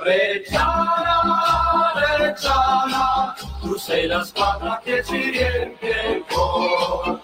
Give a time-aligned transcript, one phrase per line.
[0.00, 7.20] Reggiana, Reggiana, tu sei la squadra che ci riempie il cuore.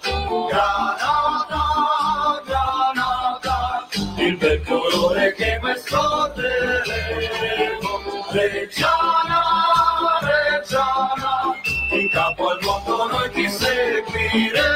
[0.50, 1.62] Granata,
[2.44, 6.82] Granata, il bel colore che mai scorderemo.
[8.32, 9.42] Reggiana,
[10.20, 11.54] Reggiana,
[11.92, 14.73] in capo al mondo noi ti seguiremo.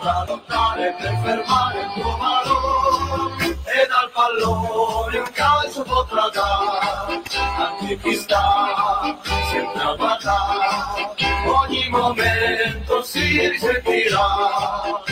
[0.00, 3.44] Dovrà lottare per fermare il tuo valore.
[3.44, 7.22] E dal pallone un calcio potrà dare
[7.58, 9.18] anche chi sta
[9.50, 11.14] sempre a guardare.
[11.46, 15.02] Ogni momento si risentirà.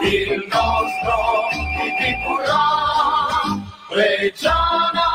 [0.00, 2.66] Il nostro Titikurà
[3.88, 5.08] Reggiana,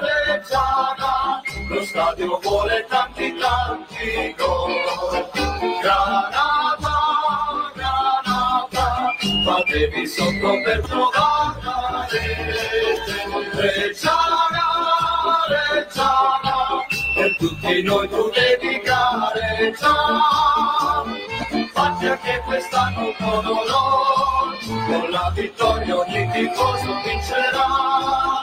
[0.00, 5.28] Reggiana lo stadio vuole tanti tanti gol.
[5.80, 6.67] Granata,
[9.78, 12.46] fatevi sotto per trovare
[13.52, 14.66] Reggiana,
[15.48, 19.72] Reggiana per tutti noi tu devi gareggiare
[21.72, 28.37] fatti anche quest'anno con onore con la vittoria ogni tifoso vincerà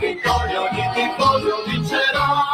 [0.00, 2.48] vittoria ogni tifoso vincerà.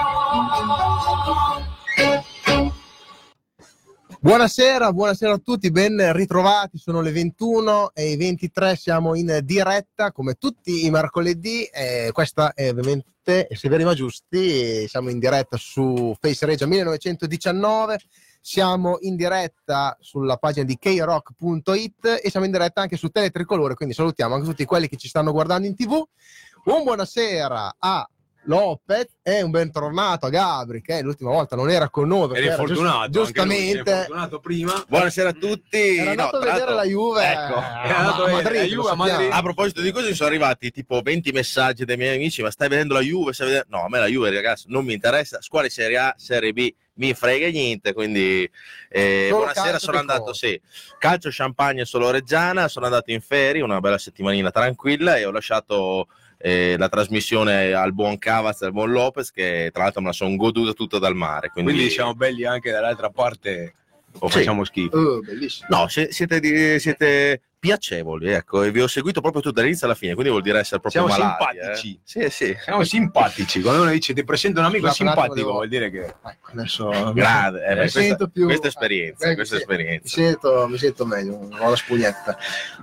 [4.18, 10.10] Buonasera, buonasera a tutti, ben ritrovati, sono le 21 e i 23 siamo in diretta
[10.10, 16.16] come tutti i mercoledì, eh, questa è ovviamente Severi Ma Giusti, siamo in diretta su
[16.18, 18.00] Face Regia 1919,
[18.40, 23.94] siamo in diretta sulla pagina di krock.it e siamo in diretta anche su Teletricolore, quindi
[23.94, 26.04] salutiamo anche tutti quelli che ci stanno guardando in tv.
[26.66, 28.08] Un buonasera a
[28.48, 32.46] Lopez e un bentornato a Gabri che l'ultima volta non era con noi perché Eri
[32.48, 34.84] era fortunato, giust- è giustamente fortunato prima.
[34.88, 35.96] Buonasera a tutti.
[35.96, 38.94] era andato No, a vedere la Juve Ecco, a- a Madrid, la Juve a.
[38.96, 39.28] Madrid.
[39.30, 42.42] A proposito di questo, mi sono arrivati tipo 20 messaggi dai miei amici.
[42.42, 43.32] Ma stai vedendo la Juve?
[43.32, 43.66] Stai vedendo...
[43.70, 45.40] No, a me la Juve, ragazzi, non mi interessa.
[45.40, 47.92] Squadre Serie A, Serie B, mi frega niente.
[47.92, 48.48] Quindi,
[48.88, 49.78] eh, buonasera.
[49.78, 50.60] Sono andato, sì,
[50.98, 52.66] calcio, champagne solo Reggiana.
[52.68, 56.08] Sono andato in ferie, una bella settimanina tranquilla, e ho lasciato.
[56.38, 60.12] Eh, la trasmissione al buon Cavaz e al buon Lopez che tra l'altro me la
[60.12, 63.74] sono goduta tutta dal mare quindi, Quindi siamo belli anche dall'altra parte
[64.18, 64.38] o Sì.
[64.38, 64.96] facciamo schifo?
[64.96, 69.86] Oh, bellissimo no se- siete, siete piacevoli ecco e vi ho seguito proprio tutto dall'inizio
[69.86, 71.94] alla fine quindi vuol dire essere proprio Siamo malati, simpatici.
[71.94, 72.28] eh.
[72.30, 73.60] sì sì Siamo simpatici.
[73.60, 76.88] Quando uno dice ti presento un amico Scusate, simpatico, devo- vuol dire che Ecco, adesso
[77.14, 80.20] Grande, eh, mi questa, sento più questa esperienza, eh, questa sì, esperienza.
[80.20, 82.36] Mi sento, mi sento meglio, ho la spugnetta.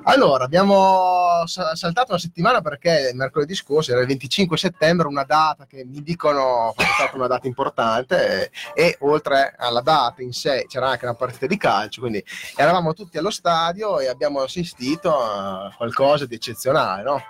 [0.03, 5.66] Allora, abbiamo sa- saltato una settimana perché mercoledì scorso era il 25 settembre, una data
[5.66, 10.66] che mi dicono è stata una data importante e, e oltre alla data in sé
[10.67, 12.23] c'era anche una partita di calcio, quindi
[12.55, 14.72] eravamo tutti allo stadio e abbiamo assistito
[15.09, 17.22] a qualcosa di eccezionale, no?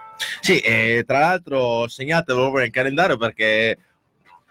[0.42, 3.78] Sì, e tra l'altro segnatelo proprio nel calendario perché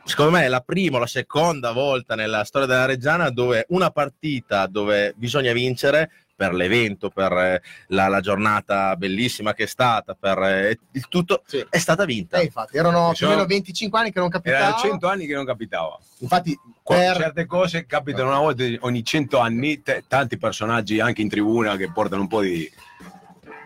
[0.05, 3.91] secondo me è la prima o la seconda volta nella storia della Reggiana dove una
[3.91, 10.17] partita dove bisogna vincere per l'evento, per eh, la, la giornata bellissima che è stata,
[10.19, 11.65] per eh, il tutto, Sì.
[11.69, 12.39] è stata vinta.
[12.39, 14.59] E infatti erano più o Sono- meno 25 anni che non capitava.
[14.65, 15.97] erano 100 anni che non capitava.
[16.19, 21.29] Infatti, per, Certe cose capitano una volta ogni 100 anni, te- tanti personaggi anche in
[21.29, 22.71] tribuna che portano un po' di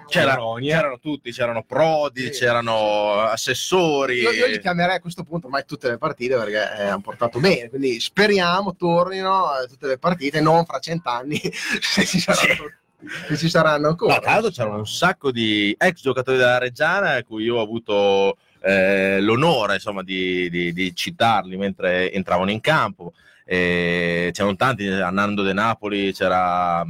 [0.09, 2.39] C'era- c'erano tutti, c'erano Prodi, Sì.
[2.41, 4.19] c'erano assessori.
[4.21, 7.41] Io, io li chiamerei a questo punto ormai tutte le partite perché eh, hanno portato
[7.41, 11.41] bene, quindi speriamo tornino tutte le partite, non fra cent'anni
[11.83, 12.71] se ci saranno,
[13.27, 14.15] se ci saranno ancora.
[14.15, 17.63] No, tra l'altro c'erano un sacco di ex giocatori della Reggiana a cui io ho
[17.63, 23.13] avuto eh, l'onore insomma, di, di- di citarli mentre entravano in campo.
[23.49, 26.85] E c'erano tanti, a Nando De Napoli, c'era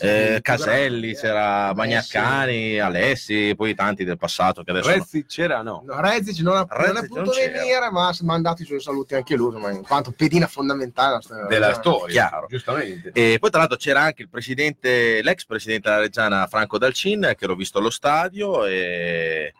[0.00, 1.72] eh, Caselli, grandi, c'era eh.
[1.72, 4.90] Bagnaccani, Alessi, poi tanti del passato che adesso...
[4.90, 5.82] Rezzi c'era no.
[5.86, 9.34] No, Rezic non, ha, non è potuto venire, ma ha mandato i suoi saluti anche
[9.34, 11.82] lui, ma in quanto pedina fondamentale della storia della Reggiana.
[11.82, 12.46] storia, Chiaro.
[12.50, 13.10] giustamente.
[13.14, 17.46] E poi tra l'altro c'era anche il presidente, l'ex presidente della Reggiana Franco Dalcin, che
[17.46, 19.54] l'ho visto allo stadio e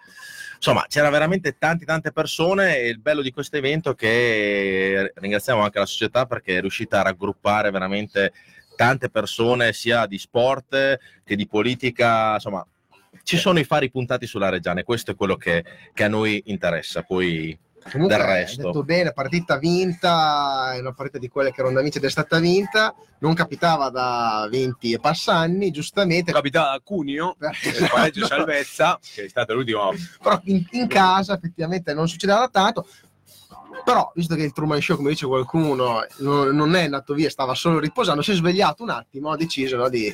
[0.64, 5.62] insomma c'era veramente tante tante persone e il bello di questo evento è che ringraziamo
[5.62, 8.32] anche la società perché è riuscita a raggruppare veramente
[8.74, 12.66] tante persone sia di sport che di politica, insomma
[13.24, 16.42] ci sono i fari puntati sulla Reggiana e questo è quello che, che a noi
[16.46, 17.02] interessa.
[17.02, 17.56] Poi
[17.90, 18.62] Comunque, del hai resto.
[18.62, 22.12] detto bene, partita vinta, è una partita di quelle che erano da vincere ed è
[22.12, 26.32] stata vinta, non capitava da 20 e passanni, giustamente.
[26.32, 29.92] Capitava a Cuneo, il pareggio salvezza, che è stato l'ultimo.
[30.22, 32.86] però in, in casa effettivamente non succedeva tanto.
[33.84, 37.54] Però, visto che il Truman Show, come dice qualcuno, non, non è andato via, stava
[37.54, 40.12] solo riposando, si è svegliato un attimo, ha deciso no, di,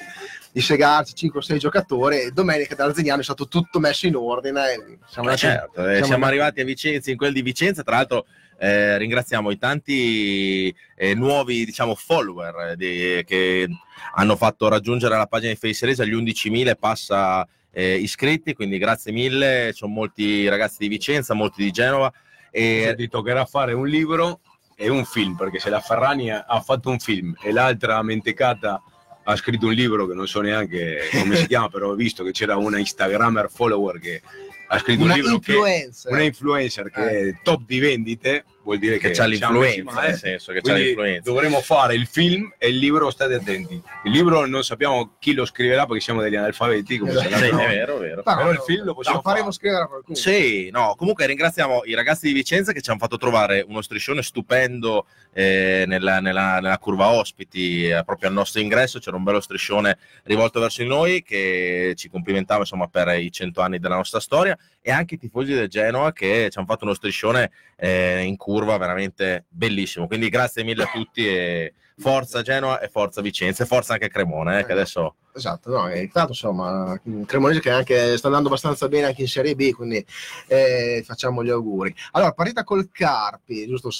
[0.50, 4.16] di segarsi 5 o 6 giocatori e domenica da Arzeniano è stato tutto messo in
[4.16, 4.98] ordine.
[5.06, 8.26] Siamo andati- certo, eh, siamo siamo, arrivati a Vicenza, in quel di Vicenza, tra l'altro
[8.58, 13.68] eh, ringraziamo i tanti eh, nuovi diciamo, follower eh, di- che
[14.14, 18.78] hanno fatto raggiungere la pagina di Face Race agli 11.000 e passa eh, iscritti, quindi
[18.78, 22.12] grazie mille, ci sono molti ragazzi di Vicenza, molti di Genova.
[22.50, 24.40] E E ti toccherà fare un libro
[24.76, 28.82] e un film, perché se la Ferrani ha fatto un film e l'altra mentecata
[29.24, 32.30] ha scritto un libro che non so neanche come si chiama, però ho visto che
[32.32, 34.22] c'era una Instagrammer follower che
[34.68, 36.12] ha scritto una un libro che influencer.
[36.12, 37.28] una influencer che Eh.
[37.28, 41.28] è top di vendite, vuol dire che che, c'ha l'influenza, nel senso che c'ha l'influenza.
[41.28, 43.82] dovremo fare il film e il libro, state attenti.
[44.04, 47.28] Il libro non sappiamo chi lo scriverà perché siamo degli analfabeti, come Esatto.
[47.36, 48.22] Sì, è vero, è vero.
[48.24, 49.56] No, però il film lo possiamo lo faremo fare.
[49.56, 50.16] scrivere a qualcuno.
[50.16, 54.22] Sì, no, comunque ringraziamo i ragazzi di Vicenza che ci hanno fatto trovare uno striscione
[54.22, 59.00] stupendo eh, nella, nella- nella curva ospiti, eh, proprio al nostro ingresso.
[59.00, 63.60] C'era un bello striscione rivolto verso di noi che ci complimentava insomma per i cento
[63.60, 66.94] anni della nostra storia e anche i tifosi del Genoa che ci hanno fatto uno
[66.94, 70.06] striscione eh, in curva veramente bellissimo.
[70.06, 74.58] Quindi grazie mille a tutti e forza Genoa e forza Vicenza e forza anche Cremona
[74.58, 79.06] eh, che adesso Esatto, no, e tanto insomma, Cremonese che anche sta andando abbastanza bene
[79.06, 80.04] anche in Serie B, quindi
[80.48, 81.94] eh, facciamo gli auguri.
[82.12, 83.90] Allora, partita col Carpi, giusto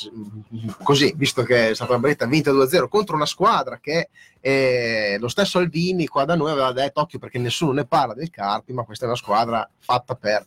[0.82, 4.08] così, visto che è stata una partita vinta 2-0 contro una squadra che
[4.40, 8.30] eh, lo stesso Albini qua da noi aveva detto occhio perché nessuno ne parla del
[8.30, 10.44] Carpi, ma questa è una squadra fatta per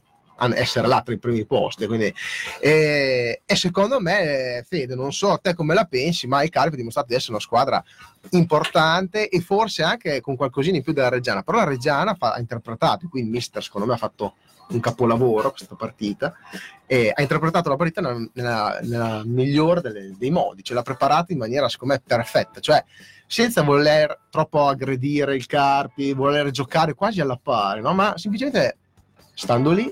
[0.56, 1.86] essere là tra i primi posti.
[1.88, 2.14] Quindi,
[2.60, 6.78] eh, e secondo me, Fede, non so te come la pensi, ma il Carpi ha
[6.78, 7.84] dimostrato di essere una squadra
[8.32, 11.44] importante e forse anche con qualcosina in più della Reggiana.
[11.44, 14.36] Però la Reggiana fa- ha interpretato, qui mister secondo me ha fatto
[14.70, 16.34] un capolavoro questa partita
[16.86, 21.32] e ha interpretato la partita nella, nella- nella migliore delle- dei modi, ce l'ha preparata
[21.34, 22.84] in maniera secondo me perfetta, cioè
[23.28, 27.94] senza voler troppo aggredire il Carpi, voler giocare quasi alla pari, no?
[27.94, 28.78] ma semplicemente
[29.34, 29.92] stando lì,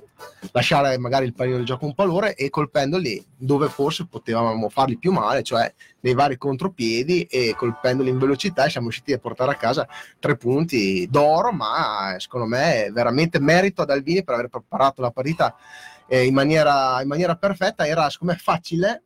[0.51, 4.97] lasciare magari il pallino di gioco un po' loro e colpendoli dove forse potevamo farli
[4.97, 5.71] più male, cioè
[6.01, 9.88] nei vari contropiedi e colpendoli in velocità siamo riusciti a portare a casa
[10.19, 15.11] tre punti d'oro, ma secondo me è veramente merito ad Alvini per aver preparato la
[15.11, 15.55] partita
[16.07, 19.03] eh, in, maniera, in maniera perfetta, era secondo me facile,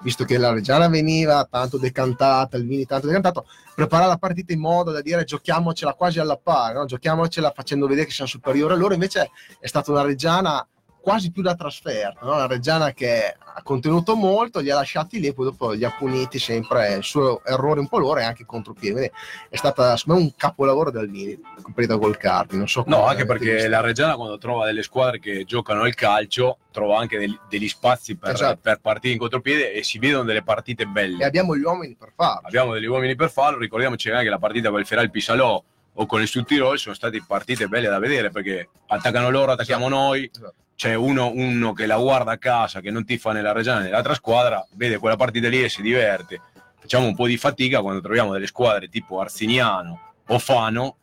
[0.00, 4.90] visto che la Reggiana veniva tanto decantata, Alvini tanto decantato, preparare la partita in modo
[4.90, 6.84] da dire giochiamocela quasi alla pari, no?
[6.84, 10.66] giochiamocela facendo vedere che siamo superiori a loro, invece è stata una Reggiana
[11.00, 12.34] quasi più da trasferta, no?
[12.34, 15.90] una Reggiana che ha contenuto molto, li ha lasciati lì e poi dopo li ha
[15.96, 18.94] puniti sempre il suo errore un po' loro e anche il contropiede.
[18.94, 19.12] Quindi
[19.48, 22.56] è stata secondo me un capolavoro del Alvini, completa col Carpi.
[22.56, 23.68] Non so No, anche perché visto.
[23.70, 28.16] la Reggiana quando trova delle squadre che giocano al calcio trova anche del- degli spazi
[28.16, 28.58] per, Esatto.
[28.62, 31.24] per partire in contropiede e si vedono delle partite E belle.
[31.24, 32.46] abbiamo gli uomini per farlo.
[32.46, 35.62] Abbiamo degli uomini per farlo, ricordiamoci anche la partita con il Feral Pisalò
[36.00, 40.00] o con il Sud-Tirol sono state partite belle da vedere perché attaccano loro, attacchiamo Esatto.
[40.00, 40.54] noi, Esatto.
[40.76, 44.64] c'è uno, uno che la guarda a casa, che non tifa nella Reggiana nell'altra squadra,
[44.74, 46.40] vede quella partita lì e si diverte.
[46.78, 50.98] Facciamo un po' di fatica quando troviamo delle squadre tipo Arsignano o Fano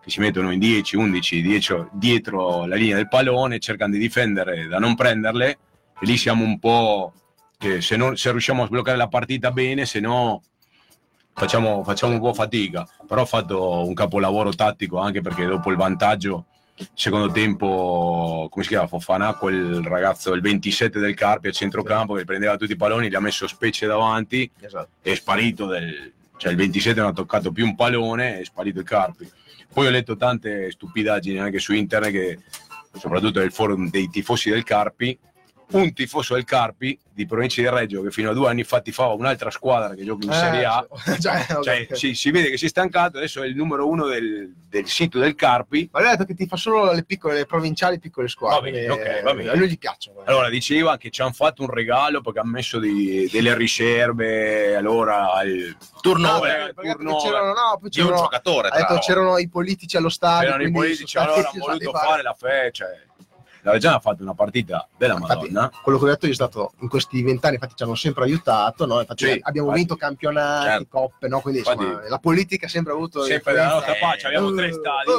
[0.00, 4.68] che si mettono in 10, 11 dietro, dietro la linea del pallone, cercano di difendere
[4.68, 5.58] da non prenderle e
[6.06, 7.12] lì siamo un po'
[7.58, 10.42] che se, non, se riusciamo a sbloccare la partita bene, se no
[11.36, 12.88] facciamo, facciamo un po' fatica.
[13.06, 16.46] Però ho fatto un capolavoro tattico anche perché dopo il vantaggio
[16.92, 22.24] secondo tempo, come si chiama Fofana, quel ragazzo, il 27 del Carpi a centrocampo che
[22.24, 24.88] prendeva tutti i palloni, gli ha messo specie davanti, Esatto.
[25.00, 28.84] è sparito, del, cioè il 27 non ha toccato più un pallone, è sparito il
[28.84, 29.30] Carpi.
[29.72, 32.38] Poi ho letto tante stupidaggini anche su internet che,
[32.98, 35.18] soprattutto nel forum dei tifosi del Carpi,
[35.68, 39.14] un tifoso del Carpi di provincia di Reggio che fino a due anni fa tifava
[39.14, 41.96] un'altra squadra che gioca in Serie A, Eh, cioè, cioè, ok.
[41.96, 45.18] si, si vede che si è stancato, adesso è il numero uno del, del sito
[45.18, 45.88] del Carpi.
[45.92, 48.70] Ma lui ha detto che ti fa solo le piccole, le provinciali piccole squadre.
[48.70, 49.48] Va bene, quindi, ok, eh, va bene.
[49.50, 50.20] A lui gli piacciono.
[50.20, 50.24] eh.
[50.26, 55.42] Allora diceva che ci hanno fatto un regalo perché hanno messo di- delle riserve, allora
[55.42, 57.22] il No, turnover perché- perché turnover.
[57.22, 60.48] c'erano, no, poi di un giocatore ha detto c'erano i politici allo stadio.
[60.50, 63.04] c'erano i politici, allora hanno voluto fare la fe, cioè,
[63.66, 65.70] la Reggiana ha fatto una partita della Infatti, Madonna.
[65.82, 68.86] quello che ho detto io è stato in questi vent'anni, infatti ci hanno sempre aiutato,
[68.86, 69.00] no?
[69.00, 69.78] infatti Sì, abbiamo infatti.
[69.86, 70.86] vinto campionati, Certo.
[70.88, 71.40] coppe, no?
[71.40, 73.74] quindi Infatti- insomma, la politica ha sempre avuto Sempre influenza.
[73.74, 75.10] nostra faccia, abbiamo tre Eh, stadi.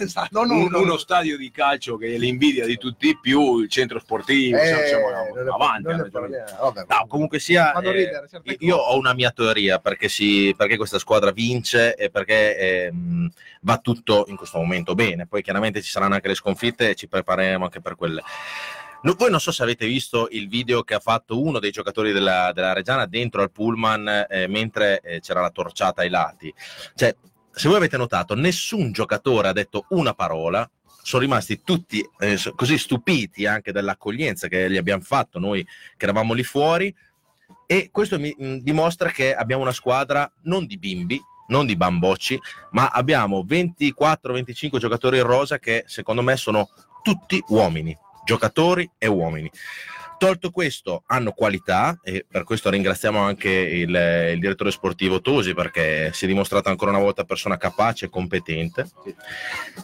[0.00, 0.96] eh, esatto, non Un- uno.
[0.96, 6.10] stadio di calcio che è l'invidia di tutti più, il centro sportivo, Eh, siamo- avanti.
[6.10, 6.84] parliamo, vabbè.
[6.88, 10.98] No, comunque sia, eh, ridere certe io ho una mia teoria perché, si, perché questa
[10.98, 12.56] squadra vince e perché
[12.86, 13.30] ehm,
[13.62, 15.26] va tutto in questo momento bene.
[15.26, 18.22] Poi chiaramente ci saranno anche le sconfitte e ci prepareremo anche per quelle.
[19.02, 22.12] No, voi non so se avete visto il video che ha fatto uno dei giocatori
[22.12, 26.54] della, della Reggiana dentro al pullman eh, mentre eh, c'era la torciata ai lati.
[26.94, 27.14] Cioè,
[27.50, 30.68] se voi avete notato, nessun giocatore ha detto una parola,
[31.02, 36.32] sono rimasti tutti eh, così stupiti anche dell'accoglienza che gli abbiamo fatto noi che eravamo
[36.32, 36.94] lì fuori
[37.66, 42.38] e questo mi mh, dimostra che abbiamo una squadra non di bimbi, non di bambocci,
[42.70, 46.68] ma abbiamo 24-25 giocatori in rosa che secondo me sono
[47.02, 49.50] tutti uomini, giocatori e uomini.
[50.22, 53.88] Tolto questo, hanno qualità e per questo ringraziamo anche il,
[54.34, 58.88] il direttore sportivo Tosi perché si è dimostrato ancora una volta persona capace e competente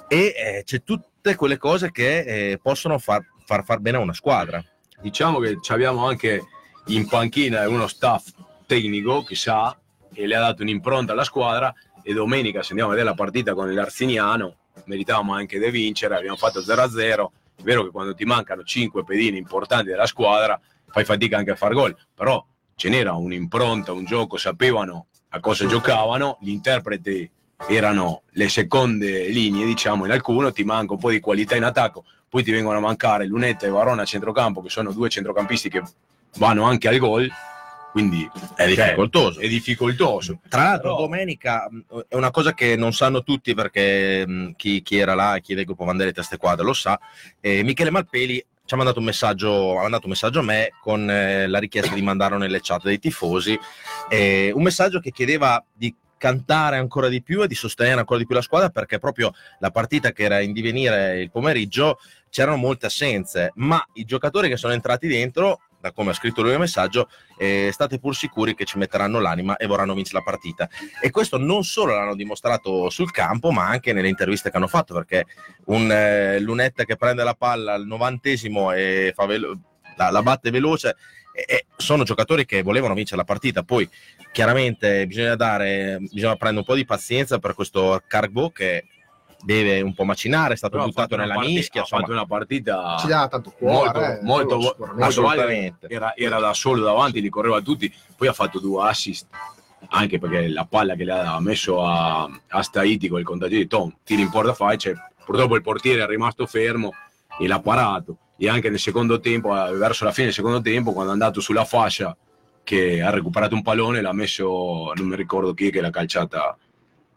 [0.06, 4.12] e eh, c'è tutte quelle cose che eh, possono far, far far bene a una
[4.12, 4.62] squadra.
[5.00, 6.44] Diciamo che abbiamo anche
[6.87, 8.28] in panchina uno staff
[8.64, 9.76] tecnico che sa
[10.14, 13.54] e le ha dato un'impronta alla squadra e domenica se andiamo a vedere la partita
[13.54, 14.54] con l'Arsiniano
[14.87, 19.37] meritavamo anche di vincere, abbiamo fatto 0-0 è vero che quando ti mancano 5 pedini
[19.37, 22.44] importanti della squadra fai fatica anche a far gol però
[22.76, 27.28] ce n'era un'impronta, un gioco, sapevano a cosa giocavano, gli interpreti
[27.66, 32.04] erano le seconde linee diciamo in alcuno, ti manca un po' di qualità in attacco
[32.28, 35.82] poi ti vengono a mancare Lunetta e Varona a centrocampo che sono due centrocampisti che
[36.37, 37.28] vanno anche al gol
[37.92, 39.40] quindi È cioè, difficoltoso.
[39.40, 41.68] è difficoltoso Tra l'altro, Però- domenica
[42.09, 45.64] è una cosa che non sanno tutti perché mh, chi, chi era là, chi del
[45.64, 46.99] gruppo Vandelli Teste Quadre lo sa.
[47.40, 51.11] eh, Michele Malpeli ci ha mandato un messaggio, ha mandato un messaggio a me con
[51.11, 53.59] eh, la richiesta di mandarlo nelle chat dei tifosi.
[54.11, 58.26] eh, un messaggio che chiedeva di cantare ancora di più e di sostenere ancora di
[58.26, 62.87] più la squadra perché proprio la partita che era in divenire il pomeriggio c'erano molte
[62.87, 67.08] assenze, ma i giocatori che sono entrati dentro, da come ha scritto lui il messaggio,
[67.37, 70.68] eh, state pur sicuri che ci metteranno l'anima e vorranno vincere la partita.
[71.00, 74.94] E questo non solo l'hanno dimostrato sul campo, ma anche nelle interviste che hanno fatto,
[74.94, 75.26] perché
[75.66, 79.58] un eh, Lunetta che prende la palla al novantesimo e velo-
[79.97, 80.97] la, la batte veloce,
[81.32, 83.62] e- e sono giocatori che volevano vincere la partita.
[83.62, 83.88] Poi
[84.32, 88.85] chiaramente bisogna dare, bisogna prendere un po' di pazienza per questo Cargo che
[89.42, 92.18] deve un po' macinare, è stato Però buttato fatto nella partita- mischia, ha fatto insomma,
[92.18, 95.04] una partita ci dà tanto cuore, molto, eh, molto sicuramente.
[95.04, 95.87] assolutamente.
[95.88, 99.26] era, era da solo davanti, li correva tutti, poi ha fatto due assist,
[99.90, 103.66] anche perché la palla che le ha messo a, a Staiti con il contagio di
[103.66, 104.92] Tom, tira in porta faccia,
[105.25, 106.92] purtroppo il portiere è rimasto fermo
[107.38, 110.92] e l'ha parato, e anche nel secondo tempo, eh, verso la fine del secondo tempo,
[110.92, 112.16] quando è andato sulla fascia,
[112.64, 116.57] che ha recuperato un pallone, l'ha messo, non mi ricordo chi, che l'ha calciata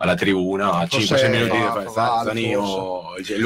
[0.02, 1.58] alla tribuna a Forse 5-6 minuti
[1.92, 2.56] fa- Zanini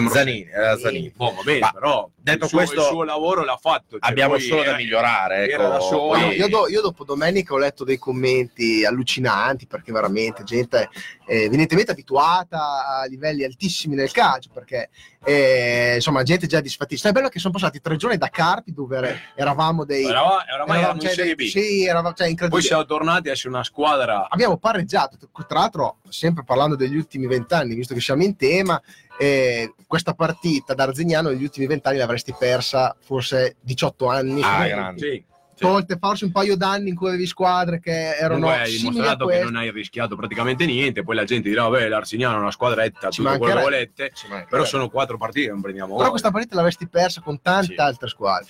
[0.10, 1.12] Zanini, era Zanini.
[1.16, 3.98] Boh, va bene, però detto il suo, questo, il suo lavoro l'ha fatto.
[4.00, 5.48] cioè, Abbiamo solo da era- migliorare.
[5.50, 5.84] era da Ecco.
[5.86, 6.08] solo.
[6.10, 10.90] Poi Poi- io, do- io dopo domenica ho letto dei commenti allucinanti perché veramente gente
[11.28, 14.90] eh, evidentemente abituata a livelli altissimi nel calcio perché
[15.24, 17.10] eh, insomma gente già disfattissima.
[17.10, 20.06] È bello che sono passati tre giorni da Carpi dove era- eravamo dei...
[20.06, 21.48] Eravamo- eravamo in cioè, dei-.
[21.48, 24.28] Sì, eravamo, cioè, Poi siamo tornati a essere una squadra.
[24.30, 25.18] Abbiamo pareggiato,
[25.48, 28.80] tra l'altro sempre parlando degli ultimi vent'anni, visto che siamo in tema,
[29.18, 34.42] eh, questa partita da Arzignano negli ultimi vent'anni l'avresti persa forse 18 anni.
[34.44, 34.68] Ah, Sì.
[34.70, 35.00] grande.
[35.00, 35.24] Sì,
[35.56, 35.64] sì.
[35.64, 39.40] tolte forse un paio d'anni in cui avevi squadre che erano Comunque hai dimostrato che
[39.42, 41.02] non hai rischiato praticamente niente.
[41.04, 44.12] Poi la gente dirà: Vabbè, l'Arsignano è una squadretta, Ci tutto quello che volete.
[44.50, 46.10] Però sono quattro partite che non prendiamo Però gol.
[46.10, 47.80] questa partita l'avresti persa con tante Sì.
[47.80, 48.48] altre squadre.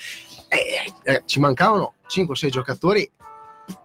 [0.48, 3.08] Eh, eh, ci mancavano 5-6 giocatori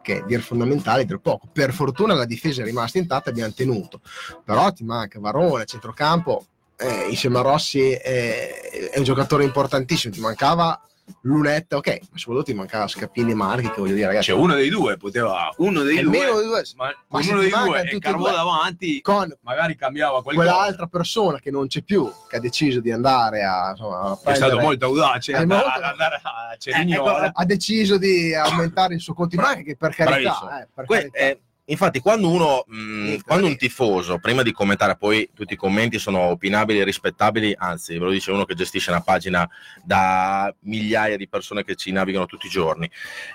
[0.03, 1.47] che dir fondamentali, dir poco.
[1.53, 4.01] Per fortuna la difesa è rimasta intatta e abbiamo tenuto.
[4.45, 6.47] Però ti manca Varone, centrocampo,
[6.81, 10.13] eh, insieme a Rossi eh, è un giocatore importantissimo.
[10.15, 10.81] Ti mancava
[11.23, 14.55] Lunetta, ok, ma soprattutto ti mancava Scappini e Marchi, che voglio dire, ragazzi, Cioè, uno
[14.55, 15.53] dei due poteva.
[15.57, 16.13] Uno dei due.
[16.13, 20.49] due, Ma, Ma uno dei due e due, davanti, con magari cambiava qualcosa.
[20.53, 24.17] quell'altra persona che non c'è più, che ha deciso di andare a, insomma, a È
[24.17, 27.25] stato prendere- molto audace È andare, molto- andare a Eh, Cerignola.
[27.27, 30.85] ecco, ha deciso di aumentare il suo conto in banca che per carità, eh, per
[30.85, 31.19] Que- carità.
[31.19, 35.57] eh, infatti, quando uno, mh, Sì, quando un tifoso, prima di commentare, poi tutti i
[35.57, 39.49] commenti sono opinabili e rispettabili, anzi, ve lo dice uno che gestisce una pagina
[39.83, 42.91] da migliaia di persone che ci navigano tutti i giorni.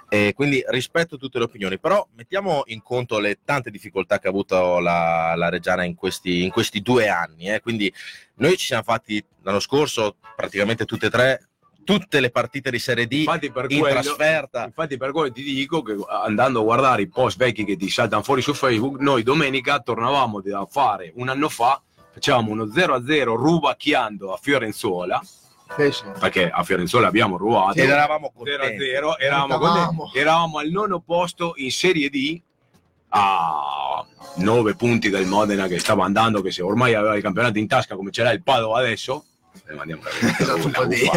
[0.10, 4.30] E quindi rispetto tutte le opinioni, però mettiamo in conto le tante difficoltà che ha
[4.30, 7.50] avuto la, la Reggiana in questi, in questi due anni.
[7.50, 7.60] eh.
[7.62, 7.92] Quindi
[8.36, 11.48] noi ci siamo fatti l'anno scorso praticamente tutte e tre
[11.86, 14.66] tutte le partite di Serie D Infatti per, in quello, trasferta.
[14.66, 18.24] infatti per quello ti dico che andando a guardare i post vecchi che ti saltano
[18.24, 24.34] fuori su Facebook, noi domenica tornavamo da fare un anno fa, facevamo uno 0-0 rubacchiando
[24.34, 25.22] a Fiorenzuola,
[25.78, 26.04] Sì, sì.
[26.20, 27.78] perché a Fiorenzuola abbiamo rubato.
[27.80, 28.84] Ed eravamo 0 a contenti.
[28.86, 29.98] 0, eravamo, Eravamo.
[29.98, 30.18] contenti.
[30.20, 32.42] eravamo al nono posto in Serie D
[33.10, 34.06] a
[34.38, 37.96] 9 punti del Modena che stava andando, che se ormai aveva il campionato in tasca
[37.96, 39.26] come ce l'ha il Padova adesso,
[39.68, 41.10] eh, ma andiamo a Esatto, un po' di-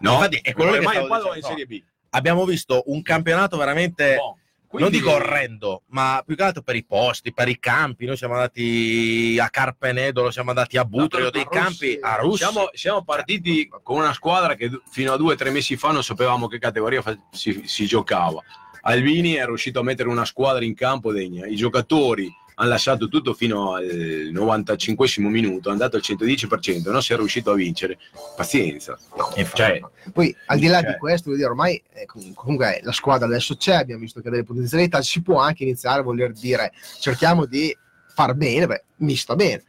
[0.00, 1.82] No, Infatti, è quello che ormai Padova è in Serie B.
[2.10, 4.34] Abbiamo visto un campionato veramente, non
[4.66, 8.06] quindi- dico orrendo, ma più che altro per i posti, per i campi.
[8.06, 11.58] Noi siamo andati a Carpenedolo, siamo andati a Butrio, dei Russi.
[11.58, 12.38] campi a Russi.
[12.38, 16.02] Siamo, siamo partiti con una squadra che fino a due o tre mesi fa non
[16.02, 18.42] sapevamo che categoria si, si giocava.
[18.82, 21.46] Albini è riuscito a mettere una squadra in campo degna.
[21.46, 27.14] I giocatori hanno lasciato tutto fino al 95 minuto, è andato al 110%, non si
[27.14, 27.98] è riuscito a vincere.
[28.36, 28.98] Pazienza.
[29.36, 29.44] Infatti.
[29.54, 29.80] Cioè,
[30.12, 30.92] Poi al di là Cioè.
[30.92, 34.28] di questo, voglio dire, ormai eh, com- comunque la squadra adesso c'è, abbiamo visto che
[34.28, 37.74] ha delle potenzialità, si può anche iniziare a voler dire cerchiamo di
[38.14, 39.64] far bene, beh, mi sta bene.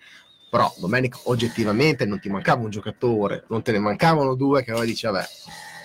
[0.49, 4.85] Però domenica oggettivamente non ti mancava un giocatore, non te ne mancavano due che allora
[4.85, 5.25] dici vabbè,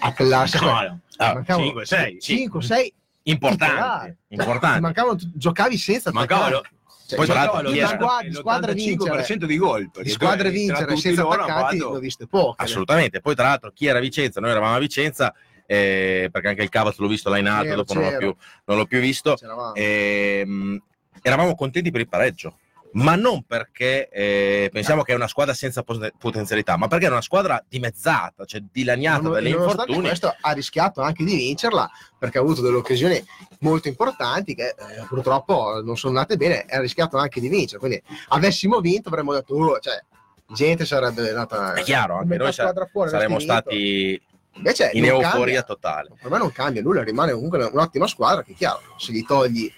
[0.01, 1.01] a classe no, no.
[1.19, 2.21] Ah, mancavano 5, 6.
[2.21, 4.81] 5, 6 importanti, importanti.
[4.81, 6.63] mancavano giocavi senza Mancavano-.
[7.07, 7.89] Cioè, Poi, di chi era?
[7.89, 9.91] squadra, di squadre vincere, 85% di gol.
[10.03, 12.63] di squadre vincere senza loro hanno attaccanti fatto- ne ho viste poche.
[12.65, 13.21] Assolutamente.
[13.21, 14.41] Poi, tra l'altro, chi era a Vicenza?
[14.41, 15.33] Noi eravamo a Vicenza,
[15.67, 18.35] eh, perché anche il Cavaz l'ho visto là in alto, dopo non l'ho, più,
[18.65, 19.37] non l'ho più visto.
[19.75, 20.83] Ehm,
[21.23, 22.59] eravamo contenti per il pareggio,
[22.97, 27.11] ma non perché eh, pensiamo che è una squadra senza poten- potenzialità, ma perché è
[27.11, 30.01] una squadra dimezzata, cioè dilaniata Non- dalle infortuni.
[30.07, 33.23] questo ha rischiato anche di vincerla perché ha avuto delle occasioni
[33.61, 34.75] molto importanti che eh,
[35.09, 39.35] purtroppo non sono andate bene e ha rischiato anche di vincere quindi avessimo vinto avremmo
[39.35, 40.03] detto "Oh", cioè
[40.49, 44.19] gente sarebbe andata È chiaro, anche noi sa- fuori, saremmo stati
[44.53, 45.63] invece in euforia cambia.
[45.65, 46.09] totale.
[46.21, 49.71] per me non cambia nulla rimane comunque un'ottima squadra che chiaro se gli togli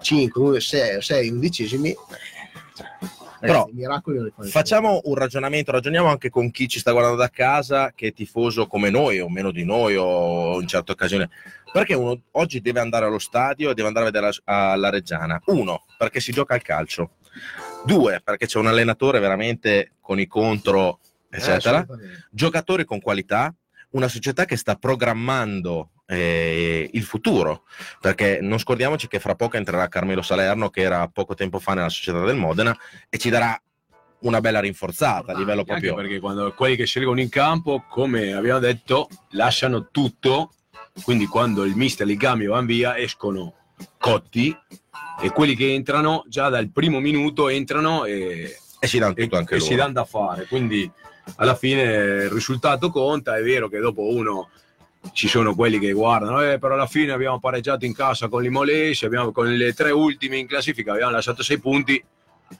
[0.00, 1.96] 5, 6, 6 undicesimi eh,
[3.40, 3.68] Però,
[4.48, 8.66] Facciamo un ragionamento, ragioniamo anche con chi ci sta guardando da casa, che è tifoso
[8.66, 11.28] come noi o meno di noi o in certe occasioni.
[11.70, 15.40] Perché uno oggi deve andare allo stadio e deve andare a vedere la, la Reggiana?
[15.46, 17.16] Uno, perché si gioca al calcio.
[17.84, 21.78] Due, perché c'è un allenatore veramente con i contro, Eh, eccetera.
[21.78, 22.28] assolutamente.
[22.30, 23.52] Giocatori con qualità,
[23.90, 27.64] una società che sta programmando eh, il futuro,
[28.00, 31.88] perché non scordiamoci che fra poco entrerà Carmelo Salerno, che era poco tempo fa nella
[31.88, 32.76] società del Modena,
[33.08, 33.58] e ci darà
[34.20, 38.32] una bella rinforzata a livello Anche proprio perché quando quelli che scelgono in campo, come
[38.32, 40.52] abbiamo detto, lasciano tutto.
[41.02, 43.54] Quindi quando il mister li cambia e vanno via, escono
[43.98, 44.56] cotti
[45.20, 49.36] e quelli che entrano già dal primo minuto entrano e, e si danno e- tutto
[49.36, 49.70] anche e loro.
[49.70, 50.46] si danno da fare.
[50.46, 50.90] Quindi
[51.36, 53.36] alla fine il risultato conta.
[53.36, 54.50] È vero che dopo uno
[55.12, 59.06] ci sono quelli che guardano, eh, però alla fine abbiamo pareggiato in casa con l'Imolese,
[59.06, 62.02] abbiamo con le tre ultime in classifica, abbiamo lasciato sei punti.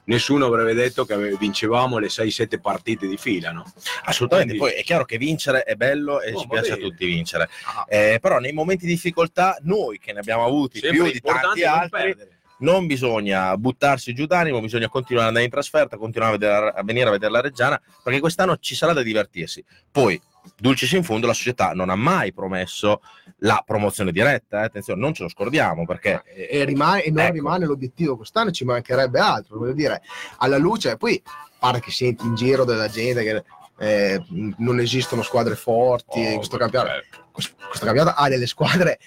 [0.05, 3.63] Nessuno avrebbe detto che vincevamo le 6-7 partite di fila, no?
[4.05, 6.89] Assolutamente, Quindi- poi è chiaro che vincere è bello e Oh, ci piace a bene.
[6.89, 11.03] tutti vincere, Ah, Eh, però nei momenti di difficoltà noi che ne abbiamo avuti sempre
[11.03, 12.29] più di tanti altri, perdere.
[12.59, 16.83] non bisogna buttarsi giù d'animo, bisogna continuare ad andare in trasferta, continuare a, vedere- a
[16.83, 19.63] venire a vedere la Reggiana, perché quest'anno ci sarà da divertirsi.
[19.91, 20.19] Poi,
[20.57, 23.01] dulcis in fondo, la società non ha mai promesso
[23.39, 27.23] la promozione diretta, eh, attenzione, non ce lo scordiamo, perché e, e rimane, e non
[27.25, 27.33] Ecco.
[27.33, 30.01] rimane l'obiettivo quest'anno, ci mancherebbe altro, voglio dire,
[30.37, 31.21] alla luce, poi
[31.59, 33.43] pare che senti in giro della gente che
[33.77, 34.23] eh,
[34.57, 36.91] non esistono squadre forti, Oh, questo, campionato,
[37.35, 38.99] cioè, questo campionato ha delle squadre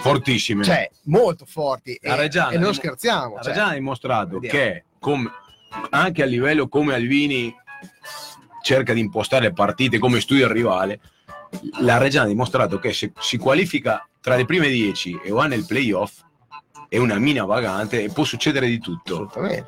[0.00, 0.62] fortissime.
[0.64, 3.34] cioè, molto forti La e, Reggiana- e non scherziamo.
[3.36, 5.30] La cioè, Reggiana ha dimostrato che come-
[5.90, 7.54] anche a livello come Alvini
[8.62, 11.00] cerca di impostare le partite come studia il rivale,
[11.80, 15.66] la Reggiana ha dimostrato che se si qualifica tra le prime 10 e va nel
[15.66, 16.22] playoff
[16.88, 19.14] è una mina vagante e può succedere di tutto.
[19.14, 19.66] assolutamente.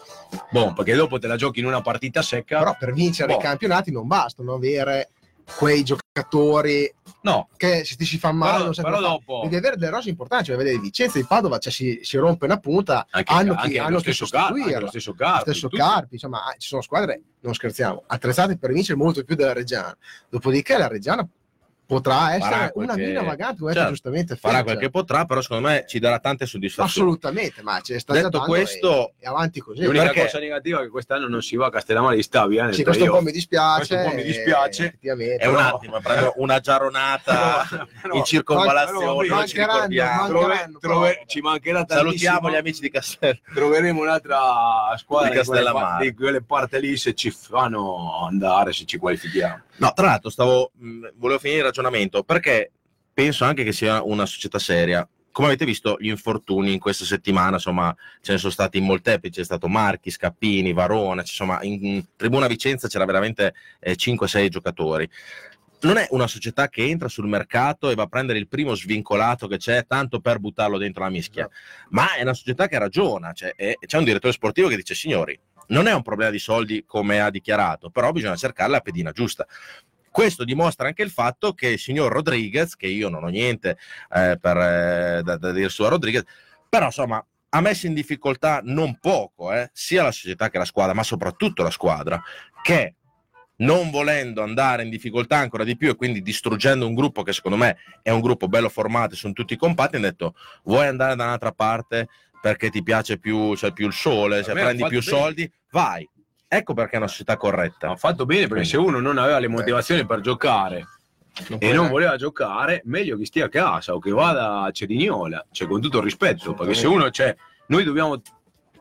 [0.50, 2.58] Boh, perché dopo te la giochi in una partita secca.
[2.58, 3.38] Però per vincere Boh.
[3.38, 5.10] i campionati non bastano avere
[5.56, 9.90] quei giocatori no, che se ti si fa male però, però dopo devi avere delle
[9.90, 13.54] rose importanti, cioè vedere Vicenza di Padova cioè, si, si rompe una punta, anche, hanno
[13.54, 16.14] anche chi, lo hanno che stesso Carpi, anche lo stesso Lo Carpi, stesso tutti- Carpi,
[16.14, 19.96] insomma, ah, ci sono squadre, non scherziamo, attrezzate per vincere molto più della Reggiana.
[20.28, 21.26] Dopodiché la Reggiana
[21.86, 25.84] potrà essere una mina vagante, come certo, giustamente farà quel che potrà, però secondo me
[25.86, 26.90] ci darà tante soddisfazioni.
[27.08, 29.82] Assolutamente, ma ce ne sta Detto questo- e, e avanti così.
[29.84, 32.72] L'unica perché- cosa negativa è che quest'anno non si va a Castellammare di Stabia.
[32.72, 33.76] Sì, questo un po' mi dispiace.
[33.76, 34.82] Questo un po' mi dispiace.
[34.82, 35.36] eh, effettivamente.
[35.42, 37.66] È un attimo, prendo una giaronata
[38.00, 40.28] Però- in circonvallazione, però- però non ci mancheranno.
[40.28, 42.00] Trove- trove- ci mancherà tantissimo.
[42.08, 43.38] Salutiamo gli amici di Castello.
[43.52, 45.30] Troveremo un'altra squadra
[45.98, 49.62] Di di quelle parti lì se ci fanno andare, se ci qualifichiamo.
[49.82, 52.70] No, tra l'altro, stavo, mh, volevo finire il ragionamento perché
[53.12, 55.06] penso anche che sia una società seria.
[55.32, 59.40] Come avete visto, gli infortuni in questa settimana, insomma, ce ne sono stati molteplici.
[59.40, 61.22] C'è stato Marchi, Scappini, Varone.
[61.22, 65.08] Insomma, in, in Tribuna Vicenza c'era veramente 5-6 giocatori.
[65.80, 69.48] Non è una società che entra sul mercato e va a prendere il primo svincolato
[69.48, 71.48] che c'è, tanto per buttarlo dentro la mischia,
[71.88, 73.32] ma è una società che ragiona.
[73.32, 75.36] Cioè, e c'è un direttore sportivo che dice: Signori,
[75.68, 79.46] non è un problema di soldi come ha dichiarato, però bisogna cercare la pedina giusta.
[80.10, 83.78] Questo dimostra anche il fatto che il signor Rodriguez, che io non ho niente
[84.14, 86.24] eh, per, eh, da, da dire su Rodriguez,
[86.68, 90.94] però insomma ha messo in difficoltà non poco, eh, sia la società che la squadra,
[90.94, 92.22] ma soprattutto la squadra,
[92.62, 92.96] che
[93.56, 97.56] non volendo andare in difficoltà ancora di più e quindi distruggendo un gruppo che secondo
[97.56, 101.24] me è un gruppo bello formato, e sono tutti compatti, hanno detto vuoi andare da
[101.24, 102.08] un'altra parte
[102.42, 105.00] perché ti piace più, cioè, più il sole, ha prendi più bene.
[105.00, 106.06] soldi, vai.
[106.48, 107.90] Ecco perché è una società corretta.
[107.90, 110.84] Ha fatto bene perché se uno non aveva le motivazioni per giocare
[111.58, 115.68] e non voleva giocare, meglio che stia a casa o che vada a Cerignola, cioè
[115.68, 117.34] con tutto il rispetto, perché se uno c'è,
[117.68, 118.20] noi dobbiamo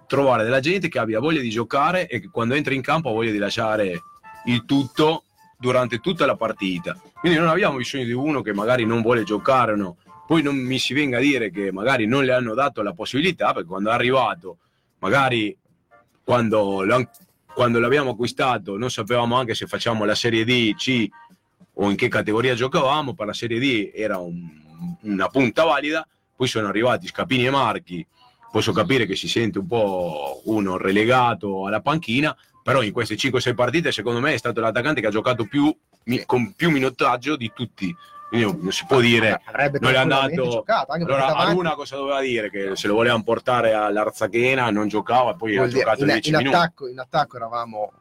[0.08, 3.14] trovare della gente che abbia voglia di giocare e che quando entra in campo ha
[3.14, 4.02] voglia di lasciare
[4.46, 7.00] il tutto durante tutta la partita.
[7.20, 9.98] Quindi non abbiamo bisogno di uno che magari non vuole giocare o no.
[10.32, 13.52] Poi non mi si venga a dire che magari non le hanno dato la possibilità,
[13.52, 14.60] perché quando è arrivato,
[15.00, 15.54] magari
[16.24, 16.86] quando,
[17.54, 21.06] quando l'abbiamo acquistato non sapevamo anche se facciamo la Serie D, C
[21.74, 26.48] o in che categoria giocavamo, per la Serie D era un- una punta valida, poi
[26.48, 28.08] sono arrivati Scapini e Marchi,
[28.54, 33.54] posso capire che si sente un po' uno relegato alla panchina, però in queste 5-6
[33.54, 35.76] partite secondo me è stato l'attaccante che ha giocato più,
[36.26, 37.94] con più minutaggio di tutti.
[38.32, 42.22] Quindi non si può dire avrebbe non è andato- giocato, anche allora Aruna cosa doveva
[42.22, 42.50] dire?
[42.50, 46.30] Che se lo volevano portare all'Arzachena non giocava, poi ha Vuol dire, giocato in, 10
[46.30, 46.56] in minuti.
[46.56, 47.92] attacco, in attacco eravamo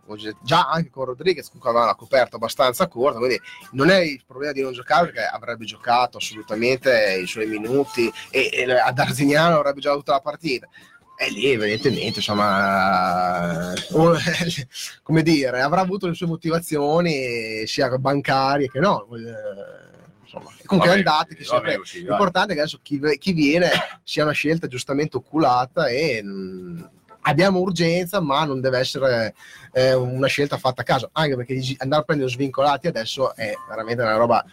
[0.40, 3.40] già anche con Rodriguez comunque aveva una coperta abbastanza corta quindi
[3.73, 8.51] non è il problema di non giocare perché avrebbe giocato assolutamente i suoi minuti e,
[8.53, 10.69] e ad Arzignano avrebbe giocato tutta la partita
[11.16, 13.73] e lì evidentemente insomma
[15.03, 19.89] come dire avrà avuto le sue motivazioni sia bancarie che no eh,
[20.31, 22.09] insomma comunque Vabbè, andate che vabbè, sempre sì, dai.
[22.09, 23.71] L'importante è che adesso chi, chi viene
[24.05, 26.90] sia una scelta giustamente oculata e mh,
[27.23, 29.35] abbiamo urgenza, ma non deve essere
[29.73, 34.03] eh, una scelta fatta a caso, anche perché andare a prendere svincolati adesso è veramente
[34.03, 34.45] una roba.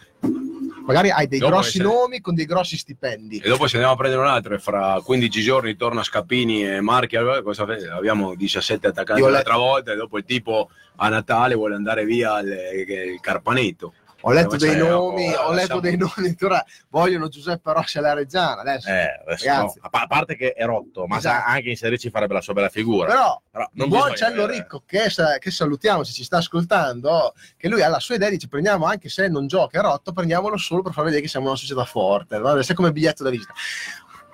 [0.84, 3.40] Magari hai dei Dopo grossi nomi con dei grossi stipendi.
[3.40, 6.80] E dopo se andiamo a prendere un altro e fra 15 giorni torna Scappini e
[6.80, 11.74] Marchi, allora cosa abbiamo 17 attaccanti l'altra volta e dopo il tipo a Natale vuole
[11.74, 13.92] andare via al, il Carpaneto.
[14.22, 18.14] Ho letto Cioè, dei oh, nomi, ho letto dei nomi, addirittura vogliono Giuseppe Rossi alla
[18.14, 18.88] Reggiana adesso.
[18.88, 19.74] Eh, adesso no.
[19.80, 21.40] a, pa- a parte che è rotto, ma Esatto.
[21.40, 23.06] sa- anche in Serie ci farebbe la sua bella figura.
[23.06, 27.68] Però Però non buon Cello avere- Ricco che, che salutiamo se ci sta ascoltando che
[27.68, 30.82] lui ha la sua idea dice prendiamo anche se non gioca è rotto prendiamolo solo
[30.82, 32.60] per far vedere che siamo una società forte no?
[32.62, 33.52] se come biglietto da visita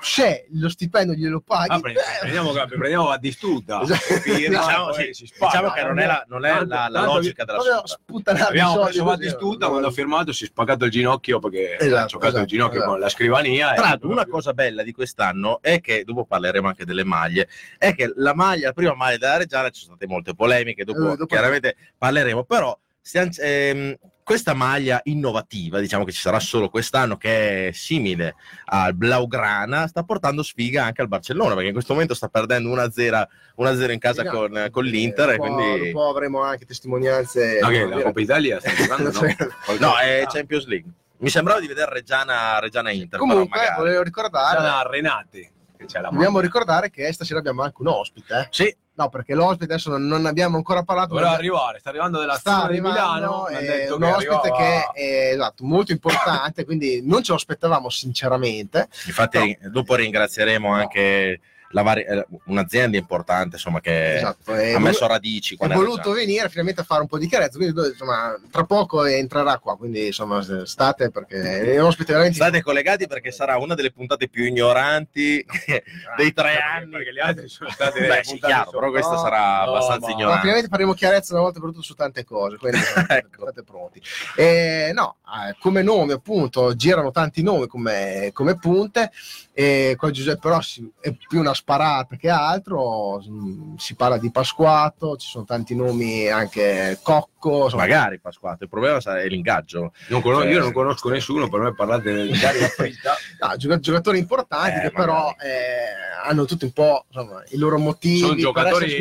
[0.05, 3.81] se lo stipendio glielo paghi Ah, pre- eh, prendiamo, prendiamo a distuta.
[3.83, 4.21] Esatto.
[4.25, 8.47] Diciamo, sì, diciamo che non è la, non è Tanto- la- la logica della società.
[8.47, 9.71] Abbiamo preso Battistuta, no?
[9.73, 12.77] quando ha firmato si è spaccato il ginocchio perché ha Esatto, giocato il esatto, ginocchio
[12.77, 12.91] esatto.
[12.93, 13.73] con la scrivania.
[13.75, 17.95] Tra l'altro, una cosa bella di quest'anno è che, dopo parleremo anche delle maglie, è
[17.95, 21.17] che la maglia, la prima maglia della Reggiana ci sono state molte polemiche, dopo, Eh,
[21.17, 27.17] dopo- chiaramente parleremo, però stiamo- ehm, questa maglia innovativa, diciamo che ci sarà solo quest'anno,
[27.19, 28.35] che è simile
[28.65, 33.27] al Blaugrana, sta portando sfiga anche al Barcellona, perché in questo momento sta perdendo 1-0,
[33.59, 34.37] 1-0 in casa Esatto.
[34.37, 35.87] con, con l'Inter, e Un po'- quindi...
[35.89, 39.21] un po' avremo anche testimonianze No, che la Coppa Italia sta giocando, no?
[39.79, 40.91] No, è Champions League.
[41.19, 43.81] Mi sembrava di vedere Reggiana, Reggiana Inter, comunque però magari.
[43.81, 48.39] volevo ricordare la Renate che c'è la dobbiamo ricordare che stasera abbiamo anche un ospite
[48.39, 48.47] eh.
[48.51, 52.19] Sì, no perché l'ospite adesso non, non abbiamo ancora parlato Doveva ma- arrivare, sta arrivando
[52.19, 53.47] dalla sta di Milano.
[53.49, 58.89] è un che ospite che è esatto, molto importante quindi non ce lo aspettavamo sinceramente
[59.07, 65.57] Infatti, dopo ringrazieremo anche la vari- eh, un'azienda importante insomma che Esatto, ha messo radici
[65.57, 69.05] qua nella voluto venire finalmente a fare un po' di chiarezza, quindi insomma, tra poco
[69.05, 74.29] entrerà qua, quindi insomma state perché ospite veramente State collegati perché sarà una delle puntate
[74.29, 75.45] più ignoranti
[76.17, 76.91] dei tre anni.
[76.91, 80.07] Perché le altre sono state Beh, sì, chiaro, però questa No, sarà no, abbastanza ma-
[80.07, 80.41] No, ignorante.
[80.41, 83.43] finalmente faremo chiarezza una volta per tutte su tante cose, quindi Ecco.
[83.43, 84.01] state pronti.
[84.37, 85.17] Eh, no,
[85.49, 89.11] eh, come nome appunto girano tanti nomi come, come punte,
[89.53, 95.17] e con Giuseppe Rossi è più una sparata che altro, mm, si parla di Pasquato,
[95.17, 99.93] ci sono tanti nomi anche Cocco, insomma, Magari Pasquato, il problema sarà è l'ingaggio.
[100.09, 102.29] Non conos- Cioè- io non conosco nessuno, per me parlate
[102.77, 103.15] Fritta.
[103.41, 105.49] no, gioca- giocatori importanti Eh, che però magari.
[105.49, 108.19] eh, hanno tutti un po' insomma, i loro motivi.
[108.19, 108.93] sono giocatori.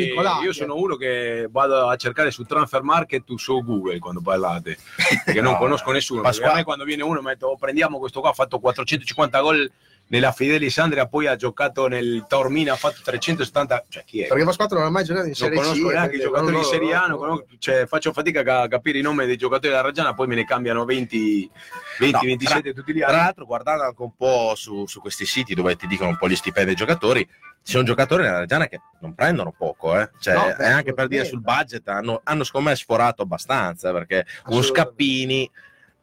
[0.42, 4.78] Io sono uno che vado a cercare su Transfer Market o su Google quando parlate,
[5.24, 6.22] perché non No, conosco nessuno.
[6.22, 8.58] Pasqua- Perché a me quando viene uno mi metto, "Oh, prendiamo questo qua, ha fatto
[8.58, 9.70] 450 gol
[10.06, 13.84] nella Fidelis Andrea, poi ha giocato nel Taormina, ha fatto 370.
[13.88, 14.26] Cioè, chi è?
[14.28, 15.62] Perché Pasquato non ha mai giocato in non Serie C.
[15.62, 18.68] conosco neanche i giocatori non- di Serie A, non non- conosco- cioè, faccio fatica a
[18.68, 21.50] capire i nomi dei giocatori della Reggiana, poi me ne cambiano 20,
[21.98, 23.16] 20 No, 27 tutti gli Tra anni.
[23.16, 26.36] l'altro, guardando anche un po' su, su questi siti dove ti dicono un po' gli
[26.36, 27.26] stipendi dei giocatori,
[27.62, 30.10] ci sono giocatori nella Reggiana che non prendono poco, eh.
[30.20, 33.90] Cioè, No, beh, e anche per dire sul budget hanno, hanno secondo me sforato abbastanza
[33.90, 34.72] perché un Assolutamente.
[34.82, 35.50] Scappini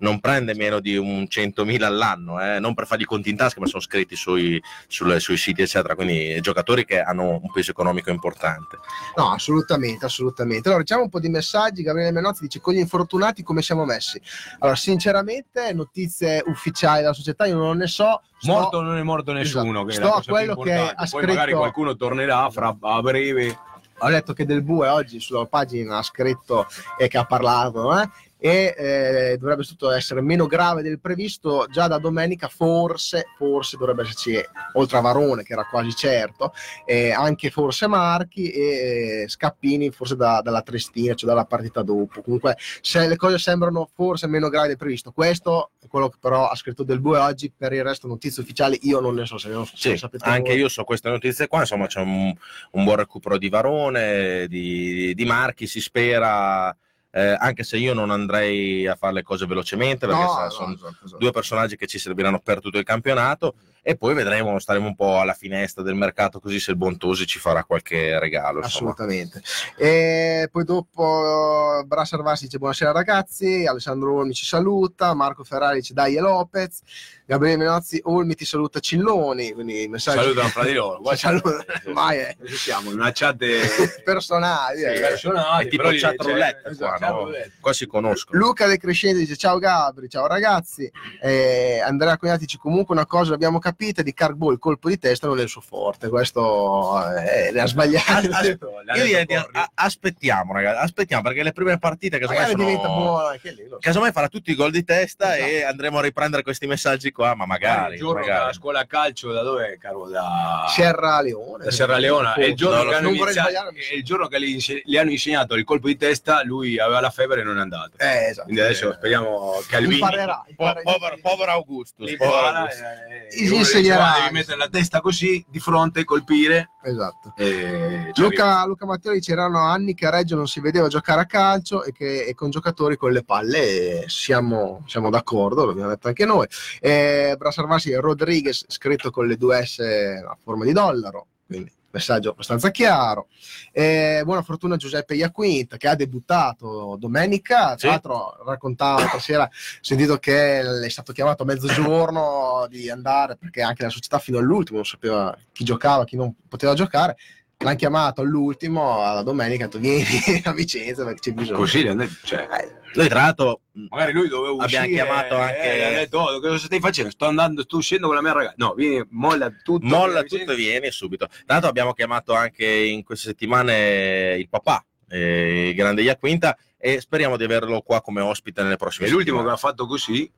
[0.01, 3.65] non prende meno di un 100.000 all'anno, eh, non per fargli conti in tasca, ma
[3.65, 5.95] sono scritti sui, sulle- sui siti, eccetera.
[5.95, 8.77] Quindi giocatori che hanno un peso economico importante.
[9.15, 10.67] No, assolutamente, assolutamente.
[10.67, 11.81] Allora, diciamo un po' di messaggi.
[11.83, 14.21] Gabriele Menozzi dice: Con gli infortunati come siamo messi?
[14.59, 18.21] Allora, sinceramente, notizie ufficiali della società io non ne so.
[18.37, 19.87] Sto- Morto non è morto nessuno.
[19.87, 19.87] Esatto.
[19.87, 23.57] Che è Sto a quello che ha Poi magari scritto- qualcuno tornerà fra, a breve.
[24.03, 26.65] Ho letto che Del Bue oggi sulla pagina ha scritto
[26.97, 27.99] e che ha parlato.
[28.01, 28.09] eh,
[28.43, 31.67] E eh, dovrebbe tutto essere meno grave del previsto.
[31.69, 34.35] Già da domenica, forse, forse dovrebbe esserci,
[34.73, 36.51] oltre a Varone, che era quasi certo,
[36.85, 42.23] eh, anche forse Marchi e eh, Scappini, forse da- dalla Trestina, cioè dalla partita dopo.
[42.23, 46.47] Comunque, se le cose sembrano forse meno gravi del previsto, questo è quello che però
[46.47, 47.53] ha scritto Del Bue oggi.
[47.55, 50.49] Per il resto, notizie ufficiali, io non ne so se non se Sì, sapete anche
[50.53, 50.59] voi.
[50.61, 52.33] io so queste notizie qua, insomma c'è un,
[52.71, 56.75] un buon recupero di Varone, di, di Marchi, si spera,
[57.11, 60.49] eh, anche se io non andrei a fare le cose velocemente, perché No, sa- no,
[60.49, 61.17] sono esatto, esatto.
[61.17, 65.19] due personaggi che ci serviranno per tutto il campionato e poi vedremo, staremo un po'
[65.19, 68.59] alla finestra del mercato così se il Bontosi ci farà qualche regalo.
[68.61, 68.91] Insomma.
[68.91, 69.41] Assolutamente.
[69.75, 75.93] E poi dopo Brassa Arvasi dice buonasera ragazzi, Alessandro Olmi ci saluta, Marco Ferrari dice
[75.93, 76.81] dai e Lopez,
[77.25, 80.95] Gabriele Menozzi Olmi ti saluta Cilloni, quindi messaggi Salutano fra di loro.
[81.01, 81.93] Ci Guarda, salutano.
[81.93, 84.83] Mai è Adesso siamo in una chat eh, personali.
[84.83, 84.99] eh.
[84.99, 87.29] personali, È tipo però lì chat c'è- roulette esatto, qua, chat no?
[87.61, 88.39] Qua si conoscono.
[88.39, 90.91] Luca De Crescenti dice ciao Gabri, ciao ragazzi,
[91.21, 95.27] Eh, Andrea Cognati dice comunque una cosa l'abbiamo capita di Carbo il colpo di testa
[95.27, 98.11] non è il suo forte, questo eh, le ha sbagliato.
[98.11, 99.35] As- as- L'ha Io direi di
[99.75, 102.63] aspettiamo, ragazzi, aspettiamo perché le prime partite casomai sono...
[102.63, 103.63] diventa buono anche lì.
[103.63, 103.77] lo so.
[103.79, 105.49] Casomai farà tutti i gol di testa Esatto.
[105.51, 108.53] e andremo a riprendere questi messaggi qua, ma magari, il giorno magari.
[108.53, 111.63] scuola calcio da dove caro da Sierra Leone.
[111.65, 114.49] da Serra Leona è il giorno, No, che, hanno iniziato, è il giorno che gli,
[114.49, 117.61] inse- gli hanno insegnato il colpo di testa lui aveva la febbre e non è
[117.61, 118.43] andato Eh, esatto.
[118.45, 120.41] quindi adesso speriamo che Alvini imparerà.
[120.43, 122.79] Po- imparerà- povero, povero Augustus, li povero Augustus.
[122.81, 123.27] eh,
[123.61, 123.95] insegnerà.
[123.95, 127.33] dice, "Guarda, devi mettere la testa così di fronte colpire Esatto.
[127.37, 131.25] e Luca, Luca Matteo dice erano anni che a Reggio non si vedeva giocare a
[131.25, 136.07] calcio e, che, e con giocatori con le palle e siamo, siamo d'accordo, l'abbiamo detto
[136.07, 136.47] anche noi.
[136.79, 142.71] Eh, Brasarvasi Rodriguez scritto con le due S a forma di dollaro, quindi messaggio abbastanza
[142.71, 143.27] chiaro.
[143.71, 149.43] Eh, buona fortuna a Giuseppe Iaquinta che ha debuttato domenica, tra l'altro raccontava l'altra sera,
[149.43, 149.49] ho
[149.81, 154.77] sentito che è stato chiamato a mezzogiorno di andare perché anche la società fino all'ultimo
[154.77, 157.17] non sapeva chi giocava, chi non poteva giocare.
[157.61, 160.03] L'hanno chiamato all'ultimo, alla domenica, ha detto vieni
[160.45, 161.57] a Vicenza perché c'è bisogno.
[161.57, 161.83] Così,
[162.23, 166.17] cioè, Eh, Noi tra l'altro magari lui doveva uscire Abbiamo chiamato anche- eh, ha detto
[166.19, 169.49] "Oh, cosa stai facendo sto andando sto uscendo con la mia ragazza no vieni molla
[169.63, 171.27] tutto molla tutto e vieni subito.
[171.27, 176.99] Tra l'altro abbiamo chiamato anche in queste settimane il papà, eh, il grande Iaquinta, e
[176.99, 179.53] speriamo di averlo qua come ospite nelle prossime e l'ultimo che settimane.
[179.53, 180.29] ha fatto così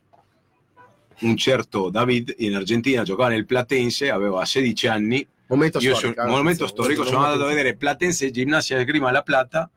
[1.21, 6.21] un certo David in Argentina giocava nel Platense aveva 16 anni momento io storico.
[6.21, 9.69] sono, eh, momento questo- storico sono andato a vedere Platense Gimnasia de Grima La Plata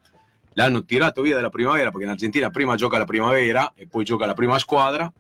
[0.55, 4.27] l'hanno tirato via dalla primavera perché in Argentina prima gioca la primavera e poi gioca
[4.27, 5.13] la prima squadra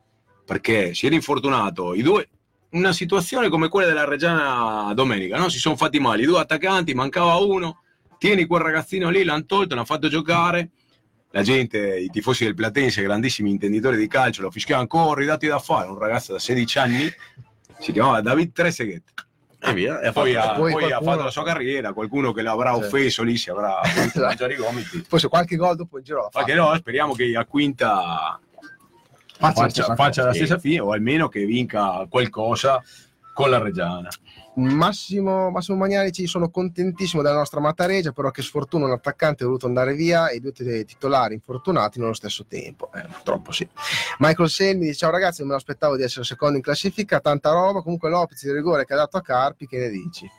[0.44, 2.28] perché si era infortunato i due
[2.70, 5.48] una situazione come quella della Reggiana domenica no?
[5.48, 7.82] si sono fatti male i due attaccanti mancava uno
[8.18, 10.70] tieni quel ragazzino lì l'hanno tolto l'hanno fatto giocare
[11.32, 15.58] la gente, i tifosi del Platense, grandissimi intenditori di calcio, lo fischiavano, corri, dati da
[15.58, 17.12] fare, un ragazzo da 16 anni,
[17.78, 19.02] si chiamava David Trezeguet.
[19.58, 20.00] E via.
[20.00, 22.74] E ha Poi, ha, poi poi ha qualcuno- fatto la sua carriera, qualcuno che l'avrà
[22.74, 22.80] Sì.
[22.84, 25.04] offeso lì si avrà voluto mangiare i gomiti.
[25.08, 26.28] Poi se qualche gol dopo in giro.
[26.32, 28.38] Perché no, speriamo che a quinta
[29.38, 32.82] Faccia la faccia, faccia la stessa fine o almeno che vinca qualcosa
[33.34, 34.08] con la Reggiana.
[34.56, 39.66] Massimo, Massimo Magnanici sono contentissimo della nostra Mataregia però che sfortuna un attaccante è voluto
[39.66, 43.68] andare via e due titolari infortunati nello stesso tempo eh, purtroppo sì
[44.18, 47.82] Michael Selmi dice ciao ragazzi non me l'aspettavo di essere secondo in classifica tanta roba
[47.82, 50.30] comunque Lopez di rigore che ha dato a Carpi che ne dici?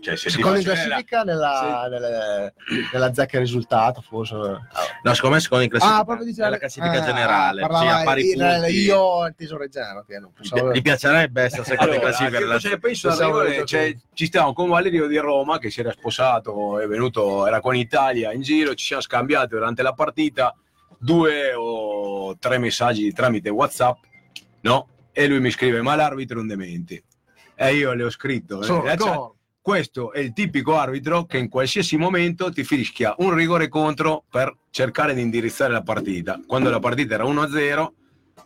[0.00, 2.54] Cioè, se secondo in la- classifica nella, nelle-
[2.92, 6.92] nella zecca risultato forse No, secondo me secondo in classifica, ah proprio dice nella classifica
[6.92, 7.62] ah, generale.
[7.68, 8.70] Sì, a pari il- punti.
[8.82, 12.36] io ho inteso Reggiano che non pensavo- gli piacerebbe essere secondo in Allora, classifica.
[12.38, 13.64] che nella- cosa ne penso arrivare?
[13.66, 17.74] Cioè, ci stiamo con Valerio di Roma che si era sposato, è venuto, era con
[17.74, 20.54] Italia in giro, ci siamo scambiati durante la partita
[20.98, 23.96] due o tre messaggi tramite WhatsApp,
[24.60, 24.86] no?
[25.12, 27.02] E lui mi scrive: Ma l'arbitro è un demente.
[27.62, 28.96] E io le ho scritto: sono eh,
[29.60, 34.56] questo è il tipico arbitro che in qualsiasi momento ti fischia un rigore contro per
[34.70, 36.40] cercare di indirizzare la partita.
[36.46, 37.88] Quando la partita era 1-0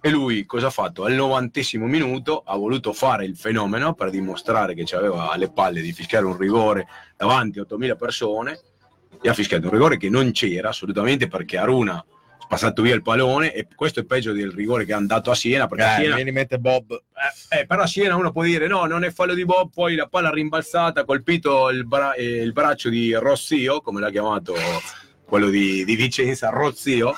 [0.00, 1.04] e lui cosa ha fatto?
[1.04, 5.92] Al novantesimo minuto ha voluto fare il fenomeno per dimostrare che aveva alle palle di
[5.92, 8.60] fischiare un rigore davanti a 8.000 persone
[9.22, 12.04] e ha fischiato un rigore che non c'era assolutamente perché Aruna
[12.48, 15.66] passato via il pallone e questo è peggio del rigore che hanno dato a Siena
[15.66, 16.92] perché a Eh, mi Siena viene in mente Bob.
[17.50, 19.94] eh, eh, però a Siena uno può dire no, non è fallo di Bob, poi
[19.94, 24.54] la palla rimbalzata, ha colpito il, bra- eh, il braccio di Rossio, come l'ha chiamato
[25.24, 27.14] quello di, di Vicenza, Rossio,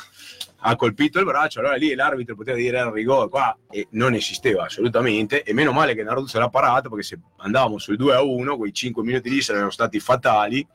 [0.60, 4.64] ha colpito il braccio, allora lì l'arbitro poteva dire era rigore, qua e non esisteva
[4.64, 8.22] assolutamente, e meno male che Naruto se l'ha parato, perché se andavamo sul 2 a
[8.22, 10.66] 1, quei 5 minuti lì sarebbero stati fatali.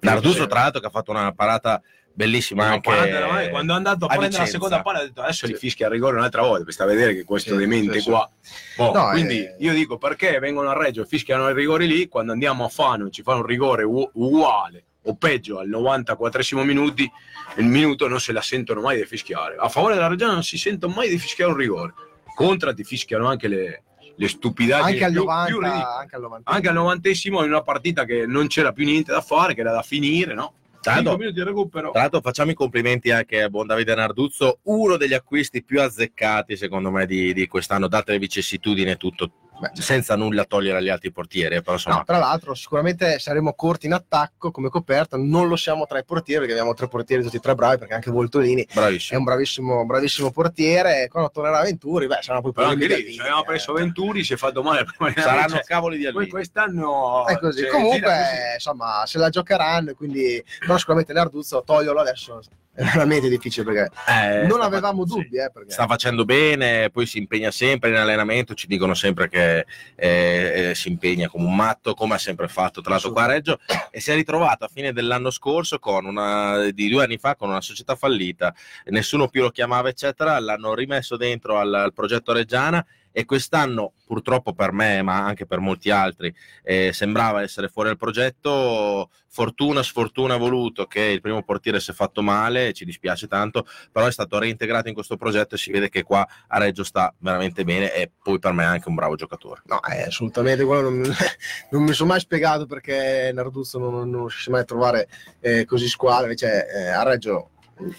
[0.00, 1.80] Narduzzo, tra l'altro, che ha fatto una parata
[2.16, 4.52] bellissima Ma anche quando, era- quando è andato a, a prendere la Vicenza.
[4.52, 7.14] seconda palla, ha detto adesso li fischia a rigore un'altra volta per sta a vedere
[7.14, 8.10] che questo Sì, demente sì, sì.
[8.10, 8.30] qua.
[8.76, 9.56] Boh, No, quindi eh.
[9.58, 13.06] io dico perché vengono a Reggio e fischiano i rigori lì, quando andiamo a Fano
[13.06, 17.10] e ci fanno un rigore u- uguale o peggio al 94 minuti,
[17.56, 19.56] il minuto non se la sentono mai di fischiare.
[19.58, 21.92] A favore della Reggiana non si sentono mai di fischiare un rigore.
[22.34, 23.82] Contra ti fischiano anche le,
[24.16, 27.62] le stupidaggini anche al più, 90 più anche al 90 Anche al novantesimo in una
[27.62, 30.54] partita che non c'era più niente da fare, che era da finire, no?
[30.84, 31.90] Tra 5 l'altro- minuti di recupero.
[31.90, 36.56] Tra l'altro facciamo i complimenti anche a buon Davide Narduzzo, uno degli acquisti più azzeccati
[36.56, 40.88] secondo me di, di quest'anno, date le vicissitudini e tutto, Beh, senza nulla togliere agli
[40.88, 41.96] altri portieri, però insomma...
[41.98, 46.04] No, tra l'altro sicuramente saremo corti in attacco come coperta, non lo siamo tra i
[46.04, 49.18] portieri perché abbiamo tre portieri tutti e tre bravi perché anche Voltolini è Bravissimo.
[49.18, 53.40] un bravissimo, bravissimo portiere quando tornerà Venturi beh saranno poi Però anche problemi lì avevamo
[53.40, 53.72] lì, preso.
[53.72, 54.84] Venturi, si è fatto male
[55.16, 56.30] Saranno cioè, cavoli di poi Alvini.
[56.30, 58.54] quest'anno è così cioè, comunque così.
[58.54, 62.40] insomma se la giocheranno quindi però sicuramente Narduzzo toglierlo adesso
[62.74, 65.20] è veramente difficile perché Eh, non avevamo fa- sì.
[65.20, 69.28] dubbi eh, perché Sta facendo bene, poi si impegna sempre in allenamento, ci dicono sempre
[69.28, 73.22] che eh, eh, si impegna come un matto, come ha sempre fatto tra l'altro qua
[73.24, 73.60] a Reggio,
[73.90, 77.48] e si è ritrovato a fine dell'anno scorso, con una, di due anni fa, con
[77.48, 78.52] una società fallita,
[78.86, 82.84] nessuno più lo chiamava eccetera, l'hanno rimesso dentro al, al progetto Reggiana
[83.16, 87.96] e quest'anno purtroppo per me ma anche per molti altri eh, sembrava essere fuori dal
[87.96, 89.08] progetto.
[89.28, 93.66] Fortuna sfortuna ha voluto che il primo portiere si è fatto male ci dispiace tanto
[93.90, 97.12] però è stato reintegrato in questo progetto e si vede che qua a Reggio sta
[97.18, 99.62] veramente bene e poi per me è anche un bravo giocatore.
[99.66, 101.02] No, eh, assolutamente, quello non,
[101.70, 105.08] non mi sono mai spiegato perché Narduzzo non, non, riesce mai a trovare
[105.40, 107.50] eh, così squadre, invece eh, a Reggio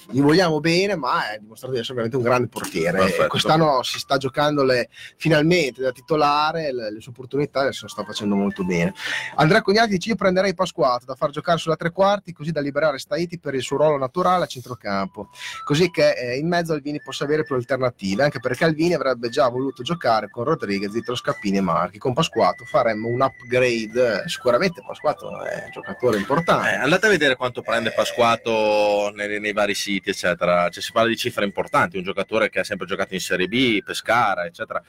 [0.09, 2.97] gli vogliamo bene, ma è dimostrato di essere veramente un grande portiere.
[2.99, 3.23] Perfetto.
[3.23, 8.03] E quest'anno si sta giocandole finalmente da titolare, le, le sue opportunità se lo sta
[8.03, 8.93] facendo molto bene.
[9.35, 12.99] Andrea Cognati dice: Io prenderei Pasquato da far giocare sulla tre quarti, così da liberare
[12.99, 15.29] Staiti per il suo ruolo naturale a centrocampo,
[15.63, 19.47] così che eh, in mezzo Alvini possa avere più alternative, anche perché Alvini avrebbe già
[19.49, 21.97] voluto giocare con Rodriguez, Zitro Scappini e Marchi.
[21.97, 24.23] Con Pasquato faremmo un upgrade.
[24.27, 26.69] Sicuramente Pasquato è un giocatore Eh, importante.
[26.75, 30.69] andate a vedere quanto prende Pasquato nei, nei vari siti, eccetera.
[30.69, 31.97] Cioè, si parla di cifre importanti.
[31.97, 34.83] Un giocatore che ha sempre giocato in Serie B, Pescara, eccetera.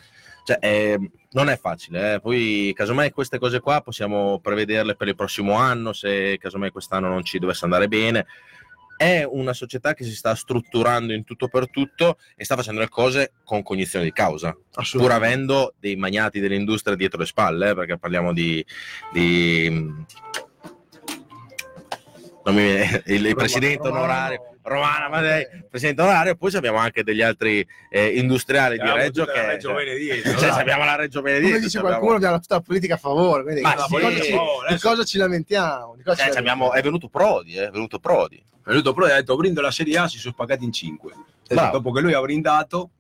[0.45, 2.15] Cioè, eh, non è facile.
[2.15, 2.21] eh.
[2.21, 5.93] Poi, casomai, queste cose qua possiamo prevederle per il prossimo anno.
[5.93, 8.27] Se casomai quest'anno non ci dovesse andare bene.
[8.97, 12.89] È una società che si sta strutturando in tutto per tutto e sta facendo le
[12.89, 14.57] cose con cognizione di causa,
[14.93, 18.65] pur avendo dei magnati dell'industria dietro le spalle, eh, perché parliamo di,
[19.12, 19.69] di-
[22.47, 22.62] mi
[23.07, 28.07] il, il presidente onorario Romana, ma lei, presidente onorario, poi abbiamo anche degli altri eh,
[28.18, 30.61] industriali di Abbiamo Reggio tutta la che Reggio bene dietro, cioè, dai.
[30.61, 33.42] abbiamo la Reggio bene Come dice abbiamo- qualcuno, abbiamo tutta la politica a favore.
[33.44, 35.94] Quindi Ma di sì, cosa ci- oh, di cosa ci lamentiamo?
[35.96, 38.37] Di cosa cioè, ci abbiamo- è venuto Prodi, eh, è venuto Prodi.
[38.37, 41.12] È venuto Prodi ha detto brindo la Serie A, si sono spagati in 5.
[41.48, 41.70] Bravo.
[41.76, 42.90] Dopo che lui ha brindato,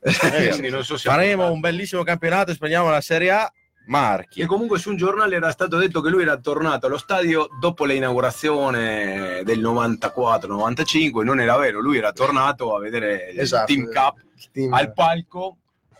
[0.06, 3.52] Eh, non so se Faremo un bellissimo campionato e spegniamo la Serie A
[3.86, 4.40] Marchi.
[4.40, 7.84] E comunque su un giornale era stato detto che lui era tornato allo stadio dopo
[7.84, 13.72] l'inaugurazione del 94-95, non era vero, lui era tornato a vedere il Esatto.
[13.72, 15.56] Team Cup Il team- al palco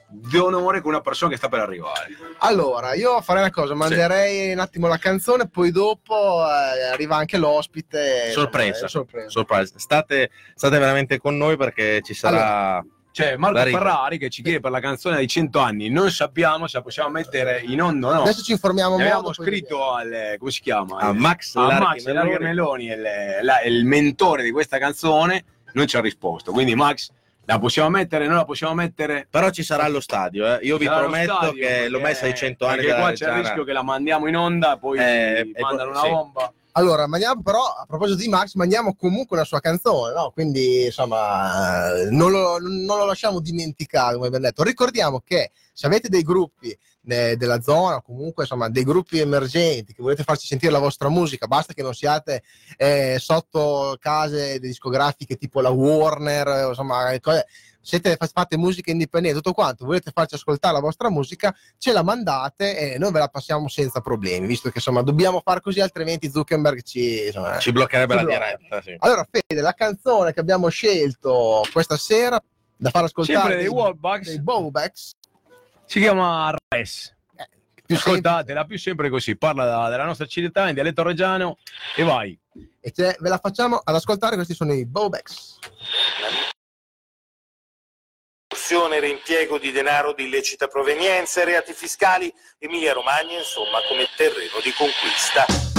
[0.08, 2.06] di onore con una persona che sta per arrivare.
[2.38, 7.36] Allora, io farei una cosa, manderei un attimo la canzone, poi dopo eh, arriva anche
[7.36, 8.30] l'ospite.
[8.30, 8.68] Sorpresa.
[8.84, 9.28] insomma, è sorpresa.
[9.28, 9.78] Sorpresa.
[9.78, 12.84] State, state veramente con noi perché ci sarà.
[13.16, 13.78] Cioè, Marco La riga.
[13.78, 17.08] Ferrari che ci chiede per la canzone dei 100 anni, non sappiamo se la possiamo
[17.08, 18.20] mettere in onda o no.
[18.20, 20.98] Adesso ci informiamo abbiamo scritto al, come si chiama?
[20.98, 22.04] a Max a Max
[22.38, 22.84] Meloni.
[22.88, 23.00] Il,
[23.40, 26.52] la- il mentore di questa canzone, non ci ha risposto.
[26.52, 27.08] Quindi, Max,
[27.46, 28.26] la possiamo mettere?
[28.26, 29.26] Non la possiamo mettere?
[29.30, 30.54] Però ci sarà allo stadio.
[30.54, 30.58] eh.
[30.66, 33.28] Io vi Sarà allo prometto stadio, che l'ho messa ai 100 anni Perché qua c'è
[33.30, 36.44] il rischio che la mandiamo in onda, poi Eh, mandano poi- una sì.
[36.78, 40.30] Allora, mandiamo però, a proposito di Max, mandiamo comunque una sua canzone, no?
[40.30, 44.62] Quindi, insomma, non lo, non lo lasciamo dimenticare, come abbiamo detto.
[44.62, 50.02] Ricordiamo che se avete dei gruppi eh, della zona, comunque, insomma, dei gruppi emergenti che
[50.02, 52.42] volete farci sentire la vostra musica, basta che non siate
[52.76, 57.46] eh, sotto case discografiche tipo la Warner, eh, insomma, cose-
[57.86, 62.02] siete, fa- fate musica indipendente, tutto quanto, volete farci ascoltare la vostra musica, ce la
[62.02, 66.28] mandate e noi ve la passiamo senza problemi, visto che insomma dobbiamo fare così, altrimenti
[66.28, 67.26] Zuckerberg ci...
[67.26, 68.38] insomma, Ci bloccherebbe Ci la blocca.
[68.56, 68.82] diretta.
[68.82, 68.96] Sì.
[68.98, 72.42] Allora, Fede, la canzone che abbiamo scelto questa sera
[72.76, 75.12] da far ascoltare Sempre dei Wallbacks, dei Bowbacks,
[75.84, 77.14] si chiama Res.
[77.86, 81.56] più Ascoltatela più sempre così, parla da- della nostra città in dialetto reggiano
[81.94, 82.36] e vai.
[82.80, 85.58] e ce- ve la facciamo ad ascoltare, questi sono i Bowbacks.
[88.66, 94.72] Corruzione, reimpiego di denaro di illecita provenienza reati fiscali, Emilia Romagna insomma come terreno di
[94.72, 95.75] conquista.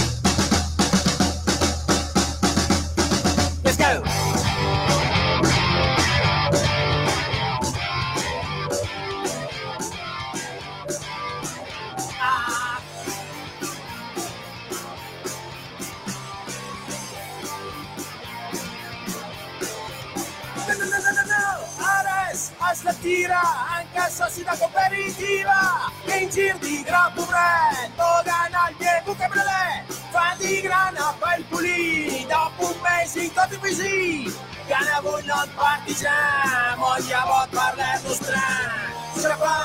[35.58, 38.70] Voi non partigian, moglia vot parler lo stran,
[39.16, 39.56] scappa,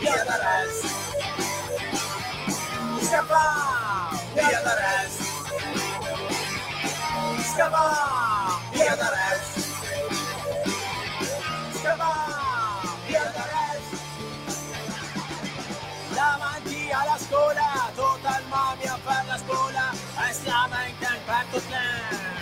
[0.00, 0.76] via da res,
[3.08, 5.14] scappa, via da res,
[7.52, 7.84] scappa,
[8.72, 9.44] via da res.
[16.14, 19.92] Davanti alla scuola, tutta il mamia per la scuola,
[20.28, 22.35] e stiamo in non su cross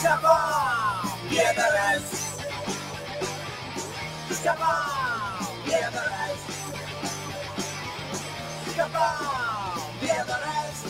[0.00, 2.10] Sapa, via da res,
[4.42, 6.40] Sapa, via da res,
[8.74, 9.12] Sapa,
[10.00, 10.84] via da res,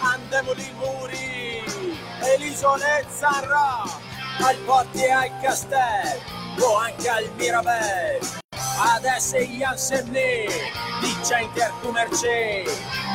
[0.00, 1.64] andiamo di muri
[2.22, 3.82] e l'isolezza Zarra
[4.42, 6.20] al porti e al castello
[6.60, 8.38] o anche al Mirabel
[8.80, 10.46] adesso gli ansemni
[11.00, 12.64] di center commerce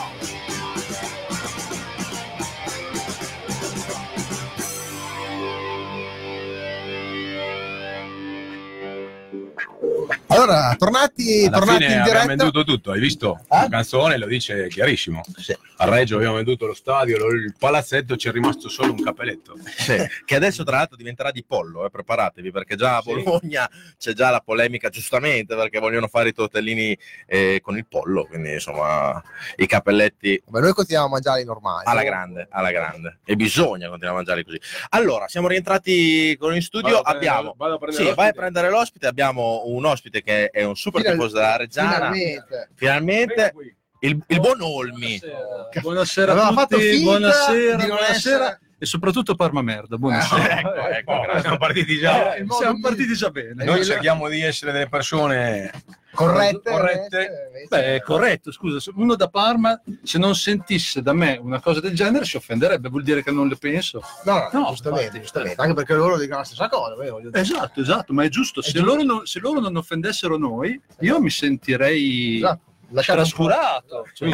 [9.67, 9.96] Venda
[10.27, 12.27] Allora, tornati, Alla tornati fine in abbiamo diretta.
[12.43, 13.39] venduto tutto, hai visto?
[13.41, 13.45] Eh?
[13.61, 15.21] La canzone lo dice chiarissimo.
[15.37, 15.55] Sì.
[15.79, 19.55] A Reggio abbiamo venduto lo stadio, lo- il palazzetto, c'è rimasto solo un cappelletto.
[19.77, 19.95] Sì,
[20.25, 23.13] che adesso tra l'altro diventerà di pollo, eh, preparatevi perché già a Sì.
[23.13, 28.25] Bologna c'è già la polemica giustamente perché vogliono fare i tortellini eh, con il pollo,
[28.25, 29.21] quindi insomma
[29.57, 31.83] i cappelletti Beh, noi continuiamo a mangiare normali.
[31.85, 34.59] alla grande, alla grande e bisogna continuare a mangiarli così.
[34.89, 38.13] Allora, siamo rientrati con in studio, Vado a prendere- abbiamo vado a prendere Sì, vai
[38.13, 38.39] a l'ospite.
[38.39, 42.69] prendere l'ospite, abbiamo un ospite che è un super Final- tifoso della Reggiana, Finalmente.
[42.75, 43.53] finalmente
[44.01, 45.19] il, il buon Olmi.
[45.19, 50.59] Buonasera, buonasera Aveva a fatto tutti, finta buonasera, buonasera essere- e soprattutto Parma merda, buonasera.
[50.59, 51.41] Ecco, ecco, Oh, grazie.
[51.41, 52.35] siamo partiti già.
[52.35, 53.63] Eh, Siamo partiti già bene.
[53.63, 55.71] Noi cerchiamo di essere delle persone
[56.17, 56.71] Corrette?
[56.71, 57.45] Corrette.
[57.47, 61.79] invece- Beh, corretto, scusa, se uno da Parma se non sentisse da me una cosa
[61.79, 64.01] del genere si offenderebbe, vuol dire che non le penso.
[64.23, 66.95] No, no, No, giustamente, giustamente, anche perché loro dicono la stessa cosa.
[67.33, 68.59] Esatto, esatto, ma è giusto.
[68.61, 68.85] È Se, giusto.
[68.87, 72.61] Loro, non, se loro non offendessero noi, io mi sentirei Esatto.
[72.93, 74.05] Trascurato.
[74.13, 74.29] Cioè,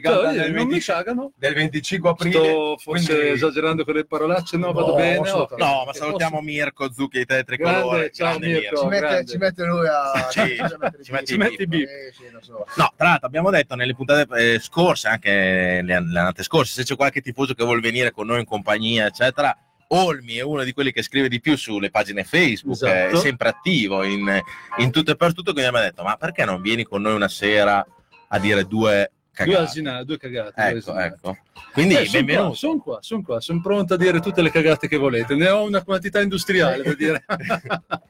[0.00, 1.32] cantano voglio dire, del, non mi 20 cagano.
[1.36, 5.18] del 25 aprile, Sto forse quindi- esagerando con le parolacce, no, vado No, bene.
[5.18, 5.54] assolutamente.
[5.64, 5.66] oh.
[5.78, 8.10] No, ma salutiamo Mirko Zucchi di Te Grande, Tricolore.
[8.12, 8.80] ciao, Mirko.
[8.80, 10.28] Ci mette, ci mette lui a...
[10.30, 10.40] Sì,
[11.02, 11.88] ci mette ci i bip.
[11.88, 12.64] Sì, sì, so.
[12.76, 16.82] No, tra l'altro abbiamo detto nelle puntate eh, scorse, anche le, le annate scorse, se
[16.84, 19.56] c'è qualche tifoso che vuole venire con noi in compagnia, eccetera,
[19.94, 23.16] Olmi è uno di quelli che scrive di più sulle pagine Facebook, Esatto.
[23.16, 24.40] è sempre attivo in,
[24.78, 27.28] in tutto e per tutto, quindi abbiamo detto, ma perché non vieni con noi una
[27.28, 27.84] sera
[28.28, 29.62] a dire due Due cagate?
[29.64, 30.70] asinati, due cagate.
[30.70, 31.36] due Ecco, ecco.
[31.72, 32.54] Quindi Eh, sono qua, benvenuto.
[32.54, 35.34] sono qua, sono qua, sono pronto a dire tutte le cagate che volete.
[35.34, 37.24] Ne ho una quantità industriale, vuol dire.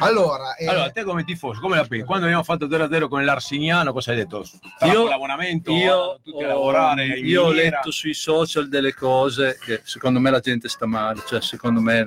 [0.00, 2.04] Allora, eh, Allora, te come tifoso, come la pensi?
[2.04, 4.44] Quando abbiamo fatto 0-0 con l'Arsiniano, cosa hai detto?
[4.84, 9.58] Io- Io, l'abbonamento, io, tutti a ho, lavorare io ho letto sui social delle cose
[9.58, 12.06] che secondo me la gente sta male, cioè secondo me,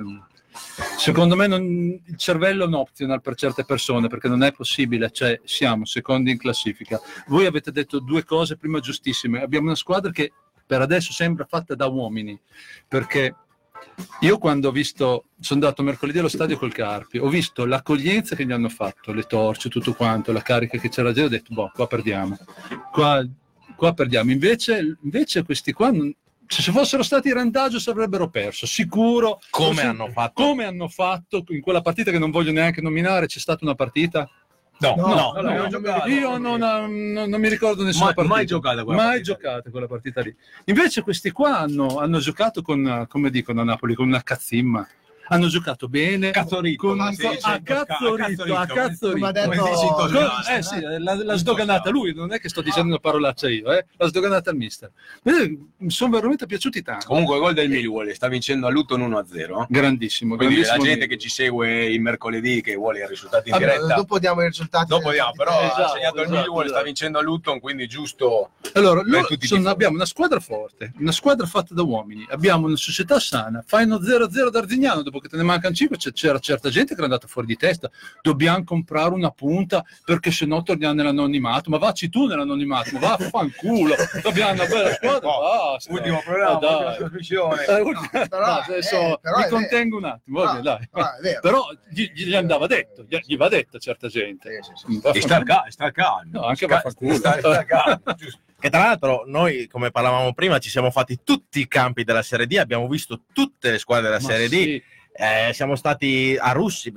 [0.96, 5.10] secondo me non- il cervello è un optional per certe persone perché non è possibile,
[5.10, 7.00] cioè siamo secondi in classifica.
[7.28, 10.32] Voi avete detto due cose prima giustissime, abbiamo una squadra che
[10.66, 12.38] per adesso sembra fatta da uomini
[12.86, 13.34] perché
[14.20, 18.44] io quando ho visto, sono andato mercoledì allo stadio col Carpi, ho visto l'accoglienza che
[18.44, 21.70] gli hanno fatto, le torce, tutto quanto, la carica che c'era già, ho detto, boh,
[21.74, 22.36] qua perdiamo,
[22.92, 23.26] qua,
[23.76, 24.30] qua perdiamo.
[24.30, 26.14] Invece, invece questi qua, non-
[26.52, 29.38] se ci fossero stati in randaggio si avrebbero perso, sicuro.
[29.50, 30.42] Come Forse- hanno fatto?
[30.42, 34.28] Come hanno fatto in quella partita che non voglio neanche nominare, c'è stata una partita?
[34.80, 36.06] No, No, no, no, no.
[36.06, 38.34] Io non, non- non mi ricordo nessuna Mai- partita.
[38.36, 39.32] mai giocata quella Mai partita.
[39.38, 40.34] giocata quella partita lì.
[40.64, 44.88] Invece questi qua hanno, hanno giocato con, come dicono a Napoli, con una cazzimma.
[45.32, 46.30] Hanno giocato bene.
[46.32, 49.84] Cazzorito, con un si co- dice a cazzorito, a cazzorito, ha detto- Come si dice
[49.84, 50.56] in Co- toscano?
[50.56, 53.86] eh sì, l'ha, l'ha sdoganata lui, non è che sto dicendo una parolaccia io, eh?
[53.96, 54.90] l'ha sdoganata il mister.
[55.22, 57.06] Mi sono veramente piaciuti tanto.
[57.06, 59.66] Comunque gol del Millwall, sta vincendo a Luton 1-0.
[59.68, 61.06] Grandissimo, Quindi la grandissimo gente amico.
[61.14, 64.86] che ci segue il mercoledì, che vuole i risultati in diretta, dopo diamo i risultati.
[64.88, 66.84] dopo diamo, però Esatto, ha segnato il esatto, Millwall, sta esatto.
[66.84, 68.50] vincendo a Luton, quindi giusto...
[68.72, 69.66] Allora, sono- tifosi.
[69.66, 73.98] abbiamo una squadra forte, una squadra fatta da uomini, abbiamo una società sana, fai uno
[74.00, 77.46] 0-0 d'Arzignano, dopo che te ne mancano 5 c'era certa gente che era andata fuori
[77.46, 77.90] di testa,
[78.22, 83.94] dobbiamo comprare una punta perché se no torniamo nell'anonimato, ma vacci tu nell'anonimato, ma vaffanculo,
[84.24, 85.92] abbiamo una bella squadra, Oh, basta.
[85.92, 86.72] Ultimo programma, Ah, dai.
[86.74, 87.64] ultima trasmissione.
[87.64, 90.88] Eh, ultimo- però, no, adesso eh, però mi contengo un attimo, va bene, dai.
[90.90, 91.40] Però è vero.
[91.40, 94.60] Però gli, gli andava detto, gli, gli va detto a certa gente.
[94.62, 95.18] Sì, sì, sì.
[95.18, 96.30] E sta, sta calmo.
[96.40, 97.14] No, anche vaffanculo.
[97.14, 98.40] sta- sta calmo, giusto.
[98.58, 102.46] Che tra l'altro noi, come parlavamo prima, ci siamo fatti tutti i campi della Serie
[102.46, 104.82] D, abbiamo visto tutte le squadre della Ma Serie D, sì.
[105.20, 106.92] Eh, siamo stati a Russi,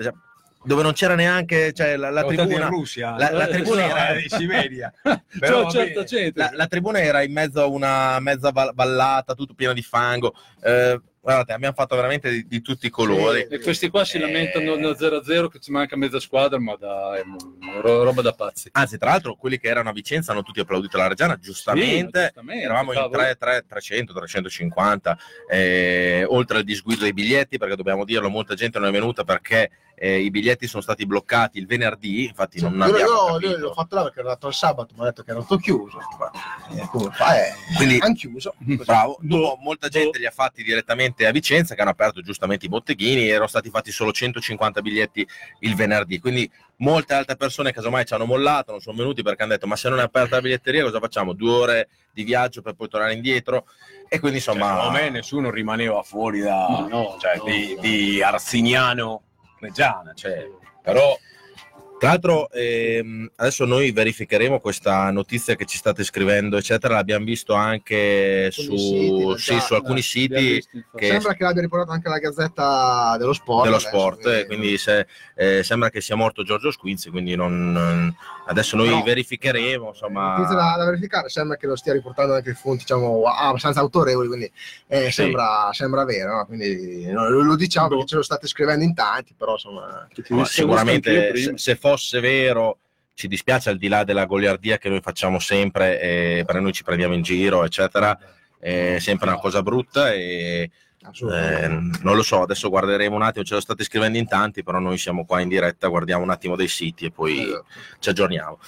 [0.65, 2.63] dove non c'era neanche cioè, la, la tribuna.
[2.65, 4.93] in Russia, la- la Eh, tribuna esatto, era- in Siberia.
[5.39, 6.05] Però certa bene.
[6.05, 6.39] gente.
[6.39, 10.34] La, la tribuna era in mezzo a una mezza val- vallata, tutto pieno di fango.
[10.61, 13.47] Eh, guardate, abbiamo fatto veramente di, di tutti i colori.
[13.49, 14.19] E questi qua si Eh.
[14.19, 17.24] lamentano nel 0-0 che ci manca mezza squadra, ma dai,
[17.82, 18.67] roba da pazzi.
[18.74, 22.19] Anzi, tra l'altro, quelli che erano a Vicenza hanno tutti applaudito la Reggiana, giustamente.
[22.19, 23.17] Sì, giustamente, Eravamo in cavolo.
[23.19, 25.17] 3, 3, 300, 350,
[25.49, 29.71] eh, oltre al disguido dei biglietti, perché dobbiamo dirlo, molta gente non è venuta perché
[29.96, 33.74] eh, i biglietti sono stati bloccati il venerdì, infatti non io, abbiamo io- io l'ho
[33.74, 35.98] fatto là perché ero andato il sabato, mi ha detto che era tutto chiuso.
[36.20, 36.32] Ma,
[36.76, 37.38] eh, come fa?
[37.46, 38.54] Eh, Quindi- hanno chiuso.
[38.86, 39.94] Bravo, dopo molta boh.
[39.94, 43.70] gente li ha fatti direttamente a Vicenza, che hanno aperto giustamente i botteghini, erano stati
[43.70, 45.26] fatti solo 150 biglietti
[45.60, 49.54] il venerdì, quindi molte altre persone casomai ci hanno mollato, non sono venuti perché hanno
[49.54, 51.34] detto ma se non è aperta la biglietteria cosa facciamo?
[51.34, 53.66] Due ore di viaggio per poi tornare indietro
[54.10, 54.76] e quindi Cioè, insomma...
[54.76, 57.82] secondo me nessuno rimaneva fuori da, no, cioè, no, di, no.
[57.82, 59.22] di Arsignano
[59.64, 60.47] Reggiana, cioè,
[60.82, 61.18] però
[62.04, 66.95] Tra l'altro, ehm, adesso noi verificheremo questa notizia che ci state scrivendo, eccetera.
[66.95, 70.66] L'abbiamo visto anche su, Alcuni siti, sì, già, su alcuni Eh, siti
[70.97, 73.64] che- Sembra che l'abbia riportato anche la Gazzetta dello Sport.
[73.64, 77.72] dello adesso, sport, eh, quindi se- eh, sembra che sia morto Giorgio Squinzi, quindi non,
[77.72, 78.14] non-
[78.47, 79.01] adesso noi No.
[79.04, 80.36] verificheremo, insomma...
[80.36, 84.51] Notizia da, da verificare, sembra che lo stia riportando anche fonti diciamo, abbastanza autorevoli, quindi
[84.88, 85.12] eh, Sì.
[85.12, 86.36] sembra, sembra vero.
[86.36, 86.45] no?
[86.47, 87.93] Quindi, no, lo, diciamo Boh.
[87.95, 90.06] perché ce lo state scrivendo in tanti, però insomma...
[90.30, 92.80] Ma sicuramente se, se fosse vero
[93.14, 96.84] ci dispiace al di là della goliardia che noi facciamo sempre eh, per noi ci
[96.84, 98.18] prendiamo in giro eccetera
[98.60, 100.72] è sempre una cosa brutta e
[101.04, 104.80] eh, non lo so adesso guarderemo un attimo ce lo state scrivendo in tanti però
[104.80, 107.66] noi siamo qua in diretta guardiamo un attimo dei siti e poi Esatto.
[108.00, 108.60] ci aggiorniamo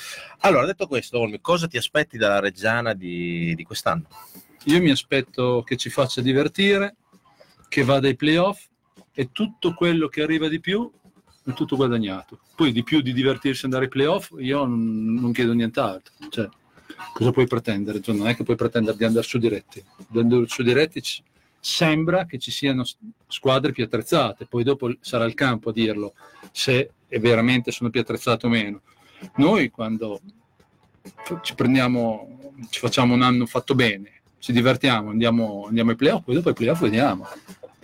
[0.41, 4.05] allora detto questo Olmi cosa ti aspetti dalla Reggiana di, di quest'anno?
[4.65, 6.95] Io mi aspetto che ci faccia divertire,
[7.69, 8.65] che vada ai playoff
[9.13, 10.91] e tutto quello che arriva di più
[11.45, 12.39] è tutto guadagnato.
[12.55, 16.13] Poi di più di divertirsi andare ai playoff, io non, non chiedo nient'altro.
[16.29, 16.49] Cioè,
[17.13, 18.01] cosa puoi pretendere?
[18.01, 19.83] Cioè, non è che puoi pretendere di andare su diretti.
[20.09, 21.23] Andando su diretti ci-
[21.59, 22.83] sembra che ci siano
[23.27, 26.13] squadre più attrezzate, poi dopo sarà il campo a dirlo
[26.51, 28.81] se è veramente sono più attrezzate o meno.
[29.37, 30.21] Noi quando
[31.41, 36.35] ci prendiamo, ci facciamo un anno fatto bene, ci divertiamo, andiamo, andiamo ai playoff, poi
[36.35, 37.27] dopo ai playoff vediamo.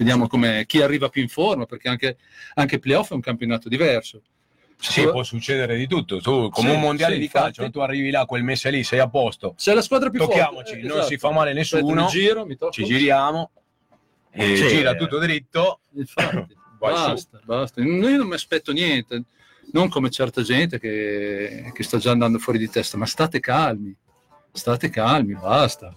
[0.02, 2.18] Vediamo come, chi arriva più in forma, perché anche,
[2.56, 4.24] anche playoff è un campionato diverso.
[4.80, 6.18] Sì, può succedere di tutto.
[6.18, 7.58] Tu, come Sì, un mondiale sì, di infatti.
[7.58, 9.54] calcio, tu arrivi là quel mese lì, sei a posto.
[9.58, 11.06] Se la squadra più Tocchiamoci, forte, non esatto.
[11.08, 12.72] si fa male nessuno, mi giro, mi tocco.
[12.72, 13.52] ci giriamo,
[14.32, 14.68] e Sì.
[14.70, 15.82] gira tutto dritto.
[15.94, 17.10] Infatti, Vai su.
[17.12, 17.82] basta, basta.
[17.82, 19.26] Io non mi aspetto niente,
[19.74, 23.96] non come certa gente che, che sta già andando fuori di testa, ma state calmi,
[24.52, 25.94] state calmi, basta.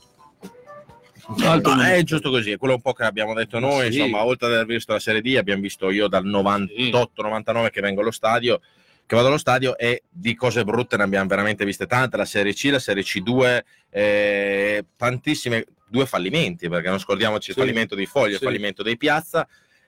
[1.42, 3.98] Altro è giusto così, è quello un po' che abbiamo detto noi, Sì.
[3.98, 8.00] insomma, oltre ad aver visto la Serie D, abbiamo visto io dal 98-99 che vengo
[8.02, 8.60] allo stadio,
[9.06, 12.52] che vado allo stadio e di cose brutte ne abbiamo veramente viste tante, la Serie
[12.52, 13.60] C, la Serie C2,
[13.90, 17.60] eh, tantissime, due fallimenti, perché non scordiamoci il Sì.
[17.62, 18.44] fallimento di Foglia, il Sì.
[18.44, 19.46] fallimento dei Piazza,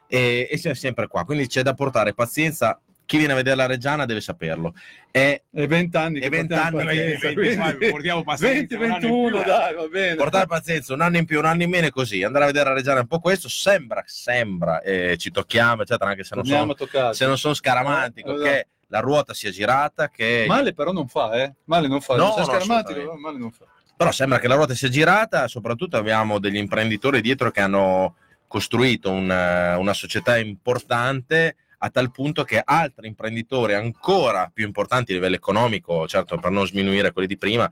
[0.09, 3.67] e, e siamo sempre qua, quindi c'è da portare pazienza, chi viene a vedere la
[3.67, 4.75] Reggiana deve saperlo.
[5.11, 8.57] È È 20 anni che È 20 portiamo anni che- pazienza, 20, quindi- portiamo pazienza,
[8.59, 9.51] 20, un anno in 21, più.
[9.51, 10.15] dai, va bene.
[10.17, 12.23] portare pazienza un anno in più, un anno in meno è così.
[12.23, 13.49] Andare a vedere la Reggiana è un po' questo.
[13.49, 16.75] Sembra, sembra, eh, ci tocchiamo, eccetera, anche se non sono,
[17.13, 20.45] se non sono scaramantico, Eh, che la ruota sia girata, che...
[20.47, 21.55] Male però non fa, eh?
[21.65, 22.17] Male non fa.
[22.17, 23.21] No, non no, scaramantico, assolutamente.
[23.21, 23.65] male non fa.
[23.97, 25.49] però sembra che la ruota sia girata.
[25.49, 28.17] Soprattutto abbiamo degli imprenditori dietro che hanno
[28.49, 35.15] costruito una, una società importante a tal punto che altri imprenditori ancora più importanti a
[35.15, 37.71] livello economico, certo per non sminuire quelli di prima,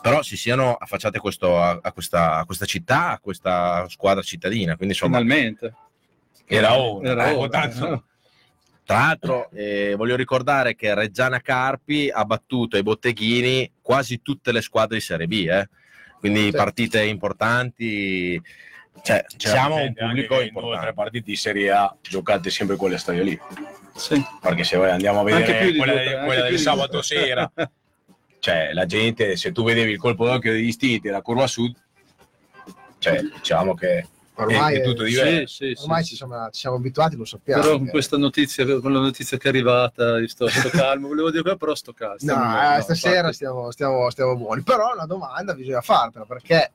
[0.00, 4.22] però si siano affacciati a, questo- a- a questa, a questa città, a questa squadra
[4.22, 4.76] cittadina.
[4.76, 5.74] Quindi insomma, Finalmente.
[6.46, 7.08] Era ora.
[7.10, 7.48] Era eh, ora.
[7.48, 8.04] tanto-
[8.84, 14.60] Tra l'altro, eh, voglio ricordare che Reggiana Carpi ha battuto ai botteghini quasi tutte le
[14.62, 15.68] squadre di Serie B, eh.
[16.20, 16.50] quindi Sì.
[16.52, 18.40] partite importanti.
[19.02, 20.92] Cioè, siamo un Certamente, pubblico in due o tre importante.
[20.94, 23.40] partite di Serie A giocate sempre quelle stadio lì.
[23.94, 24.22] Sì.
[24.40, 27.02] Perché se andiamo a vedere quella, due quella anche del sabato due.
[27.02, 27.50] sera,
[28.40, 31.74] cioè la gente, se tu vedevi il colpo d'occhio degli stiti e la curva sud,
[32.98, 35.64] cioè diciamo che Ormai, è, tutto diverso.
[35.64, 36.16] Sì, sì, ormai sì, ci, sì.
[36.16, 37.62] siamo, ci siamo abituati, lo sappiamo.
[37.62, 41.30] Però con questa notizia, con la notizia che è arrivata, io sto, sto calmo, volevo
[41.30, 42.16] dire però sto calmo.
[42.20, 43.34] No, stiamo- eh, stasera infatti.
[43.34, 44.62] stiamo, stiamo, stiamo buoni.
[44.62, 46.72] Però una domanda bisogna fartela perché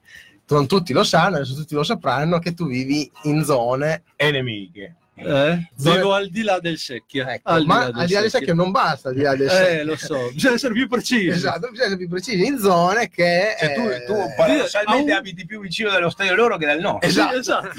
[0.56, 4.04] non tutti lo sanno, adesso tutti lo sapranno che tu vivi in zone.
[4.16, 4.95] E nemiche.
[5.14, 5.70] Eh?
[5.76, 7.28] Dove- Vivo al di là del secchio.
[7.28, 9.84] Ecco, ma al di là del secchio non basta, al di là del Eh, secchio.
[9.86, 11.28] lo so, bisogna essere più precisi.
[11.28, 13.55] Esatto, bisogna essere più precisi in zone che.
[13.59, 17.07] Cioè, tu, eh, tu paradossalmente un- abiti più vicino dello stadio loro che dal nostro.
[17.07, 17.72] Esatto, esatto.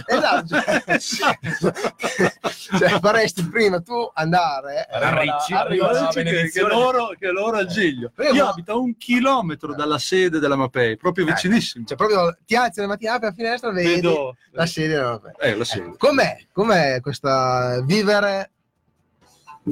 [0.86, 1.72] esatto.
[2.78, 7.66] cioè, faresti prima tu andare eh, A Ricci, Arriva che, che loro, che loro al
[7.66, 8.10] Giglio.
[8.14, 11.84] Prima- Io abito a un chilometro dalla sede della Mapei, proprio Eh, vicinissimo.
[11.86, 15.10] cioè proprio ti alzi la mattina apri la finestra e vedi Vedo la sede della
[15.10, 15.32] Mapei.
[15.40, 15.94] Eh, la sede.
[15.96, 16.36] Com'è?
[16.52, 18.50] Com'è questa vivere?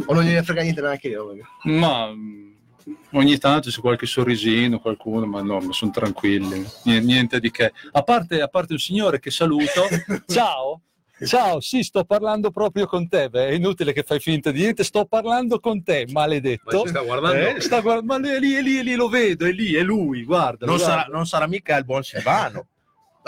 [0.07, 1.37] O non gliene frega niente neanche io?
[1.65, 2.53] Ma mm,
[3.13, 7.73] ogni tanto c'è qualche sorrisino, qualcuno, ma no, ma sono tranquilli, niente, niente di che.
[7.91, 9.89] A parte, a parte un signore che saluto,
[10.27, 10.83] ciao.
[11.23, 13.29] Ciao, sì, sto parlando proprio con te.
[13.29, 16.87] Beh, è inutile che fai finta di niente, sto parlando con te, maledetto.
[16.87, 17.57] sta guardando?
[17.57, 19.75] Eh, sta guard- ma lì, è lì, è lì, è lì, lo vedo, è lì,
[19.75, 20.65] è lui, guarda.
[20.65, 22.69] Non sarà, non sarà mica il buon Silvano.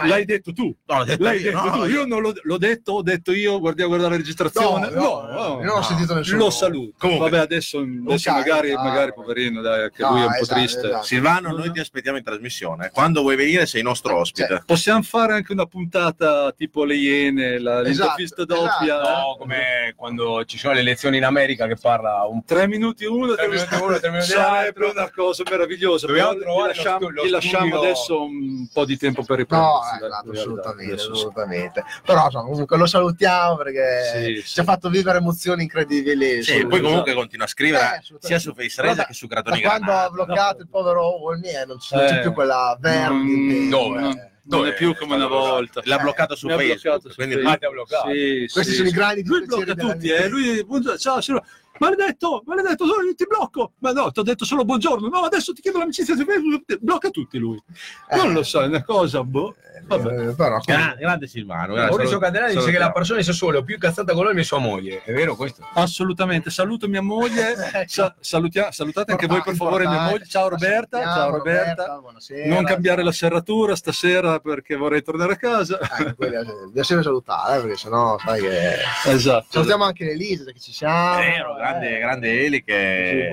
[0.09, 0.75] L'hai detto tu.
[0.87, 1.85] No, l'ho detto L'hai io, detto no, tu.
[1.91, 4.91] Io non l'ho, l'ho detto, ho detto io, guardiamo guardare la registrazione.
[4.91, 6.39] No, no, non ho sentito nessuno.
[6.45, 6.95] Lo saluto.
[6.99, 7.31] Comunque.
[7.31, 9.15] Vabbè, adesso, adesso carica, magari, ah, magari no.
[9.15, 10.87] poverino, dai, anche No, lui è un po' esatto, triste.
[10.87, 11.05] esatto.
[11.05, 12.91] Silvano, noi ti aspettiamo in trasmissione.
[12.93, 14.63] Quando vuoi venire sei nostro ospite.
[14.67, 19.01] Possiamo fare anche una puntata tipo le Iene, la, Esatto, l'intervista doppia.
[19.01, 23.35] No, come quando ci sono le elezioni in America che parla un Tre minuti uno,
[23.35, 25.01] Tre minuti uno, tre minuti sarebbe l'altro.
[25.01, 26.07] una cosa meravigliosa.
[26.07, 29.91] Dobbiamo però trovare lasciamo, adesso un po' di tempo per No, riprendersi.
[29.91, 31.84] dai, esatto, assolutamente, assolutamente.
[32.05, 34.61] Però insomma, comunque lo salutiamo perché Sì, ci sì.
[34.61, 36.43] ha fatto vivere emozioni incredibili.
[36.43, 40.09] Sì, poi comunque continua a scrivere Eh, sia su Face che su Gratoni quando ha
[40.11, 44.01] bloccato il povero Olmi eh, non, c'è Eh, più quella verdi non- dove?
[44.01, 44.30] non- eh.
[44.45, 45.80] non Dove è più come una volta.
[45.84, 46.80] L'ha bloccato su Facebook.
[46.82, 47.62] bloccato su quindi Facebook.
[47.64, 48.11] Ah, bloccato.
[48.11, 50.28] Sì, Questi sì, sono i grandi Lui dispiaceri blocca tutti, eh.
[50.28, 50.66] Lui,
[50.99, 51.45] ciao, signora.
[51.83, 52.85] Maledetto, maledetto,
[53.16, 53.72] ti blocco.
[53.78, 55.09] Ma no, ti ho detto solo buongiorno.
[55.09, 56.78] No, adesso ti chiedo l'amicizia Facebook.
[56.80, 57.61] Blocca tutti lui.
[58.12, 58.33] Non Eh.
[58.33, 59.57] lo so, è una cosa, boh.
[59.85, 60.28] Vabbè.
[60.28, 61.72] Eh, però Gra- grande Silvano.
[61.74, 61.91] grazie.
[61.91, 64.59] Maurizio Candelani dice che la persona di Sassuolo è più incazzata con lui è sua
[64.59, 65.03] moglie.
[65.03, 65.66] È vero questo?
[65.74, 67.89] Assolutamente, saluto mia moglie, Ecco.
[67.89, 72.55] sa- salutia- salutate anche voi per favore mia moglie, ciao Roberta, ciao Roberta, buonasera.
[72.55, 75.78] non cambiare la serratura stasera perché vorrei tornare a casa.
[75.80, 78.74] Eh, eh, Bisogna sempre salutare eh, perché sennò sai che.
[79.07, 79.47] Esatto.
[79.49, 81.16] Salutiamo anche l'Elisa che ci siamo.
[81.16, 83.31] Vero, grande grande, grande Eli Sì, che...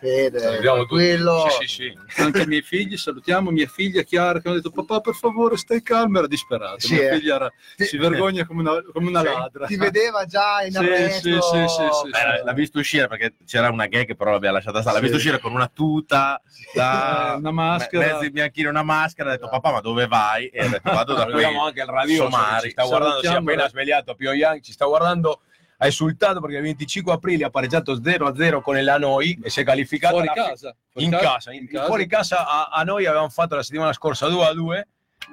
[0.00, 1.06] Fede, Salutiamo tutti.
[1.06, 1.46] tranquillo.
[1.60, 2.22] Sì, sì, sì.
[2.22, 5.82] Anche i miei figli, salutiamo mia figlia Chiara che hanno detto papà per favore stai
[5.82, 6.80] calmo, era disperato.
[6.80, 7.16] Sì, mia eh.
[7.18, 9.66] figlia era- Ti- si vergogna come una, come una Sì, ladra.
[9.66, 11.40] Ti vedeva già in Sì, arresto.
[11.40, 14.54] sì, sì, sì, sì, Beh, l'ha- l'ha visto uscire perché c'era una gag però l'abbiamo
[14.56, 15.26] lasciata stare l'ha visto Sì.
[15.26, 16.40] uscire con una tuta
[16.74, 18.06] da Eh, una maschera.
[18.06, 21.14] me- mezzi bianchini una maschera ha detto papà ma dove vai e ha detto vado
[21.14, 22.62] da qui Salutiamo anche il radio Somari.
[22.64, 25.40] ci sta guardando, si è appena svegliato Pio Yang, ci sta guardando,
[25.82, 29.64] ha esultato perché il 25 aprile ha pareggiato 0-0 con il Hanoi e si è
[29.64, 30.76] qualificato fuori casa.
[30.90, 34.26] Fuori in casa, casa, in, fuori casa a, a noi avevamo fatto la settimana scorsa
[34.26, 34.82] 2-2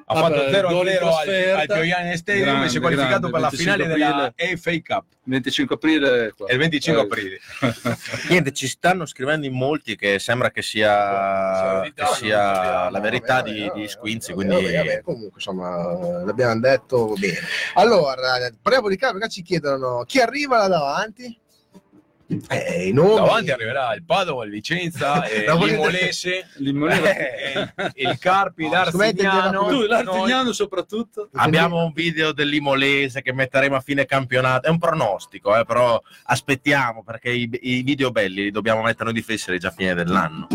[0.06, 2.80] ha fatto beh, 0 gol in 0 al, al Pioian Stadium e Grande, si è
[2.80, 6.34] qualificato grande, per la 25 finale della FA Cup 25 aprile.
[6.38, 6.48] qua.
[6.48, 7.40] è il 25 Eh, aprile
[8.30, 13.70] niente ci stanno scrivendo in molti che sembra che sia, che sia la verità di,
[13.74, 17.38] di Squinzi quindi Vabbè, comunque, insomma, l'abbiamo detto bene.
[17.76, 21.38] Allora, parliamo di calcio, perché ci chiedono chi arriva là davanti?
[22.50, 23.16] Eh, i nomi.
[23.16, 26.48] davanti arriverà il Padova, il Vicenza eh, l'Imolese.
[26.60, 31.30] Limonera- eh, il Carpi, No, secondo me l'Arzignano tu, noi- l'artigiano soprattutto.
[31.34, 34.68] abbiamo un video dell'Imolese che metteremo a fine campionato.
[34.68, 39.14] È un pronostico eh, però aspettiamo perché i, i video belli li dobbiamo mettere noi
[39.14, 40.48] difensori già a fine dell'anno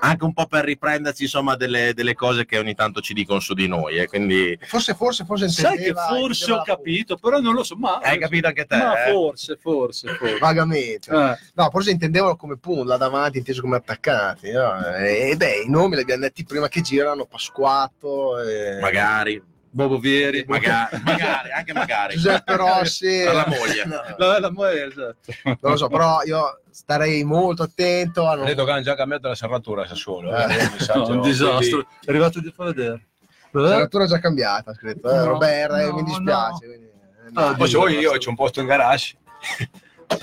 [0.00, 3.54] anche un po' per riprenderci insomma delle, delle cose che ogni tanto ci dicono su
[3.54, 7.62] di noi eh, quindi Forse, forse, forse Sai che forse ho capito, però non lo
[7.62, 7.76] so.
[7.76, 9.10] Ma, hai capito anche te Ma eh?
[9.12, 10.38] forse, forse, forse.
[10.38, 11.10] Vagamente.
[11.10, 14.50] Eh, No, forse intendevano come punto, là davanti inteso come attaccanti.
[14.50, 14.94] no?
[14.96, 19.42] E beh, i nomi li abbiamo detti prima che girano, Pasquato, e- magari
[19.76, 20.42] Bobo Vieri.
[20.48, 23.22] magari, magari anche magari Giuseppe Rossi.
[23.24, 23.84] La moglie.
[23.84, 25.16] No, La, la moglie, esatto.
[25.44, 28.46] non lo so, però io starei molto attento a non...
[28.46, 30.54] credo che hanno già cambiato la serratura a Sassuolo Eh.
[30.54, 31.58] eh, un No, disastro.
[31.58, 33.06] quindi- È arrivato di far vedere.
[33.50, 35.10] La serratura è già cambiata, scritto.
[35.10, 36.66] Eh, No, Roberta, eh, no, mi dispiace.
[36.66, 39.14] quindi, eh, Ah, poi se vuoi io c'ho un posto in garage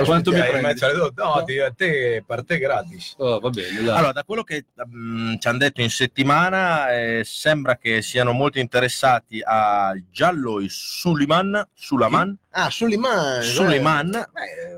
[0.04, 0.80] Quanto mi in prendi?
[1.16, 3.96] no, ti- a te, per te gratis Oh, va bene, dai.
[3.98, 8.60] Allora, da quello che mm, ci hanno detto in settimana, eh, sembra che siano molto
[8.60, 13.42] interessati a Giallo e Suliman, Sulaman, Ah, Suliman.
[13.42, 14.26] Suliman,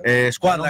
[0.04, 0.70] Eh, eh, squadra,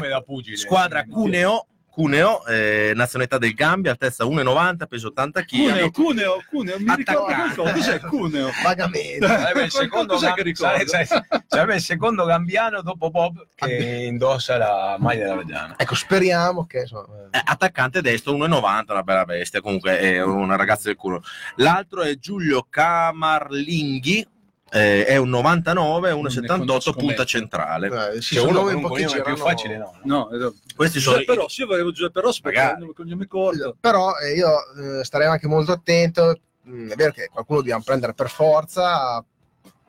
[0.55, 5.91] squadra Cuneo, Cuneo eh, nazionalità del Gambia, altezza 1,90, peso 80 Cuneo, kg.
[5.93, 7.55] Cuneo, Cuneo, mi ricordo Attaccante.
[7.61, 7.71] qualcosa.
[7.73, 8.49] Cos'è Cuneo?
[8.63, 9.25] vagamente.
[9.25, 10.87] Sarebbe il secondo, Cos'è che gam- ricordo?
[10.87, 15.73] sarebbe- sarebbe il secondo gambiano dopo Bob che indossa la maglia della Reggiana.
[15.77, 16.79] Ecco, speriamo che...
[16.79, 21.23] Insomma, Eh, attaccante destro 1,90, una bella bestia, comunque è una ragazza del culo.
[21.55, 24.27] L'altro è Giulio Camarlinghi,
[24.76, 27.88] eh, è un 99, Non ne 1,78, conosco punta centrale.
[28.15, 29.36] eh, sì, C'è sono uno con un cognome più girano.
[29.38, 29.91] facile, no?
[30.03, 30.17] no?
[30.17, 30.55] No, esatto.
[30.76, 33.78] Questi sono Giuseppe Rossi, io volevo Giuseppe Rossi perché un cognome corto.
[33.80, 36.39] Però eh, io eh, starei anche molto attento.
[36.67, 39.23] Mm, è vero che qualcuno dobbiamo prendere per forza,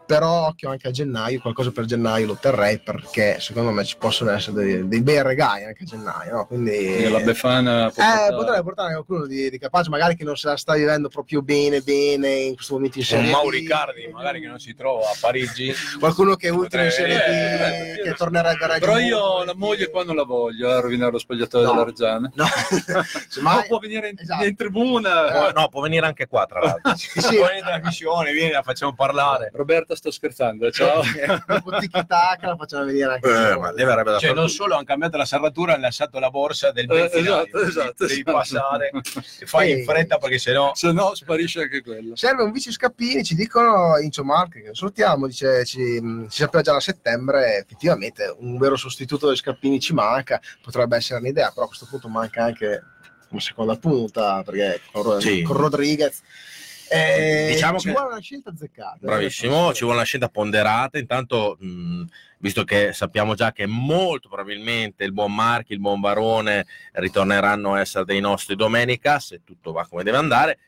[0.06, 4.30] però occhio anche a gennaio, qualcosa per gennaio lo terrei perché secondo me ci possono
[4.30, 6.32] essere dei, dei bei regali anche a gennaio.
[6.32, 6.46] no?
[6.46, 6.70] Quindi
[7.04, 10.36] E la Befana può eh, portare- potrei portare qualcuno di, di capace, magari che non
[10.36, 13.64] se la sta vivendo proprio bene, bene in questo momento in Serie Mauri.
[13.64, 15.72] Cardi, magari che non si trova a Parigi.
[15.98, 19.44] Qualcuno che è ultimo in Serie B, Eh, eh, che tornerebbe a Reggio Però io
[19.44, 21.72] la moglie qua non la voglio, a rovinare lo spogliatoio No.
[21.72, 22.30] della Reggiana.
[22.34, 22.44] No,
[23.42, 24.44] Ma può venire in, Esatto.
[24.44, 25.22] in tribuna.
[25.32, 26.94] Può- no, può venire anche qua, tra l'altro.
[26.96, 27.36] Sì, sì.
[27.38, 29.50] Poi in trasmissione, vieni, la facciamo parlare.
[29.52, 30.70] Roberta, sto scherzando.
[30.70, 31.02] Ciao.
[31.46, 34.84] dopo tiki-taka la facciamo venire anche Eh, ma deve avrebbe da Cioè, non solo hanno
[34.84, 37.44] cambiato la serratura, hanno lasciato la borsa del Eh, benzinaio.
[37.46, 38.32] esatto, esatto, Devi esatto.
[38.32, 38.90] passare
[39.40, 39.84] e fai in Ehi.
[39.84, 42.14] fretta perché sennò Se no, sparisce anche quello.
[42.16, 45.78] Serve un vice Scappini, ci dicono Incio Mark, che salutiamo, dice ci,
[46.28, 51.18] si sapeva già da settembre, effettivamente un vero sostituto di Scappini ci manca, potrebbe essere
[51.20, 52.82] un'idea, però a questo punto manca anche
[53.28, 55.42] una seconda punta, perché con, Sì.
[55.42, 56.22] con Rodriguez
[56.90, 58.96] eh, Diciamo ci che- vuole una scelta azzeccata.
[59.02, 59.06] eh.
[59.06, 60.98] Bravissimo, ci vuole una scelta ponderata.
[60.98, 62.04] Intanto, mh,
[62.38, 67.80] visto che sappiamo già che molto probabilmente il buon Marchi, il buon Barone ritorneranno a
[67.80, 70.58] essere dei nostri domenica, se tutto va come deve andare.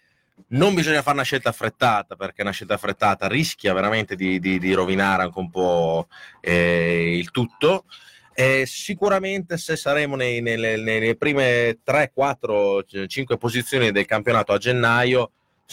[0.49, 4.73] Non bisogna fare una scelta affrettata perché una scelta affrettata rischia veramente di, di- di
[4.73, 6.07] rovinare anche un po'
[6.41, 7.85] eh, il tutto.
[8.33, 14.59] Eh, sicuramente se saremo nei- nelle, nelle prime 3, 4, 5 posizioni del campionato a
[14.59, 15.33] gennaio,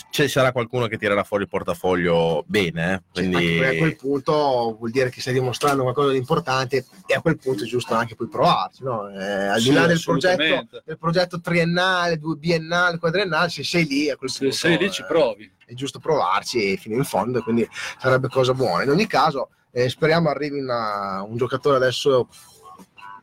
[0.09, 2.93] ci sarà qualcuno che tirerà fuori il portafoglio bene.
[2.93, 3.01] eh.
[3.13, 7.13] Sì, Quindi perché a quel punto vuol dire che stai dimostrando qualcosa di importante e
[7.13, 9.09] a quel punto è giusto anche poi provarci, no?
[9.09, 13.85] Eh, al Sì, di là del progetto, del progetto triennale, due biennale, quadriennale, se sei
[13.85, 15.49] lì a quel Se punto sei lì ci eh, provi.
[15.65, 17.67] è giusto provarci fino in fondo, quindi
[17.97, 18.83] sarebbe cosa buona.
[18.83, 22.27] In ogni caso, eh, speriamo arrivi una- un giocatore adesso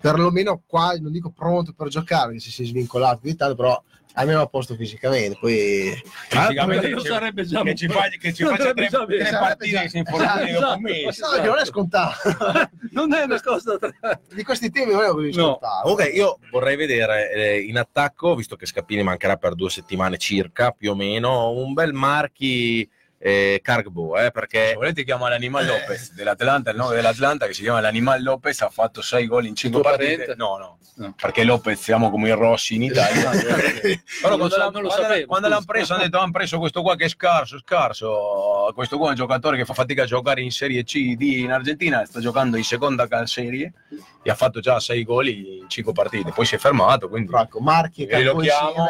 [0.01, 3.83] perlomeno qua, non dico pronto per giocare, perché se si è svincolato di tanto, però
[4.15, 5.37] almeno a posto fisicamente.
[5.41, 5.93] Poi
[6.29, 9.89] Fisicamente ci- sarebbe già che ci, fa, che ci faccia tre, tre partite già- che
[9.89, 11.23] si infortuni esatto, dopo un mese.
[11.39, 12.17] no, non è scontato.
[12.93, 13.79] non è una cosa
[14.35, 15.43] di questi temi non è così No.
[15.59, 15.81] scontato.
[15.83, 20.71] Comunque io vorrei vedere eh, in attacco, visto che Scappini mancherà per due settimane circa,
[20.73, 22.89] più o meno, un bel marchi
[23.25, 27.63] eh, Cargbo, eh, Se perché volete chiama l'Animal Lopez dell'Atlanta, il nome dell'Atlanta che si
[27.63, 30.13] chiama l'Animal Lopez, ha fatto 6 gol in 5 Tuo partite.
[30.17, 30.35] parente?
[30.37, 31.15] No, no, No.
[31.19, 33.31] perché Lopez siamo come i Rossi in Italia.
[34.21, 36.97] Però quando, lo- l'hanno- quando- sapevo, quando l'hanno preso hanno detto hanno preso questo qua
[36.97, 38.71] che è scarso, scarso.
[38.75, 41.51] Questo qua è un giocatore che fa fatica a giocare in Serie C D in
[41.53, 43.73] Argentina, sta giocando in seconda calserie
[44.23, 46.31] e ha fatto già 6 gol in 5 partite.
[46.33, 48.89] Poi si è fermato, quindi Franco, Marchi e lo chiamo- insieme,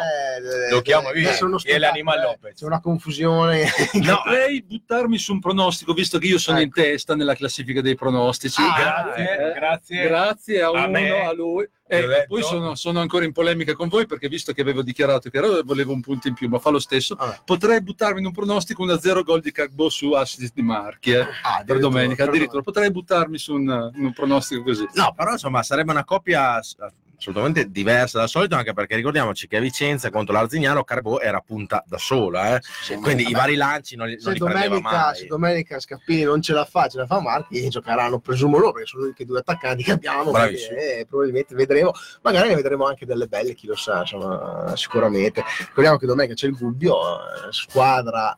[0.67, 2.21] eh, lo chiamo uno e l'Animal eh.
[2.21, 2.59] Lopez.
[2.59, 3.65] C'è una confusione.
[4.03, 6.81] No, potrei buttarmi su un pronostico, visto che io sono in Ecco.
[6.81, 8.61] testa nella classifica dei pronostici.
[8.61, 10.03] Ah, grazie, Eh, grazie.
[10.07, 11.25] Grazie a, A uno, me.
[11.25, 11.67] a lui.
[11.97, 12.25] E detto.
[12.27, 15.93] poi sono, sono ancora in polemica con voi perché visto che avevo dichiarato che volevo
[15.93, 17.15] un punto in più, ma fa lo stesso.
[17.15, 17.41] Ah.
[17.43, 21.63] Potrei buttarmi in un pronostico 1-0 gol di Cagbo su assist di Marchi eh, Ah,
[21.65, 22.23] per domenica.
[22.23, 24.87] Addirittura potrei buttarmi su un, un pronostico così.
[24.93, 26.59] no, però insomma sarebbe una coppia
[27.23, 31.81] assolutamente diversa dal solito, anche perché ricordiamoci che a Vicenza contro l'Arzignano Carbo era punta
[31.87, 32.61] da sola, eh.
[33.01, 36.41] quindi i vari lanci non li, non se li prendeva domenica, se domenica Scappini non
[36.41, 39.39] ce la fa, ce la fa Marchi, giocheranno, presumo loro, perché sono gli unici due
[39.39, 40.31] attaccanti che abbiamo.
[40.31, 45.43] quindi, eh, probabilmente vedremo, magari ne vedremo anche delle belle, chi lo sa, insomma, sicuramente.
[45.59, 48.37] Ricordiamo che domenica c'è il Gubbio, eh, squadra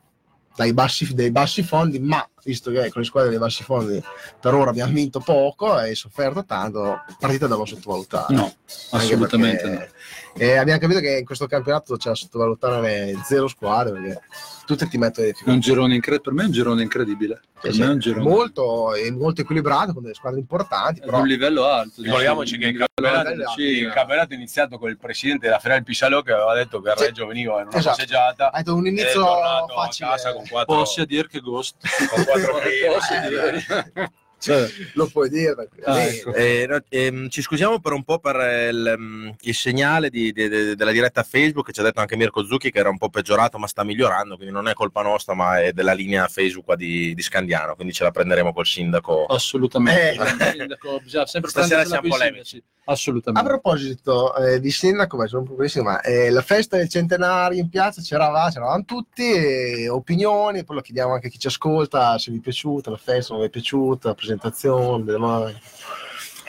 [0.56, 4.02] dai bassi, dai bassi fondi, ma visto che con le squadre dei bassi fondi
[4.40, 8.34] per ora abbiamo vinto poco e sofferto tanto, partita da non sottovalutare.
[8.36, 8.54] No,
[8.92, 9.92] assolutamente perché,
[10.36, 10.42] no.
[10.42, 14.22] eh, abbiamo capito che in questo campionato c'è da sottovalutare le zero squadre perché
[14.66, 17.42] tutte ti mettono in un girone incre- per me è un girone incredibile.
[17.66, 21.06] Per Sì, me è un girone molto, è molto equilibrato con delle squadre importanti, è
[21.06, 22.02] però un livello alto.
[22.04, 25.82] Ricordiamoci che il campionato, alto, sì, il campionato è iniziato con il presidente della Ferrari
[25.84, 27.04] Pisalò che aveva detto che il Sì.
[27.06, 27.96] Reggio veniva in una Esatto.
[27.96, 29.26] passeggiata ha detto un inizio
[29.74, 30.08] facile.
[30.08, 31.76] a casa con quattro, Posso dire che Ghost.
[32.10, 34.70] con quattro Dire.
[34.94, 35.70] Lo puoi dire.
[35.84, 36.34] Ah, eh, ecco.
[36.34, 40.32] Eh, no, ehm, ci scusiamo per un po' per eh, il, mm, il segnale di-
[40.32, 42.98] di- di- della diretta Facebook che ci ha detto anche Mirko Zucchi che era un
[42.98, 46.66] po' peggiorato ma sta migliorando quindi non è colpa nostra ma è della linea Facebook
[46.66, 50.22] qua di, di Scandiano quindi ce la prenderemo col sindaco Assolutamente.
[50.24, 50.52] Eh.
[50.52, 52.46] Sindaco bisogna sempre Stasera siamo polemici.
[52.46, 52.64] sindaci.
[52.88, 53.50] A Assolutamente.
[53.50, 57.60] proposito eh, di sindaco, beh, sono un po' bellissimo, ma eh, la festa del centenario
[57.60, 62.20] in piazza c'eravamo, c'eravamo tutti, e opinioni, poi lo chiediamo anche a chi ci ascolta,
[62.20, 65.56] se vi è piaciuta la festa, non vi è piaciuta, la presentazione, mani.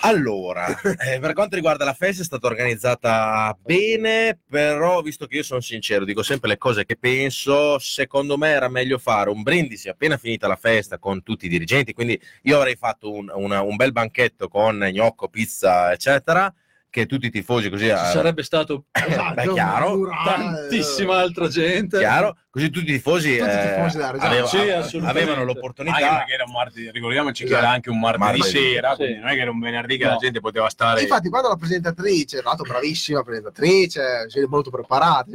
[0.01, 0.67] Allora,
[0.99, 5.61] eh, per quanto riguarda la festa è stata organizzata bene, però visto che io sono
[5.61, 10.17] sincero, dico sempre le cose che penso, secondo me era meglio fare un brindisi appena
[10.17, 13.93] finita la festa con tutti i dirigenti, quindi io avrei fatto un, una- un bel
[13.93, 16.53] banchetto con gnocco, pizza, eccetera,
[16.97, 17.85] che tutti i tifosi così...
[17.85, 20.09] Ci eh, sarebbe stato Beh, chiaro.
[20.25, 21.99] tantissima altra gente.
[21.99, 24.57] Chiaro, così tutti i tifosi, Tutti eh, tifosi aveva- Sì,
[24.97, 26.17] avevano Anche l'opportunità.
[26.17, 27.63] perché era un martedì, ricordiamoci che Esatto.
[27.65, 28.49] era anche un martedì, Martedì.
[28.73, 28.97] sera, Sì.
[28.97, 30.11] quindi non è che era un venerdì che No.
[30.13, 31.03] la gente poteva stare.
[31.03, 35.27] Infatti, quando la presentatrice, tra l'altro bravissima presentatrice, molto preparata,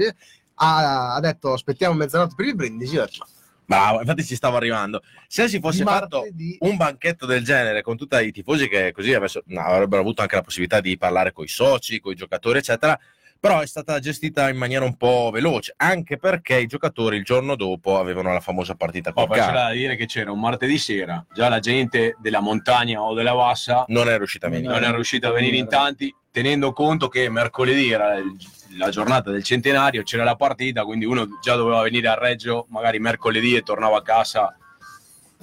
[0.55, 3.25] ha, ha detto aspettiamo mezzanotte per il brindisi, io ho detto,
[3.65, 5.01] Bravo, infatti ci stavo arrivando.
[5.27, 8.91] Se si fosse ma fatto martedì- un banchetto del genere con tutti i tifosi che
[8.91, 12.15] così avessero- no, avrebbero avuto anche la possibilità di parlare con i soci, con i
[12.15, 12.99] giocatori, eccetera.
[13.39, 17.55] Però è stata gestita in maniera un po' veloce, anche perché i giocatori il giorno
[17.55, 19.57] dopo avevano la famosa partita con c'era Cane.
[19.57, 23.83] da dire che c'era un martedì sera, già la gente della montagna o della bassa
[23.87, 24.71] Non è riuscita a venire.
[24.71, 28.35] non è riuscita a venire in tanti, tenendo conto che mercoledì era il-
[28.77, 32.99] la giornata del centenario, c'era la partita, quindi uno già doveva venire a Reggio, magari
[32.99, 34.55] mercoledì e tornava a casa,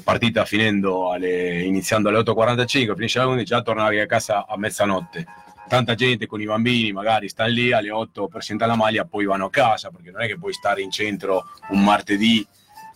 [0.03, 5.27] partita finendo alle, iniziando alle 8.45, finisce alle 11, già tornavi a casa a mezzanotte.
[5.69, 9.27] Tanta gente con i bambini magari stanno lì alle 8 per sentire la maglia, poi
[9.27, 12.47] vanno a casa, perché non è che puoi stare in centro un martedì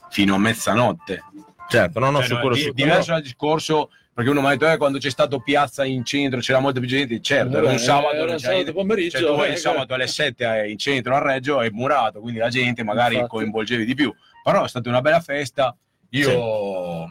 [0.09, 1.23] fino a mezzanotte.
[1.69, 4.51] Certo, no, no, Cioè, su no, di- su diverso dal discorso perché uno mi ha
[4.51, 7.75] detto eh, quando c'è stato piazza in centro c'era molta più gente certo era un
[7.75, 8.73] Eh, sabato era un c'era sabato niente.
[8.73, 12.39] pomeriggio, Cioè, tu eh, il sabato alle 7 in centro a Reggio è murato quindi
[12.39, 13.31] la gente magari Infatti.
[13.37, 15.75] coinvolgevi di più però è stata una bella festa
[16.11, 17.11] io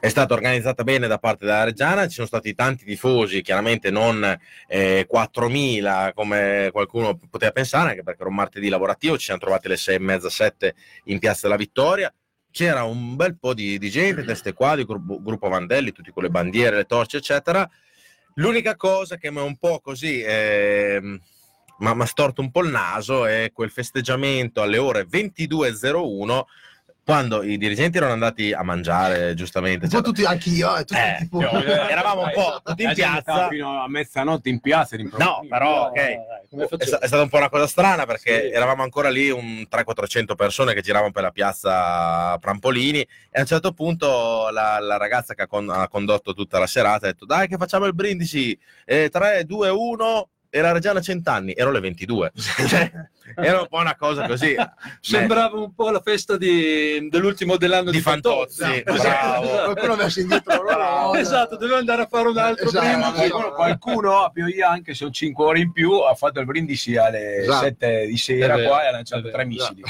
[0.00, 4.36] è stata organizzata bene da parte della Reggiana, ci sono stati tanti tifosi, chiaramente non
[4.66, 9.66] eh, 4.000 come qualcuno poteva pensare, anche perché era un martedì lavorativo, ci siamo trovati
[9.68, 10.74] alle 6 e mezza, 7
[11.04, 12.12] in Piazza della Vittoria,
[12.52, 16.22] c'era un bel po' di, di gente, teste qua, di gruppo, gruppo Vandelli, tutti con
[16.22, 17.68] le bandiere, le torce, eccetera.
[18.34, 20.22] L'unica cosa che mi è un po' così...
[21.78, 26.42] ma mi ha storto un po' il naso è quel festeggiamento alle ore 22.01
[27.04, 30.84] quando i dirigenti erano andati a mangiare, giustamente, Un po' eccetera, tutti, anche io, eh,
[30.84, 31.40] tutti, Eh, tipo,
[31.90, 33.48] eravamo un po' tutti in piazza.
[33.48, 34.96] fino a mezzanotte in piazza.
[35.18, 36.48] No, però, ok.
[36.48, 38.50] come È, sta- è stata un po' una cosa strana perché Sì.
[38.50, 43.46] eravamo ancora lì un 300-400 persone che giravano per la piazza Prampolini e a un
[43.46, 47.24] certo punto la, la ragazza che ha, con- ha condotto tutta la serata ha detto
[47.24, 51.80] dai che facciamo il brindisi, Eh, 3, 2, 1 e la Reggiana Cent'anni, ero le
[51.80, 52.32] 22.
[52.68, 52.92] Cioè,
[53.36, 54.54] era un po' una cosa così.
[55.00, 58.92] Sembrava un po' la festa di- dell'ultimo dell'anno Di di, Fantozzi, Esatto.
[58.92, 59.48] bravo.
[59.72, 61.18] qualcuno aveva indietro l'orologio.
[61.18, 62.98] Esatto, doveva andare a fare un altro Esatto, prima.
[63.14, 63.18] esatto.
[63.30, 66.96] Qualcuno, qualcuno a Pioia, anche se sono 5 ore in più, ha fatto il brindisi
[66.96, 67.64] alle Esatto.
[67.64, 69.80] 7 di sera vero, qua e ha lanciato tre missili.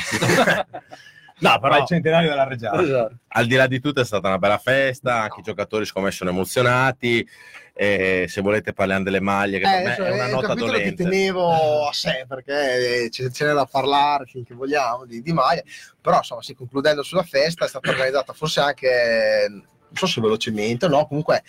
[1.39, 2.81] No, Però però il centenario della Reggiana.
[2.83, 3.15] Esatto.
[3.29, 6.15] al di là di tutto è stata una bella festa, anche i giocatori secondo me
[6.15, 7.29] sono emozionati.
[7.75, 10.73] E se volete parliamo delle maglie, che Eh, per me adesso è una nota capitolo
[10.73, 11.03] che dolente.
[11.05, 15.65] tenevo a sé perché ce, ce n'è da parlare finché vogliamo di, di maglie,
[16.01, 19.65] però insomma, sì, concludendo sulla festa è stata organizzata forse anche, non
[19.95, 21.43] so se velocemente, no, comunque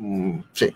[0.00, 0.72] mm, sì,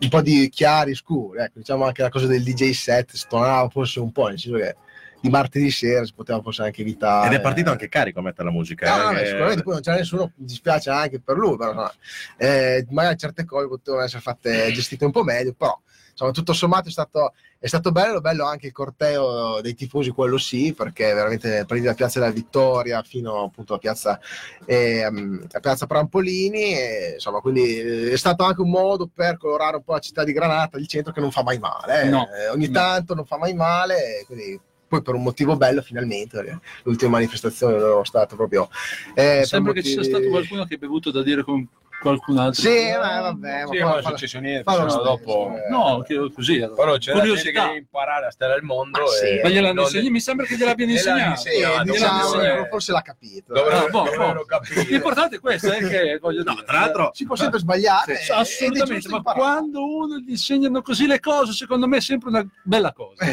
[0.00, 4.00] un po' di chiari scuri, ecco, diciamo anche la cosa del DJ set stonava forse
[4.00, 4.74] un po', nel senso che
[5.22, 7.28] di martedì sera si poteva forse anche evitare.
[7.28, 8.88] Ed è partito anche carico a mettere la musica.
[8.90, 11.70] No, eh, no, che- sicuramente poi non c'era nessuno, mi dispiace anche per lui, però
[11.70, 11.92] insomma,
[12.36, 15.78] eh, magari certe cose potevano essere fatte gestite un po' meglio, però
[16.10, 20.38] insomma tutto sommato è stato, è stato bello, bello anche il corteo dei tifosi, quello
[20.38, 24.18] sì, perché veramente partiti da Piazza della Vittoria fino appunto a Piazza,
[24.66, 29.76] ehm, a Piazza Prampolini, e, insomma quindi eh, è stato anche un modo per colorare
[29.76, 32.08] un po' la città di Granata, il centro che non fa mai male, eh.
[32.08, 32.72] No, Eh, ogni no.
[32.72, 34.60] tanto non fa mai male, quindi
[34.92, 38.68] poi per un motivo bello finalmente, ultime manifestazioni non erano state proprio...
[39.14, 41.66] eh, Sembra per che ci sia motivi- stato qualcuno che ha bevuto da dire con
[42.02, 42.62] qualcun altro.
[42.62, 45.54] Sì, ma vabbè, ma Sì, ma è successo niente, fa lo sennò stesso, dopo...
[45.56, 45.70] eh.
[45.70, 46.56] No, così.
[46.60, 46.74] allora.
[46.74, 47.64] Però c'è la gente che Curiosità.
[47.66, 49.00] deve imparare a stare al mondo.
[49.00, 51.84] Ma sì, e Ma gliel'hanno non- insegnato, mi sembra che gliel'abbiano gliel'hanno insegnato.
[51.84, 53.52] Sì, diciamo, dovrebbero- forse l'ha capito.
[53.54, 54.44] Dovrebbero, Ah, boh, dovrebbero boh.
[54.44, 54.82] capire.
[54.82, 58.16] L'importante è questo, è che voglio No, dire, tra l'altro, Si può sempre sbagliare.
[58.16, 59.40] Sì, assolutamente, ma imparare.
[59.40, 63.24] quando uno gli insegnano così le cose, secondo me è sempre una bella cosa.
[63.24, 63.30] Eh,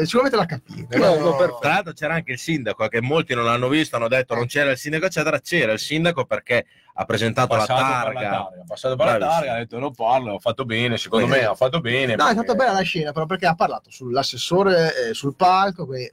[0.00, 0.96] eh, sicuramente l'ha capito.
[0.96, 1.58] No, no?
[1.60, 4.70] Tra l'altro c'era anche il sindaco, che molti non l'hanno visto, hanno detto non c'era
[4.70, 5.38] il sindaco, eccetera.
[5.40, 6.66] C'era il sindaco perché
[7.00, 8.30] ha presentato la targa.
[8.40, 11.50] ha passato per la targa, ha detto non parlo, ho fatto bene, secondo Quindi- me
[11.50, 12.14] ha fatto bene.
[12.14, 15.86] No, è perché- stata bella la scena, però perché ha parlato sull'assessore eh, sul palco,
[15.86, 16.12] quindi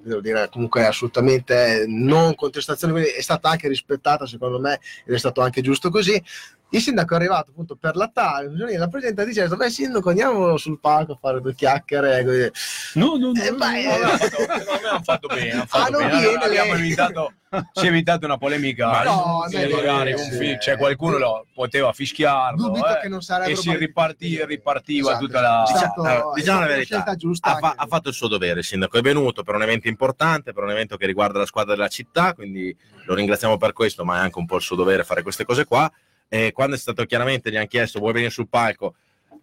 [0.00, 5.18] devo dire comunque assolutamente non contestazione, quindi è stata anche rispettata secondo me ed è
[5.18, 6.22] stato anche giusto così.
[6.70, 10.56] Il sindaco è arrivato appunto per la targa, la presentatrice ha detto, beh sindaco andiamo
[10.58, 12.22] sul palco a fare due chiacchiere.
[12.24, 12.50] così.
[12.98, 13.42] No, no, no.
[13.42, 15.90] Eh, ma è- No, no, ha fatto- secondo me hanno fatto bene, hanno Ah, fatto
[15.92, 16.34] non bene.
[16.44, 17.32] abbiamo evitato,
[17.72, 19.02] si è evitato una polemica.
[19.02, 20.36] No, me magari un sì.
[20.36, 23.76] fi- cioè, qualcuno lo poteva fischiarlo Dubito eh, che non e si così.
[23.76, 25.62] ripartiva Esatto, tutta la...
[25.66, 28.08] Diciamo- stato- allora, è diciamo stata la una verità, scelta giusta Ha, fa- ha fatto
[28.10, 31.06] il suo dovere il sindaco, è venuto per un evento importante, per un evento che
[31.06, 34.56] riguarda la squadra della città, quindi lo ringraziamo per questo, ma è anche un po'
[34.56, 35.90] il suo dovere fare queste cose qua.
[36.28, 38.94] E quando è stato chiaramente, gli hanno chiesto vuoi venire sul palco,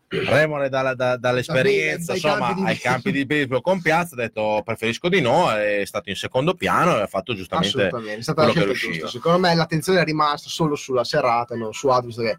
[0.07, 4.17] remore dalla- da- dall'esperienza, Dai insomma, campi di- ai campi di baseball con Piazza, ha
[4.17, 8.23] detto preferisco di no, è stato in secondo piano e ha fatto giustamente Assolutamente, è
[8.23, 9.07] stata quello che.
[9.07, 12.37] Secondo me l'attenzione è rimasta solo sulla serata, non su altro, che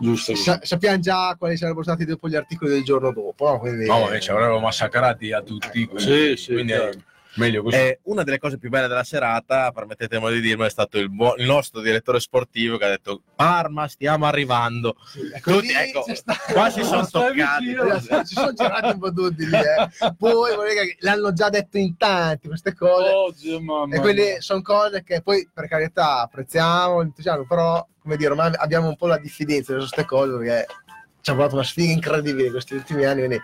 [0.00, 3.48] Giusto, sa- sappiamo già quali sarebbero stati dopo gli articoli del giorno dopo.
[3.52, 3.58] no?
[3.60, 5.86] Quindi, No, ma ci avrebbero massacrati a tutti.
[5.86, 6.98] quindi- Sì, sì, quindi è chiaro.
[7.36, 7.76] Meglio così.
[7.76, 11.34] E una delle cose più belle della serata, permettetemi di dirlo, è stato il, buo-
[11.36, 14.96] il nostro direttore sportivo che ha detto Parma, stiamo arrivando.
[15.06, 17.64] Sì, Tutti, ecco, c'è sta- qua si sono toccati.
[17.66, 18.00] vicino.
[18.24, 19.56] ci sono girati un po' tutti lì.
[19.56, 20.14] eh.
[20.16, 23.10] Poi che l'hanno già detto in tanti queste cose.
[23.10, 24.40] Oggi, mamma E mia.
[24.40, 29.06] sono cose che poi per carità apprezziamo, l'entusiasmo, però come dire, ormai abbiamo un po'
[29.06, 30.66] la diffidenza su queste cose perché
[31.22, 33.20] ci ha provato una sfiga incredibile in questi ultimi anni.
[33.20, 33.40] Quindi...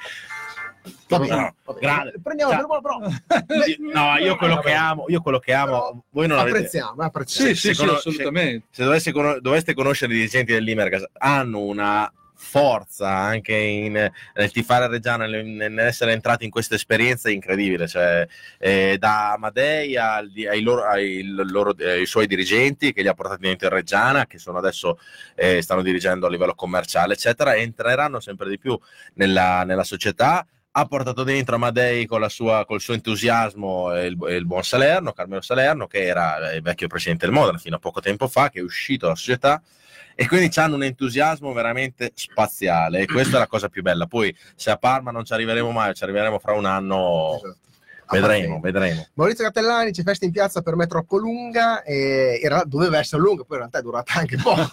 [1.08, 1.80] Va bene, No, va bene.
[1.86, 2.12] grande.
[2.22, 6.26] Prendiamo Cioè- per buono, però No, io quello che amo, io quello che amo, voi
[6.26, 6.56] non avete...
[6.56, 7.48] apprezziamo, apprezziamo.
[7.50, 8.66] Sì, sì, sì, secondo- assolutamente.
[8.70, 12.10] Se doveste, cono- doveste conoscere i dirigenti dell'Imergas, hanno una
[12.42, 17.86] forza anche in, nel tifare Reggiana, nel- nell'essere entrati in questa esperienza incredibile.
[17.86, 18.26] Cioè,
[18.58, 23.42] eh, da Amadei al- ai, loro- ai loro- ai suoi dirigenti che li ha portati
[23.42, 24.98] dentro in Reggiana, che sono adesso
[25.34, 28.78] eh, stanno dirigendo a livello commerciale, eccetera, entreranno sempre di più
[29.14, 30.46] nella, nella società.
[30.72, 35.12] Ha portato dentro Amadei con la sua, col suo entusiasmo e il, il buon Salerno,
[35.12, 38.60] Carmelo Salerno, che era il vecchio presidente del Modena fino a poco tempo fa, che
[38.60, 39.60] è uscito dalla società
[40.14, 44.06] e quindi hanno un entusiasmo veramente spaziale e questa è la cosa più bella.
[44.06, 47.56] Poi se a Parma non ci arriveremo mai, ci arriveremo fra un anno, Esatto.
[48.10, 49.08] vedremo, vedremo.
[49.14, 53.42] Maurizio Cattellani c'è festa in piazza per me troppo lunga e era- doveva essere lunga,
[53.42, 54.72] poi in realtà è durata anche poco.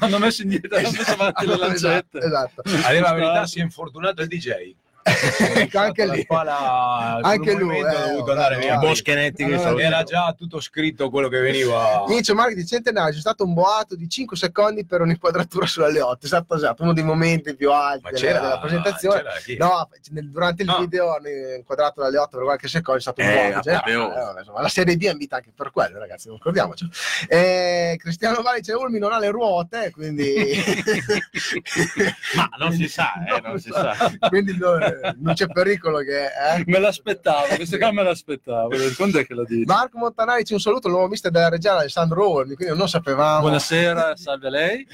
[0.00, 2.18] Hanno messo indietro, hanno messo avanti le lancette.
[2.18, 2.86] Esatto, esatto.
[2.86, 4.74] A dire la verità, si è infortunato il DJ.
[5.02, 6.20] Ecco, anche La lì.
[6.22, 8.74] spalla, per Anche lui, eh, è dovuto andare vabbè, via.
[8.74, 8.86] vabbè.
[8.86, 9.82] Boschenetti che Allora.
[9.82, 12.04] Era già tutto scritto quello che veniva.
[12.08, 16.54] Inizio marketing centenario, c'è stato un boato di 5 secondi per un'inquadratura sulle 8, esatto,
[16.54, 19.16] esatto, uno dei momenti più alti Ma della, c'era della presentazione.
[19.22, 19.56] c'era chi?
[19.56, 20.78] No, durante il Ah.
[20.78, 23.60] video hanno inquadrato dalle 8 per qualche secondo, è stato un Eh, boato.
[23.60, 24.36] generale, vabbè, oh.
[24.36, 26.88] eh, insomma, la serie B è invita anche per quello, ragazzi, non ricordiamoci.
[27.28, 30.34] Eh, Cristiano Valice Ulmi non ha le ruote, quindi...
[32.36, 33.94] Ma non si sa, eh, non si sa.
[34.28, 36.24] quindi no, eh, non c'è pericolo che...
[36.24, 36.62] eh.
[36.66, 38.68] Me l'aspettavo, questo qua me l'aspettavo.
[38.96, 39.64] Quando è che lo dici?
[39.64, 43.40] Marco Montanari, un saluto, il nuovo mister della Reggiana Alessandro Olmi, quindi non sapevamo...
[43.40, 44.86] Buonasera, salve a lei.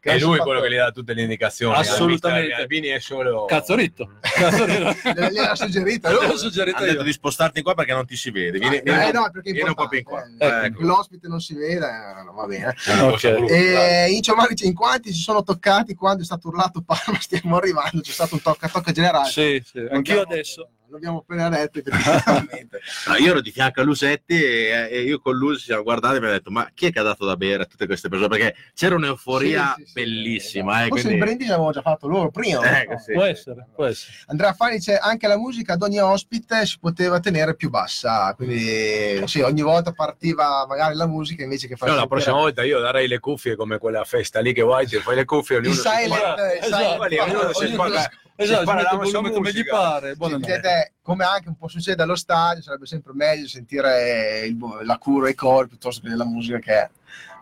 [0.00, 1.76] che È lui quello che gli dà tutte le indicazioni.
[1.76, 2.48] Assolutamente.
[2.48, 3.44] Il Albini è solo.
[3.46, 4.10] Cazzo ritto.
[4.20, 4.92] Cazzo ritto.
[5.02, 6.26] Gliela- gliel'ha suggerita lui.
[6.26, 7.04] L'ho suggerito Hanno detto io.
[7.04, 8.58] di spostarti qua perché non ti si vede.
[8.58, 10.22] Vieni, Eh, vieni- no, perché vieni un po' più in qua.
[10.38, 10.64] eh.
[10.66, 10.82] Ecco.
[10.82, 12.74] L'ospite non si vede, eh, no, va bene.
[13.02, 13.24] Ok.
[13.24, 18.00] E Incio Marici, in quanti si sono toccati quando è stato urlato Parma, stiamo arrivando,
[18.02, 19.28] c'è stato un tocca tocca generale.
[19.30, 20.68] Sì, sì, anch'io L'abbiamo- adesso.
[20.90, 21.80] L'abbiamo appena detto.
[23.08, 26.16] No, io ero di fianco a Lusetti e, e io con lui ci siamo guardati
[26.16, 28.08] e mi ha detto ma chi è che ha dato da bere a tutte queste
[28.08, 28.28] persone?
[28.28, 30.84] Perché c'era un'euforia Sì, sì, sì, bellissima.
[30.84, 32.82] eh, Forse quindi- il brindisi l'avevamo già fatto loro prima.
[32.82, 32.98] Eh, no?
[32.98, 33.12] sì.
[33.12, 34.12] Può essere, può essere.
[34.26, 39.26] Andrea Fani dice anche la musica ad ogni ospite si poteva tenere più bassa, quindi
[39.26, 42.78] sì, ogni volta partiva magari la musica invece che far No, la prossima volta io
[42.78, 45.78] darei le cuffie come quella festa lì che vai, ti fai le cuffie, ognuno il
[45.80, 47.22] si silent, Esatto.
[47.22, 50.14] Ognuno si spara- Esatto, spara la volume come gli pare.
[50.18, 55.28] Vedete, come anche un po' succede allo stadio, sarebbe sempre meglio sentire il- la cura
[55.28, 56.90] e i cori piuttosto che la musica che è.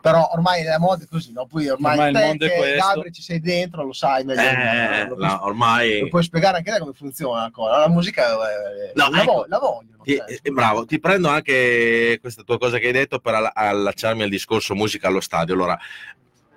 [0.03, 1.47] Però ormai la moda è così, no?
[1.47, 2.77] Poi ormai, Ormai il te mondo è che questo.
[2.89, 4.41] Gabri ci sei dentro, lo sai meglio.
[4.43, 7.79] Eh, lo, no, ormai lo puoi spiegare anche te come funziona la cosa.
[7.79, 9.33] La musica eh, No, la, ecco.
[9.33, 10.03] vo- la vogliono.
[10.03, 10.39] Ti- cioè.
[10.43, 14.29] eh, bravo, ti prendo anche questa tua cosa che hai detto per alla- allacciarmi al
[14.29, 15.55] discorso musica allo stadio.
[15.55, 15.79] Allora,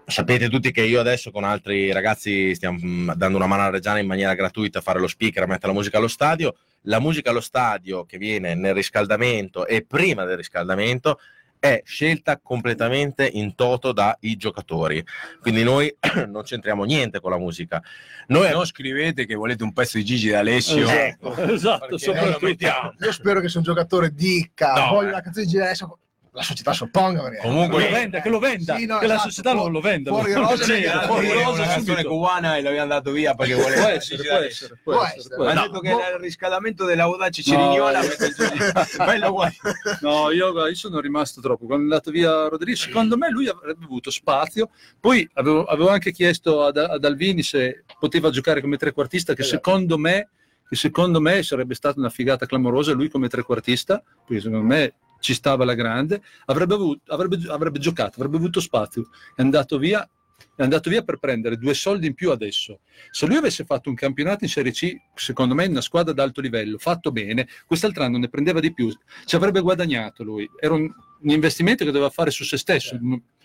[0.05, 3.99] sapete tutti che io adesso con altri ragazzi stiamo mm, dando una mano a Reggiana
[3.99, 6.55] in maniera gratuita a fare lo speaker, a mettere la musica allo stadio.
[6.87, 11.19] La musica allo stadio che viene nel riscaldamento e prima del riscaldamento
[11.59, 15.03] è scelta completamente in toto dai giocatori.
[15.41, 15.93] Quindi noi
[16.27, 17.81] non c'entriamo niente con la musica.
[18.27, 20.87] Noi Non scrivete che volete un pezzo di Gigi D'Alessio.
[20.87, 22.65] Esatto, esatto, soprattutto.
[22.99, 25.13] Io spero che se un giocatore dica No, voglio eh.
[25.13, 25.99] la canzone di Gilesso,
[26.35, 27.23] la società si opponga.
[27.23, 29.71] perché- Comunque- Che lo venda, che lo venda, Sì, no, che la esatto, società non
[29.71, 30.11] lo venda.
[30.11, 33.91] fuori rosa, via, fuori rosa una canzone cubana e l'abbiamo dato via perché Può voleva
[33.91, 35.35] essere, Gigi può essere, può Può essere, essere.
[35.35, 35.67] può Ma ha essere.
[35.69, 37.73] detto che era il riscaldamento dell'audace No.
[37.75, 38.97] Il Gigi.
[38.97, 39.55] Bello uguale.
[40.01, 41.65] No, io sono rimasto troppo.
[41.65, 44.69] Quando è andato via Rodrigo, secondo me lui avrebbe avuto spazio.
[44.99, 49.55] Poi avevo, avevo anche chiesto ad, ad Alvini se poteva giocare come trequartista, che Esatto.
[49.63, 50.29] secondo me,
[50.67, 55.33] che secondo me sarebbe stata una figata clamorosa lui come trequartista, perché secondo me ci
[55.33, 59.09] stava la grande, avrebbe, avuto- avrebbe, avrebbe giocato, avrebbe avuto spazio.
[59.35, 60.07] È andato via.
[60.53, 62.79] È andato via per prendere due soldi in più adesso.
[63.09, 66.39] Se lui avesse fatto un campionato in Serie C, secondo me in una squadra d'alto
[66.41, 68.89] livello, fatto bene, quest'altro anno ne prendeva di più,
[69.25, 70.49] ci avrebbe guadagnato lui.
[70.59, 72.97] Era un, un investimento che doveva fare su se stesso.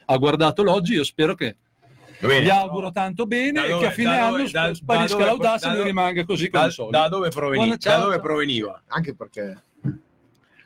[0.06, 1.56] Ha guardato l'oggi, io spero che
[2.20, 2.42] bene.
[2.44, 5.12] gli auguro tanto bene Da e dove- che a fine anno dove- da- sparisca da
[5.12, 6.92] dove- l'audacia da e dove- rimanga così con Da, i soldi.
[6.92, 7.76] da dove proveniva?
[7.76, 8.82] Da dove proveniva?
[8.88, 9.62] Anche perché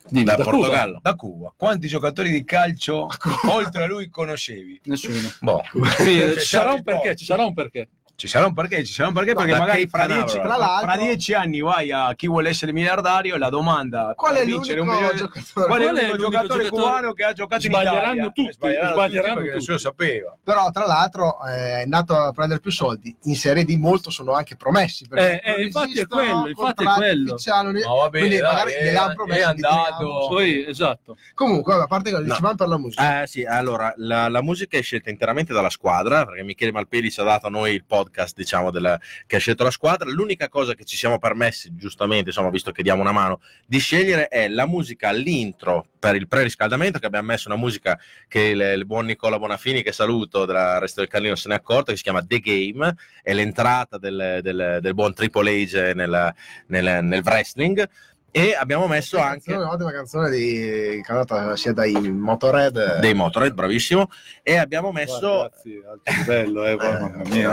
[0.09, 0.57] Dimmi, da da Cuba?
[0.57, 0.99] Portogallo.
[1.03, 1.55] Da Cuba.
[1.57, 3.09] Quanti giocatori di calcio
[3.49, 4.81] oltre a lui conoscevi?
[4.85, 5.29] Nessuno.
[5.41, 5.63] Boh.
[5.99, 7.89] Sì, C'è ci sarà un perché, ci sarà un perché.
[8.17, 10.47] Ci sarà un perché, ci sarà un perché, No, perché magari fra dieci, Canaveral.
[10.47, 14.37] Tra l'altro- fra dieci anni vai a chi vuole essere miliardario e la domanda qual
[14.37, 15.67] è vincere un milione- giocatore?
[15.67, 16.69] Qual è Qual è giocatore giocatore?
[16.69, 18.25] cubano che ha giocato in Sbaglieranno Italia?
[18.25, 19.71] tutti, Eh, sbaglieranno, sbaglieranno tutti perché tutti.
[19.73, 20.37] nessuno sapeva.
[20.45, 23.17] Però, tra l'altro, eh, è andato a prendere più soldi.
[23.25, 25.07] In Serie D molto sono anche promessi.
[25.13, 27.33] Eh, eh, infatti è quello, infatti è quello.
[27.35, 30.27] ufficiali, Ma va bene, quindi dai, magari è- è andato.
[30.29, 31.17] Poi, esatto.
[31.35, 32.23] Comunque, a parte che No.
[32.23, 33.23] dicevamo per la musica.
[33.23, 37.21] Eh sì, allora la, la musica è scelta interamente dalla squadra perché Michele Malpeli ci
[37.21, 38.03] ha dato a noi il podcast
[38.35, 40.09] diciamo del- che ha scelto la squadra.
[40.11, 44.29] L'unica cosa che ci siamo permessi, giustamente, insomma, visto che diamo una mano, di scegliere
[44.29, 47.99] è la musica all'intro per il preriscaldamento, che abbiamo messo una musica
[48.29, 51.59] che il, il buon Nicola Bonafini, che saluto della Resto del Carlino, se ne è
[51.59, 56.35] accorto, che si chiama The Game, è l'entrata del, del- del buon Triple H nel,
[56.67, 57.89] nel- nel wrestling.
[58.37, 63.15] E abbiamo messo Questa anche canzone è un'ottima canzone di cantata sia dai Motorhead dei
[63.15, 64.11] Motorhead, bravissimo.
[64.43, 65.61] E abbiamo messo alto
[66.05, 67.53] livello, eh, mamma mia.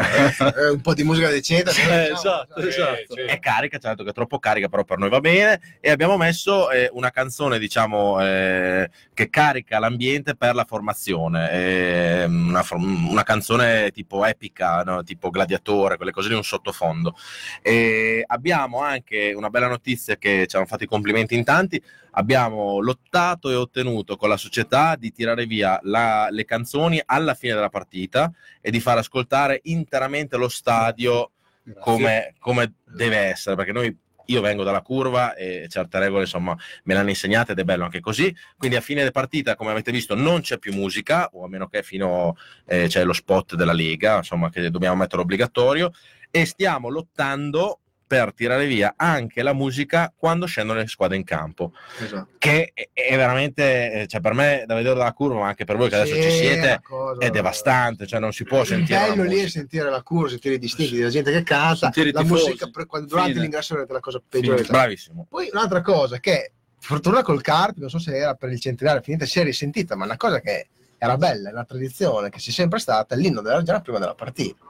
[0.55, 1.69] eh, un po' di musica decente.
[1.69, 3.15] Eh, diciamo, esatto, cioè, esatto.
[3.15, 5.77] è carica, certo che è troppo carica, però per noi va bene.
[5.79, 11.51] E abbiamo messo eh, una canzone, diciamo, eh, che carica l'ambiente per la formazione.
[11.51, 15.03] eh, una, for- una canzone tipo epica, no?
[15.03, 17.15] tipo gladiatore, quelle cose di un sottofondo.
[17.61, 21.81] E abbiamo anche una bella notizia che ci hanno fatto i complimenti in tanti.
[22.11, 27.53] Abbiamo lottato e ottenuto con la società di tirare via la- le canzoni alla fine
[27.53, 31.31] della partita e di far ascoltare interamente lo stadio
[31.79, 33.95] come, come deve essere, perché noi
[34.25, 37.83] io vengo dalla curva e certe regole insomma me le hanno insegnate ed è bello
[37.83, 38.33] anche così.
[38.57, 41.83] Quindi a fine partita, come avete visto, non c'è più musica, o a meno che
[41.83, 42.35] fino
[42.65, 45.91] eh, c'è lo spot della Lega, insomma, che dobbiamo mettere obbligatorio,
[46.29, 47.80] e stiamo lottando
[48.11, 52.31] per tirare via anche la musica quando scendono le squadre in campo, Esatto.
[52.39, 55.87] che è, veramente, eh, cioè per me da vedere dalla curva, ma anche per voi
[55.87, 56.81] che adesso ci siete,
[57.19, 60.27] è devastante, cioè non si può Il sentire la bello lì è sentire la curva,
[60.27, 62.43] sentire i distinti della gente che canta, Sentire la tifosi.
[62.47, 63.41] musica quando- durante Fine.
[63.43, 64.63] l'ingresso è la cosa peggiore.
[64.63, 65.27] Bravissimo.
[65.29, 69.25] Poi un'altra cosa che fortuna col Carpi, non so se era per il centenario, finita
[69.25, 70.67] si è risentita, ma una cosa che
[70.97, 74.15] era bella, è una tradizione che c'è sempre stata, è l'inno della Reggiana prima della
[74.15, 74.65] partita.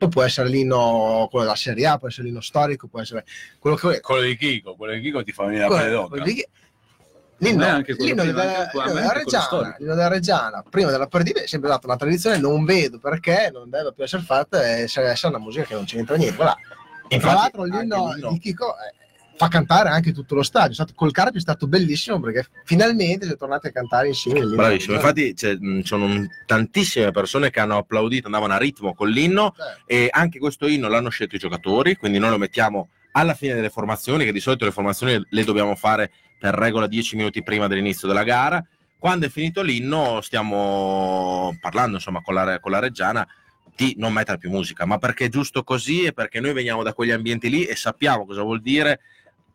[0.00, 3.26] Poi può essere l'inno quello della Serie A, può essere l'inno storico, può essere
[3.58, 6.08] quello che Quello di Chico, quello di Chico ti fa venire la pelle d'oca.
[6.08, 6.24] quello-
[7.42, 11.86] L'inno, l'inno della, l'inno della Reggiana, l'inno della Reggiana, prima della partita è sempre stata
[11.86, 15.64] una tradizione, non vedo perché non deve più essere fatta, e essere, essere una musica
[15.64, 16.36] che non c'entra niente.
[16.36, 16.56] Voilà.
[17.08, 18.94] E tra l'altro l'inno l'inno- di Chico eh,
[19.40, 20.74] fa cantare anche tutto lo stadio.
[20.74, 24.44] Stato, col Carpi è stato bellissimo perché finalmente si è tornati a cantare insieme.
[24.44, 29.54] Bravissimo, infatti c'è- mh, sono tantissime persone che hanno applaudito, andavano a ritmo con l'inno
[29.86, 33.54] Eh, e anche questo inno l'hanno scelto i giocatori, quindi noi lo mettiamo alla fine
[33.54, 37.66] delle formazioni, che di solito le formazioni le dobbiamo fare per regola 10 minuti prima
[37.66, 38.62] dell'inizio della gara.
[38.98, 43.26] Quando è finito l'inno stiamo parlando insomma con la, con la Reggiana
[43.74, 46.92] di non mettere più musica, ma perché è giusto così e perché noi veniamo da
[46.92, 49.00] quegli ambienti lì e sappiamo cosa vuol dire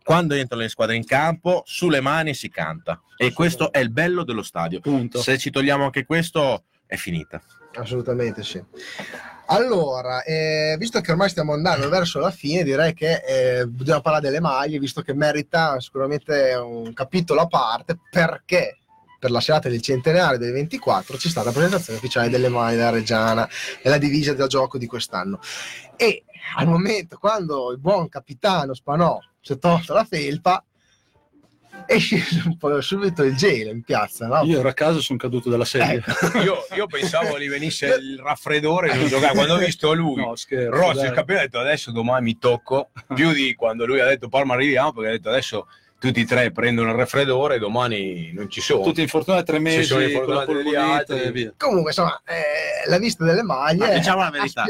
[0.06, 3.02] quando entrano le squadre in campo, sulle mani si canta.
[3.18, 4.80] E questo è il bello dello stadio.
[4.80, 5.20] Punto.
[5.20, 7.42] Se ci togliamo anche questo, è finita.
[7.74, 8.64] Assolutamente sì.
[9.48, 14.26] Allora, eh, visto che ormai stiamo andando verso la fine, direi che eh, bisogna parlare
[14.26, 18.78] delle maglie, visto che merita sicuramente un capitolo a parte, perché
[19.20, 22.92] per la serata del centenario del 24 c'è stata la presentazione ufficiale delle maglie della
[22.92, 23.50] Reggiana
[23.82, 25.40] e la divisa da gioco di quest'anno.
[25.96, 26.26] E
[26.58, 30.64] al momento, quando il buon capitano Spanò si è tolto la felpa,
[31.86, 34.42] è sceso un po' subito il gelo in piazza, no?
[34.44, 36.04] Io ero a casa sono caduto dalla sedia.
[36.44, 39.10] Io, io pensavo gli venisse il raffreddore e.
[39.34, 40.72] Quando ho visto lui, No, scherzo.
[40.72, 41.08] Rossi dai.
[41.10, 42.90] il campione, ho detto adesso domani mi tocco.
[43.14, 45.68] Più di quando lui ha detto Parma arriviamo, perché ha detto adesso
[46.00, 48.82] tutti e tre prendono il raffreddore e domani non ci sono.
[48.82, 50.12] Tutti infortunati tre mesi sono con la
[50.42, 51.22] infortunati degli altri.
[51.22, 51.54] e via.
[51.56, 54.66] Comunque, insomma, eh, la vista delle maglie Ma diciamo la verità.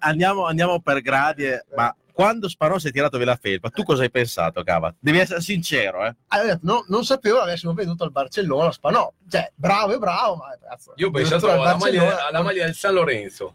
[0.00, 3.82] Andiamo, andiamo per gradi, eh, ma quando Spanò si è tirato via la felpa, tu
[3.82, 4.94] cosa hai pensato, Cava?
[5.00, 6.14] Devi essere sincero, eh?
[6.28, 9.12] Allora, detto, no, non sapevo l'avessimo veduto al Barcellona, Spanò.
[9.28, 12.94] Cioè, bravo e bravo, ma cazzo, Io ho pensato alla maglia, alla maglia del San
[12.94, 13.54] Lorenzo.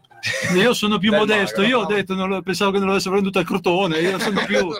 [0.54, 3.38] Io sono più modesto, magro, io ho detto, non lo- pensavo che non l'avesse venduto
[3.38, 4.68] al Crotone, io sono più...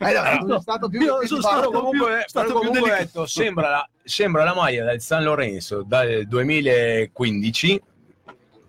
[0.00, 3.88] Eh, no, sono stato più Io sono stato comunque, più- stato comunque detto, sembra, la,
[4.02, 7.82] sembra la maglia del San Lorenzo dal 2015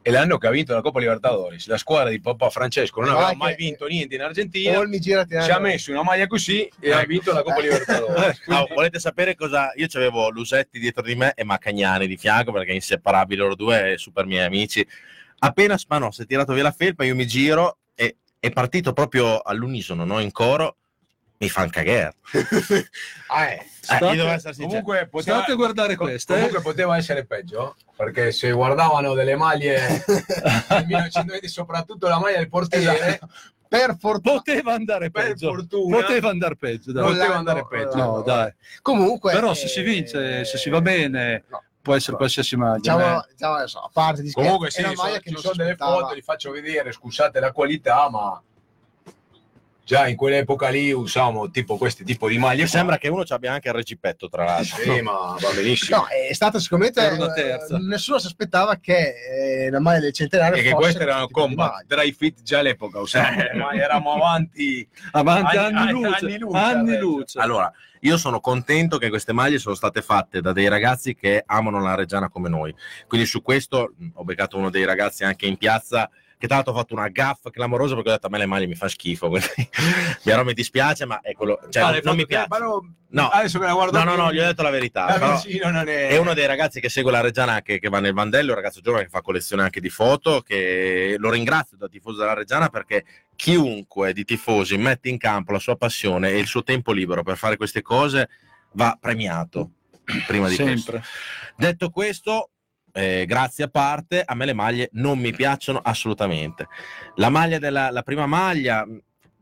[0.01, 1.67] e l'anno che ha vinto la Coppa Libertadores.
[1.67, 4.71] La squadra di Papa Francesco non aveva mai vinto niente in Argentina.
[5.43, 8.41] Si è messo una maglia così e ha vinto la Coppa Libertadores.
[8.49, 9.71] Ah, volete sapere cosa?
[9.76, 14.26] Io avevo Lusetti dietro di me e Maccagnani di fianco perché inseparabili loro due, super
[14.26, 14.85] miei amici.
[15.39, 19.39] Appena Spanò si è tirato via la felpa, io mi giro e è partito proprio
[19.39, 20.19] all'unisono, no?
[20.19, 20.76] in coro.
[21.38, 22.15] Mi fan cagare.
[23.27, 23.65] Ah, eh.
[23.91, 24.61] Eh, State-.
[24.64, 26.38] Comunque poteva, State a guardare questa, eh.
[26.38, 32.49] comunque poteva essere peggio perché se guardavano delle maglie del 1920, soprattutto la maglia del
[32.49, 33.30] portiere, Esatto.
[33.70, 34.38] Per fortuna.
[34.41, 35.53] Poteva andare per peggio.
[35.53, 37.03] fortuna Poteva andare peggio, dai.
[37.03, 37.95] Poteva andare peggio.
[37.95, 38.53] No, l'hanno- dai.
[38.82, 41.61] Comunque, Però se eh, si vince, se si va bene, no.
[41.80, 42.78] può essere qualsiasi maglia.
[42.78, 43.28] Diciamo, eh.
[43.30, 45.76] diciamo adesso, a parte di Comunque sì, è una maglia so- che ci sono delle
[45.76, 48.41] foto, li faccio vedere, scusate la qualità, ma
[49.90, 52.68] già in quell'epoca lì usavamo tipo questi tipo di maglie.
[52.68, 54.78] Sembra che uno ci abbia anche il regipetto, tra l'altro.
[54.84, 55.98] Sì, ma va benissimo.
[55.98, 57.78] No, è stata sicuramente Era una eh, terza.
[57.80, 59.16] nessuno si aspettava che
[59.66, 62.99] eh, la maglia del centenario e che fosse queste erano combat dry fit già all'epoca
[62.99, 67.06] usavamo, ma eravamo avanti Avanti Anni- anni, anni- luce, anni luce anni adesso.
[67.07, 67.40] luce.
[67.40, 71.82] Allora, io sono contento che queste maglie sono state fatte da dei ragazzi che amano
[71.82, 72.72] la Reggiana come noi.
[73.07, 76.07] Quindi su questo ho beccato uno dei ragazzi anche in piazza
[76.40, 78.66] che tra l'altro ha fatto una gaffa clamorosa perché ho detto a me le maglie
[78.66, 79.48] mi fa schifo, quindi
[80.24, 82.48] però mi dispiace, ma è quello, cioè, Ah, le non mi piace.
[82.49, 83.28] ma no, No.
[83.28, 85.06] adesso che la guardo No, no, no, gli ho detto la verità.
[85.07, 87.99] però- vicino non è, è uno dei ragazzi che segue la Reggiana che, che va
[87.99, 91.90] nel Vandello, un ragazzo giovane che fa collezione anche di foto, che lo ringrazio da
[91.90, 93.03] tifoso della Reggiana perché
[93.36, 97.36] chiunque di tifosi mette in campo la sua passione e il suo tempo libero per
[97.36, 98.30] fare queste cose
[98.74, 99.72] va premiato
[100.26, 100.64] prima di questo.
[100.78, 101.03] Sempre.
[101.57, 102.52] Detto questo,
[102.91, 106.68] eh, grazie a parte, a me le maglie non mi piacciono assolutamente.
[107.16, 108.86] La maglia della la prima maglia,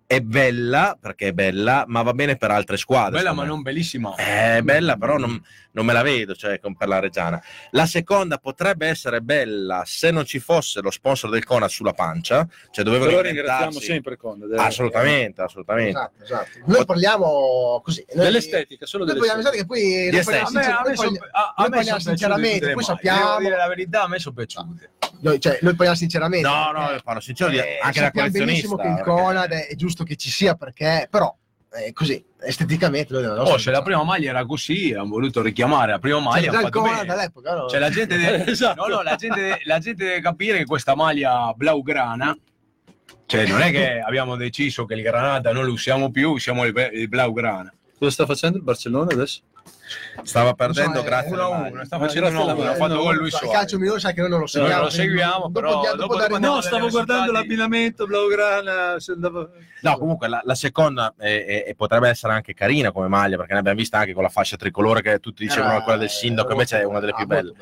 [0.09, 3.17] è bella perché è bella, ma va bene per altre squadre.
[3.17, 4.15] Bella ma non bellissima.
[4.15, 5.39] È bella, però non,
[5.71, 7.43] non me la vedo cioè, con- per la Reggiana.
[7.71, 12.47] La seconda potrebbe essere bella se non ci fosse lo sponsor del Conad sulla pancia,
[12.71, 14.49] cioè dovevano Però ringraziamo sempre Conad.
[14.53, 14.55] eh.
[14.57, 15.89] Assolutamente, assolutamente.
[15.99, 16.49] Esatto, esatto.
[16.67, 18.05] Noi parliamo così.
[18.13, 19.51] Noi, Dell'estetica, solo Noi dell'estetica.
[19.51, 21.75] che poi noi parliamo A me, a me sincer- son- noi a- a noi me
[21.75, 24.89] parliamo son piaciute sinceramente, poi sappiamo, Devo dire la verità, a me sono piaciute.
[25.19, 26.47] noi, cioè, noi parliamo sinceramente.
[26.47, 28.45] No, no, eh, parlo sincero, di- eh, anche da sappiamo collezionista.
[28.45, 31.36] benissimo che il perché- Conad è, è giusto che ci sia perché, però,
[31.69, 33.14] è così, esteticamente.
[33.14, 36.52] Noi della Oh, se la prima maglia era così, hanno voluto richiamare la prima maglia.
[36.52, 37.14] già hanno il fatto Conad bene.
[37.14, 37.68] all'epoca, no?
[37.68, 38.88] Cioè, la gente deve, Esatto.
[38.88, 42.38] no, no, la gente, la gente deve capire che questa maglia blaugrana,
[43.26, 46.90] cioè non è che abbiamo deciso che il granata non lo usiamo più, usiamo il,
[46.94, 47.74] il blaugrana.
[47.98, 49.41] Cosa sta facendo il Barcellona adesso?
[50.23, 51.72] Stava perdendo so, eh, grazie Uno alle a maglie.
[51.73, 53.51] uno, sta Ma facendo grazie alla uno, ha maglia, fatto no, gol lui il Suarez.
[53.51, 54.76] calcio migliore sai che noi non lo No, seguiamo.
[54.76, 58.95] non lo seguiamo, però dopo, No, no, stavo guardando l'abbinamento Blaugrana.
[59.81, 63.77] No, comunque la, la seconda è- potrebbe essere anche carina come maglia, perché ne abbiamo
[63.77, 66.84] vista anche con la fascia tricolore che tutti dicevano Era- quella del sindaco, invece è
[66.84, 67.53] una delle ah, più belle.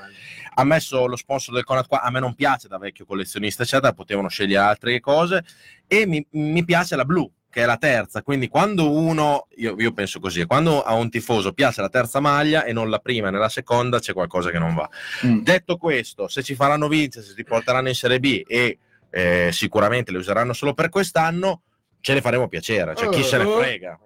[0.58, 3.92] ha messo lo sponsor del Conad qua, a me non piace da vecchio collezionista, eccetera,
[3.94, 5.44] potevano scegliere altre cose
[5.88, 9.94] e mi, mi piace la blu, che è la terza, quindi quando uno, io, io
[9.94, 13.38] penso così, quando a un tifoso piace la terza maglia e non la prima né
[13.38, 14.90] la seconda c'è qualcosa che non va.
[15.26, 15.40] Mm.
[15.40, 18.78] Detto questo, se ci faranno vincere, se ti porteranno in Serie B e
[19.10, 21.62] eh, sicuramente le useranno solo per quest'anno,
[22.02, 24.00] ce ne faremo piacere, cioè chi se ne Eh, frega.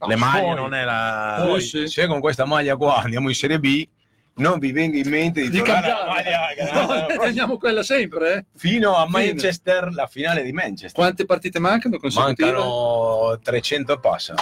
[0.00, 1.44] No, Le maglie poi- non è la...
[1.46, 3.86] Poi, se con questa maglia qua andiamo in Serie B,
[4.36, 6.86] non vi venga in mente di, Di tornare alla cambiare.
[6.86, 8.34] maglia teniamo quella sempre.
[8.34, 8.44] eh.
[8.56, 9.06] fino a.
[9.08, 10.92] Manchester, la finale di Manchester.
[10.92, 12.50] Quante partite mancano consecutive?
[12.52, 14.34] Mancano 300 e passa.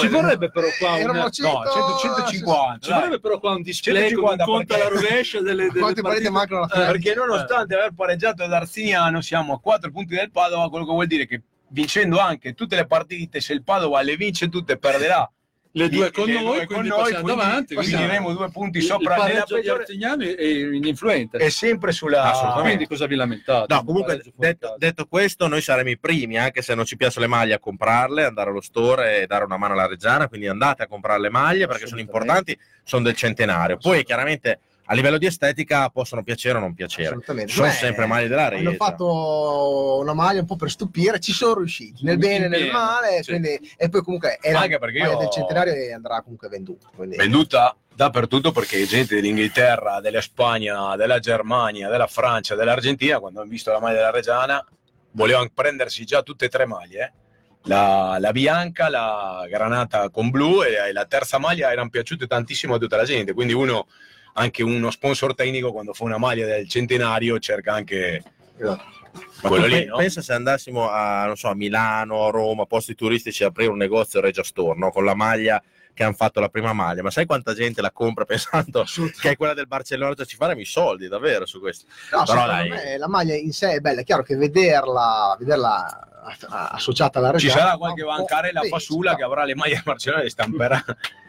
[0.00, 2.78] Ci vorrebbe però qua una- 100, No, 100, 150.
[2.80, 2.98] Ci dai.
[2.98, 6.30] vorrebbe però qua un display 150 con un conto alla rovescia delle, delle Quante partite
[6.30, 6.84] mancano alla fine?
[6.86, 11.26] Perché nonostante aver pareggiato l'Arsiniano siamo a 4 punti del Padova, quello che vuol dire
[11.26, 15.28] che vincendo anche tutte le partite, se il Padova le vince tutte perderà
[15.74, 18.84] Le due con le noi, due quindi con noi, passiamo quindi finiremo due punti il-
[18.84, 21.38] sopra il pareggio di peggiore- Artignano è ininfluente.
[21.38, 22.68] è sempre sulla Assolutamente.
[22.68, 23.72] Quindi cosa vi lamentate?
[23.72, 27.24] No, Un comunque detto, detto questo, noi saremo i primi, anche se non ci piacciono
[27.24, 30.28] le maglie, a comprarle, andare allo store e dare una mano alla Reggiana.
[30.28, 33.78] Quindi andate a comprare le maglie perché sono importanti, sono del centenario.
[33.78, 37.16] Poi chiaramente a livello di estetica possono piacere o non piacere.
[37.46, 38.76] Sono Beh, sempre maglie della Hanno Regia.
[38.84, 43.22] fatto una maglia un po' per stupire, ci sono riusciti nel bene e nel male,
[43.22, 43.30] sì.
[43.30, 46.88] quindi- e poi comunque è la Anche maglia io- del centenario e andrà comunque venduta.
[46.94, 53.48] quindi- venduta dappertutto perché gente dell'Inghilterra, della Spagna, della Germania, della Francia, dell'Argentina, quando hanno
[53.50, 54.66] visto la maglia della Reggiana,
[55.12, 57.00] volevano prendersi già tutte e tre maglie.
[57.04, 57.20] eh.
[57.66, 62.78] La, la bianca, la granata con blu e la terza maglia erano piaciute tantissimo a
[62.78, 63.34] tutta la gente.
[63.34, 63.86] Quindi uno,
[64.34, 68.22] anche uno sponsor tecnico, quando fa una maglia del centenario, cerca anche
[68.62, 69.00] Esatto.
[69.42, 69.84] Quello lì.
[69.84, 69.96] no?
[69.96, 74.20] pensa se andassimo a, non so, a Milano, a Roma, posti turistici, aprire un negozio
[74.20, 74.90] Regia Store no?
[74.90, 78.24] con la maglia che hanno fatto la prima maglia, ma sai quanta gente la compra
[78.24, 78.84] pensando
[79.20, 81.86] che è quella del Barcellona, cioè ci faremo i soldi davvero su questo.
[82.12, 82.70] No, Però dai.
[82.70, 86.08] me la maglia in sé è bella, è chiaro che vederla, vederla
[86.48, 89.82] associata alla Ci Reggiana sarà qualche bancarella sì, fasula ci che avrà le maglie del
[89.84, 90.82] Barcellona e stamperà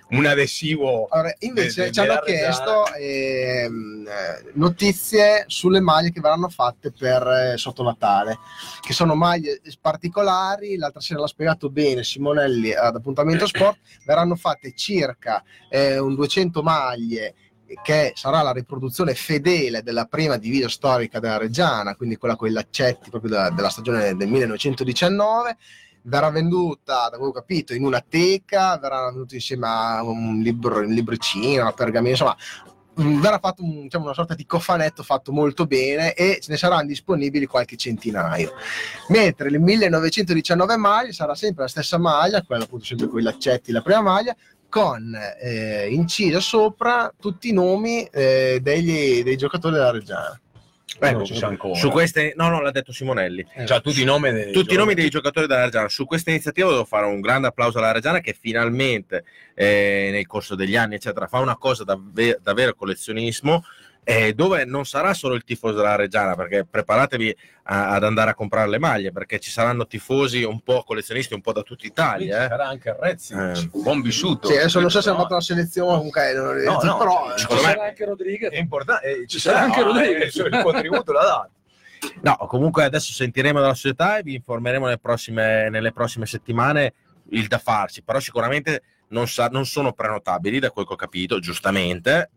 [0.10, 1.08] un adesivo.
[1.10, 3.70] Allora, invece de- de- ci hanno della chiesto eh,
[4.54, 8.38] notizie sulle maglie che verranno fatte per eh, sotto Natale,
[8.82, 10.78] che sono maglie particolari.
[10.78, 13.80] L'altra sera l'ha spiegato bene Simonelli ad Appuntamento Sport.
[14.06, 17.36] Verranno fatte circa eh, un 200 maglie
[17.82, 22.52] che sarà la riproduzione fedele della prima divisa storica della Reggiana, quindi quella con i
[22.52, 25.58] laccetti proprio da- della stagione del 1919
[26.04, 30.40] verrà venduta, da quello che ho capito, in una teca, verrà venduta insieme a un,
[30.42, 32.36] libro, un libricino, una pergamena, insomma,
[33.02, 36.58] mm, verrà fatto un- diciamo, una sorta di cofanetto fatto molto bene e ce ne
[36.58, 38.54] saranno disponibili qualche centinaio.
[39.10, 43.72] Mentre le 1919 maglie sarà sempre la stessa maglia, quella appunto sempre con i laccetti,
[43.72, 44.36] la prima maglia,
[44.70, 50.40] con eh, incisa sopra tutti i nomi eh, degli- dei giocatori della Reggiana.
[51.00, 51.74] Ecco, Non ci sa ancora.
[51.76, 53.46] Su queste, no, no, l'ha detto Simonelli.
[53.66, 54.96] Cioè, tutti i nomi dei Tutti i nomi giocatori.
[54.96, 55.90] dei giocatori della Reggiana.
[55.90, 59.24] Su questa iniziativa devo fare un grande applauso alla Reggiana che finalmente
[59.56, 63.64] eh, nel corso degli anni eccetera fa una cosa da, ve- da vero collezionismo
[64.06, 68.36] eh, dove non sarà solo il tifoso della Reggiana perché preparatevi a- ad andare a
[68.36, 72.40] comprare le maglie perché ci saranno tifosi un po' collezionisti un po' da tutta Italia.
[72.40, 72.48] ci eh.
[72.50, 73.70] sarà anche Rezzi, Eh.
[73.82, 74.48] buon vissuto.
[74.50, 77.38] Sì, adesso non so se hanno No, fatto la selezione, comunque, No, no, però eh,
[77.38, 78.52] Ci me- sarà anche Rodriguez.
[78.52, 80.36] È importante, eh, ci Ci sarà sarà anche Rodriguez.
[80.38, 81.50] eh, il contributo l'ha dato.
[82.22, 86.94] No, comunque adesso sentiremo dalla società e vi informeremo nelle prossime, nelle prossime settimane
[87.30, 91.40] il da farsi, però sicuramente non, sa- non sono prenotabili da quel che ho capito,
[91.40, 92.32] giustamente,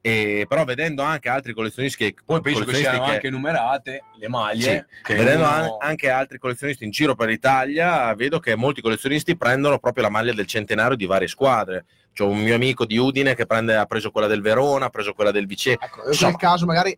[0.00, 4.28] E, però vedendo anche altri collezionisti che Poi penso che siano che- anche numerate le
[4.28, 4.86] maglie.
[5.02, 9.36] che vedendo uno- an- anche altri collezionisti in giro per l'Italia, vedo che molti collezionisti
[9.36, 11.84] prendono proprio la maglia del centenario di varie squadre.
[12.12, 15.12] C'è un mio amico di Udine che prende- ha preso quella del Verona, ha preso
[15.14, 15.84] quella del Vicenza.
[15.84, 16.96] Ecco, io nel caso magari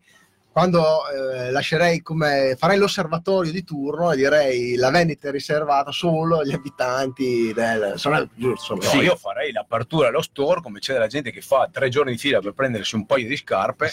[0.51, 6.39] quando eh, lascerei come farei l'osservatorio di turno e direi la vendita è riservata solo
[6.39, 8.97] agli abitanti del sono giusto insomma, No, sì.
[9.05, 12.39] io farei l'apertura allo store come c'è della gente che fa tre giorni di fila
[12.41, 13.89] per prendersi un paio di scarpe.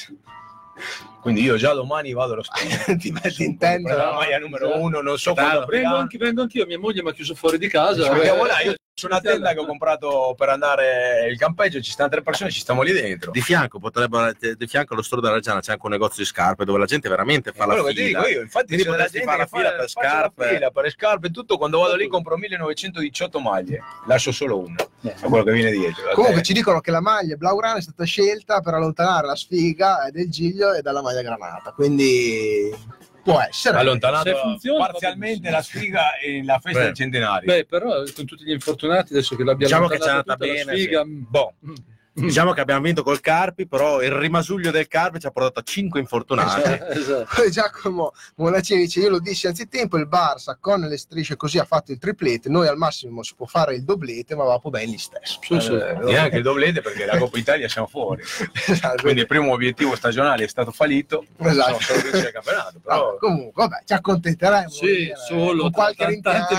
[1.20, 2.96] Quindi io già domani vado allo store.
[2.98, 5.90] ti metti in tenda la maglia numero uno, non so Vengo quando aprirà.
[5.90, 8.08] anche, vengo anch'io, mia moglie mi ha chiuso fuori di casa.
[8.12, 12.08] Eh, là, io sono una tenda che ho comprato per andare il campeggio, ci stanno
[12.10, 13.30] tre persone, ci stiamo lì dentro.
[13.30, 16.64] Di fianco, potrebbero, di fianco allo store della Reggiana c'è anche un negozio di scarpe
[16.64, 18.18] dove la gente veramente fa la quello che ti fila.
[18.20, 20.48] dico io, infatti Quindi c'è potresti gente fare la fila per la scarpe.
[20.48, 25.44] fila per scarpe tutto, quando vado lì compro 1918 maglie, lascio solo una, è quello
[25.44, 26.10] che viene dietro.
[26.14, 30.08] comunque Eh, ci dicono che la maglia blaugrana è stata scelta per allontanare la sfiga
[30.10, 32.74] del Giglio e dalla maglia granata quindi
[33.28, 36.84] può essere Se allontanato funziona, parzialmente la sfiga e la festa Beh.
[36.86, 37.52] del centenario.
[37.52, 40.64] Beh, però con tutti gli infortunati adesso che l'abbiamo Diciamo che andata allontanata tutta la
[40.64, 41.26] bene, sfiga, sì.
[41.28, 41.74] boh, mm.
[42.18, 45.62] Diciamo che abbiamo vinto col Carpi, però il rimasuglio del Carpi ci ha portato a
[45.62, 46.60] 5 infortunati.
[46.60, 47.28] Esatto, esatto.
[47.34, 51.64] Poi Giacomo Monacini dice io lo dissi anzitempo il Barça con le strisce così ha
[51.64, 54.98] fatto il triplete noi al massimo si può fare il doblete ma va bene gli
[54.98, 55.72] stesso Sì, sì.
[55.72, 58.22] Eh, neanche il doblete perché la Coppa Italia siamo fuori.
[58.66, 61.62] esatto, Quindi il primo obiettivo stagionale è stato fallito, Esatto.
[61.62, 65.70] siamo solo vincere il campionato, però Vabbè, comunque vabbè ci accontenteremo Sì, dire, solo con
[65.72, 66.54] qualche rimpianto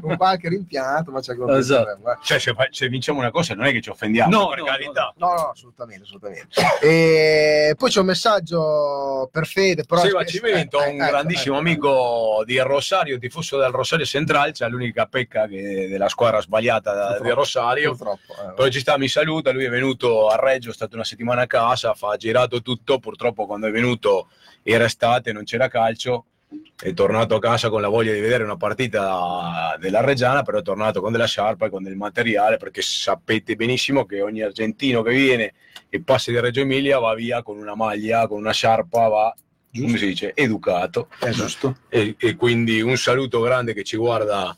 [0.00, 2.18] con qualche rimpianto ma ci accontenteremo eh.
[2.22, 5.12] cioè, se, se vinciamo una cosa non è che ci offendiamo, No, no, carità.
[5.16, 6.48] No, no, assolutamente, assolutamente.
[6.82, 9.84] E poi c'è un messaggio per Fede.
[9.84, 11.64] Però Sì, ma eh, Cimento, eh, un ecco, grandissimo ecco.
[11.64, 17.30] amico di Rosario, tifoso del Rosario Central, c'è l'unica pecca che- della squadra sbagliata di
[17.30, 17.90] Rosario.
[17.90, 18.34] Purtroppo.
[18.34, 21.42] eh, Poi ci sta, mi saluta, lui è venuto a Reggio, è stato una settimana
[21.42, 24.28] a casa, fa, ha girato tutto, purtroppo quando è venuto
[24.62, 26.26] era estate, non c'era calcio,
[26.82, 30.62] è tornato a casa con la voglia di vedere una partita della Reggiana, però è
[30.62, 35.12] tornato con della sciarpa e con del materiale, perché sapete benissimo che ogni argentino che
[35.12, 35.54] viene
[35.88, 39.34] e passa di Reggio Emilia va via con una maglia, con una sciarpa, va,
[39.72, 41.08] come si dice, educato.
[41.18, 41.76] È giusto.
[41.88, 44.56] E, e quindi un saluto grande che ci guarda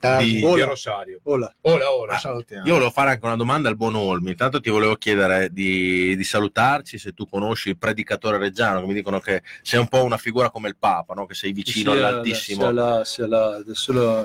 [0.00, 1.20] di, di Ora, Rosario.
[1.24, 2.12] ora, Ora, ora.
[2.12, 2.64] la salutiamo.
[2.66, 4.30] Io volevo fare anche una domanda al buon Olmi.
[4.30, 8.94] Intanto ti volevo chiedere di, di salutarci se tu conosci il predicatore reggiano, che mi
[8.94, 11.26] dicono che sei un po' una figura come il Papa, no?
[11.26, 12.60] che sei vicino Sia- all'altissimo.
[12.62, 14.24] sia la- sia la- adesso lo-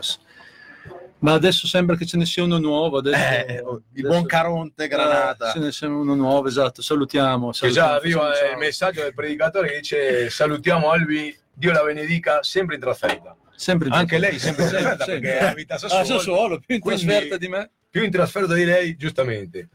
[1.19, 2.97] ma adesso sembra che ce ne sia uno nuovo.
[2.97, 5.49] Adesso, Eh, il adesso- buon Caronte Granata.
[5.49, 6.81] Eh, ce ne sia uno nuovo, esatto.
[6.81, 7.51] Salutiamo.
[7.51, 12.43] Che già salutiamo, arriva il messaggio del predicatore che dice salutiamo Albi, Dio la benedica,
[12.43, 13.35] sempre in trasferita.
[13.55, 15.47] Sempre Anche lei sempre in trasferita Sempre, perché sempre.
[15.49, 17.69] abita a Ah, Sassuolo, Sassuolo, più in Quindi- trasferta di me.
[17.89, 19.69] più in trasferta di lei, giustamente.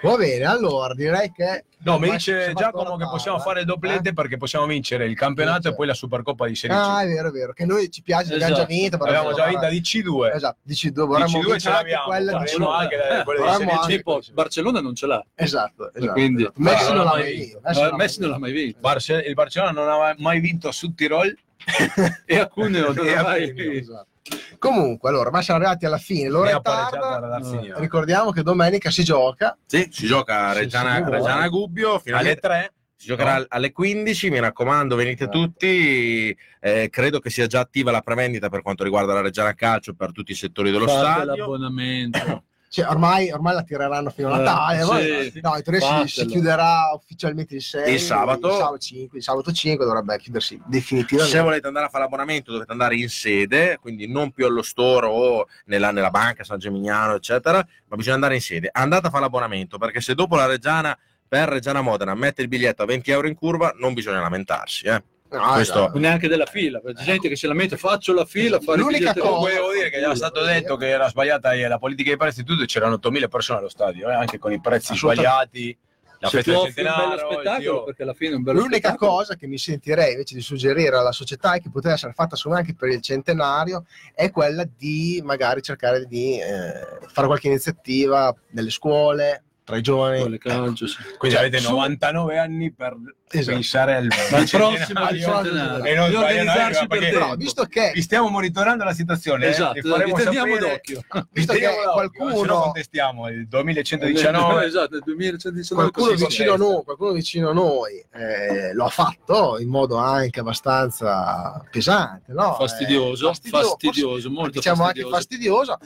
[0.00, 1.64] Va bene, allora direi che.
[1.80, 4.12] No, mi dice Giacomo che possiamo a fare il doblete eh?
[4.12, 6.80] perché possiamo vincere il campionato Sì, e poi la Supercoppa di Serie C.
[6.80, 7.52] Ah, è vero, è vero.
[7.52, 8.66] Che noi ci piace, abbiamo già Esatto.
[8.74, 8.96] vinto.
[8.96, 10.34] Abbiamo già vinta di C2.
[10.34, 12.74] Esatto, Di vorremmo C2 ce l'abbiamo, quella di faremo C2.
[12.74, 13.86] anche quella di Serie C.
[13.86, 15.24] Tipo, Barcellona non ce l'ha.
[15.34, 16.12] Esatto, esatto.
[16.12, 16.60] quindi- esatto.
[16.60, 17.58] Messi non l'ha mai vinto.
[17.64, 18.78] Eh, Messi non l'ha mai vinto.
[19.26, 21.36] Il Barcellona non ha mai vinto su Tirol
[22.26, 23.76] E a Cuneo non E mai.
[23.78, 24.06] Esatto.
[24.58, 26.28] Comunque, allora, ma siamo arrivati alla fine.
[26.28, 27.40] L'ora tarda.
[27.76, 29.56] Ricordiamo che domenica si gioca.
[29.66, 31.90] Sì, si gioca a Reggiana, sì, Reggiana Gubbio.
[31.92, 33.46] Alle Finalmente 3 si giocherà No.
[33.48, 34.28] alle 15.
[34.30, 35.28] Mi raccomando, venite Eh.
[35.28, 36.36] tutti.
[36.60, 40.12] Eh, credo che sia già attiva la prevendita per quanto riguarda la Reggiana Calcio per
[40.12, 41.36] tutti i settori dello Fate stadio.
[41.36, 42.44] l'abbonamento.
[42.70, 44.80] Cioè, ormai, ormai la tireranno fino a Eh, Natale.
[44.82, 44.86] sì.
[44.86, 47.92] poi- no, in teoria si, si chiuderà ufficialmente il 6.
[47.94, 48.48] Il sabato.
[48.48, 51.34] Il sabato 5, il sabato 5 dovrebbe chiudersi definitivamente.
[51.36, 55.06] Se volete andare a fare l'abbonamento dovete andare in sede, quindi non più allo store
[55.06, 58.68] o nella, nella banca San Gemignano, eccetera, ma bisogna andare in sede.
[58.70, 60.96] Andate a fare l'abbonamento perché se dopo la Reggiana
[61.26, 64.86] per Reggiana Modena mette il biglietto a 20 euro in curva non bisogna lamentarsi.
[64.86, 65.02] Eh.
[65.30, 65.98] No, Questo- esatto.
[65.98, 69.50] Neanche della fila, c'è gente che se la mette, faccio la fila, fare L'unica cosa-
[69.74, 72.94] dire che era stato detto che era sbagliata la politica dei prezzi tutto, e c'erano
[72.94, 75.76] 8.000 persone allo stadio, eh, anche con i prezzi sbagliati,
[76.20, 79.10] la se festa centenario, perché alla fine è un bello L'unica spettacolo.
[79.12, 82.58] cosa che mi sentirei invece di suggerire alla società e che poteva essere fatta secondo
[82.58, 83.84] me anche per il centenario
[84.14, 90.22] è quella di magari cercare di eh, fare qualche iniziativa nelle scuole, tra i giovani.
[90.22, 90.96] Con le calcio, sì.
[91.18, 92.96] Quindi Cioè, avete su- 99 anni per
[93.30, 93.52] Esatto.
[93.56, 94.08] pensare al il
[94.50, 95.84] prossimo bicentenario.
[95.84, 97.36] E non organizzarsi perché- per tempo.
[97.36, 101.00] visto che, Vi stiamo monitorando la situazione, eh, Esatto, vi vi faremo teniamo sapere- d'occhio.
[101.32, 107.50] visto che qualcuno- no contestiamo il 2119 esatto, nel 2019 qualcuno vicino, noi, qualcuno vicino
[107.50, 112.54] a noi eh, lo ha fatto in modo anche abbastanza pesante, no?
[112.54, 115.08] fastidioso, Eh, fastidioso, forse- molto diciamo fastidioso.
[115.14, 115.78] anche fastidioso.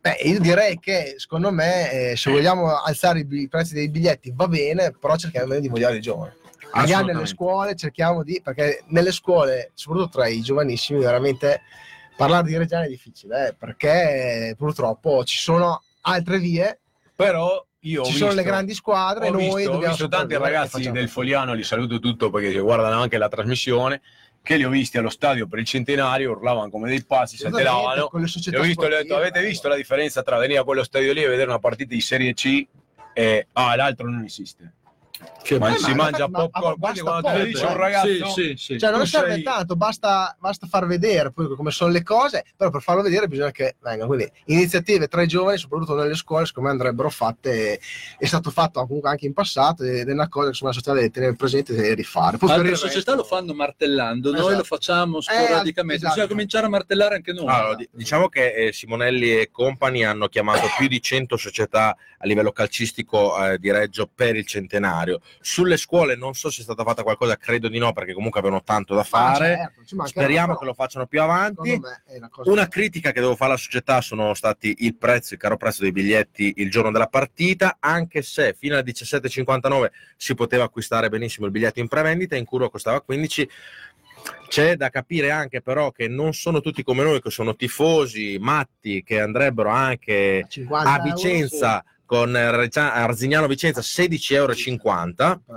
[0.00, 4.48] Beh, io direi che secondo me, eh, se vogliamo alzare i, prezzi dei biglietti va
[4.48, 6.32] bene, però cerchiamo di motivare i giovani.
[6.72, 11.62] Magari nelle scuole cerchiamo di, perché nelle scuole, soprattutto tra i giovanissimi, veramente
[12.16, 16.78] parlare di Reggiana è difficile, eh, perché purtroppo ci sono altre vie,
[17.14, 20.44] Però io ci visto, sono le grandi squadre ho noi visto, dobbiamo visto tanti sopravvivere
[20.44, 21.06] e ragazzi del così.
[21.08, 24.00] Foliano, li saluto tutto perché guardano anche la trasmissione,
[24.42, 28.08] che li ho visti allo stadio per il centenario, urlavano come dei pazzi, saltellavano.
[28.08, 30.64] con le Li ho visto, le ho detto, avete visto la differenza tra venire a
[30.64, 32.66] quello stadio lì e vedere una partita di Serie C
[33.12, 34.72] e ah, l'altro non esiste.
[35.42, 37.66] Che Ma Eh, si ma- mangia ma- ma popcorn, basta quindi quando te dice eh.
[37.70, 38.78] un ragazzo Sì, sì, sì.
[38.78, 42.44] Cioè, non tu serve sei- tanto, basta, basta far vedere poi come sono le cose,
[42.56, 44.06] però per farlo vedere bisogna che vengano.
[44.08, 47.80] Quindi iniziative tra i giovani, soprattutto nelle scuole, secondo me andrebbero fatte.
[48.18, 50.94] È stato fatto comunque anche in passato ed è una cosa che insomma, la società
[50.96, 52.36] deve tenere presente e rifare.
[52.36, 54.56] Poi per Altre il società resto- lo fanno martellando, noi Esatto.
[54.56, 55.94] lo facciamo sporadicamente.
[55.96, 56.12] esatto.
[56.14, 57.46] Bisogna cominciare a martellare anche noi.
[57.48, 62.26] Allora, di- diciamo che eh, Simonelli e compagni hanno chiamato più di 100 società a
[62.26, 65.09] livello calcistico eh, di Reggio per il centenario.
[65.40, 68.62] Sulle scuole non so se è stata fatta qualcosa, credo di no, perché comunque avevano
[68.62, 69.56] tanto da Ah, fare.
[69.56, 71.70] certo, ci mancherà, Speriamo che lo facciano più avanti.
[71.72, 75.82] una Una critica che devo fare alla società sono stati il prezzo, il caro prezzo
[75.82, 81.46] dei biglietti il giorno della partita, anche se fino alle 17.59 si poteva acquistare benissimo
[81.46, 83.48] il biglietto in prevendita, in curva costava 15.
[84.48, 89.02] C'è da capire anche però che non sono tutti come noi, che sono tifosi matti,
[89.02, 94.52] che andrebbero anche 50 a euro, Vicenza con Reggia- Arzignano Vicenza 16,50 euro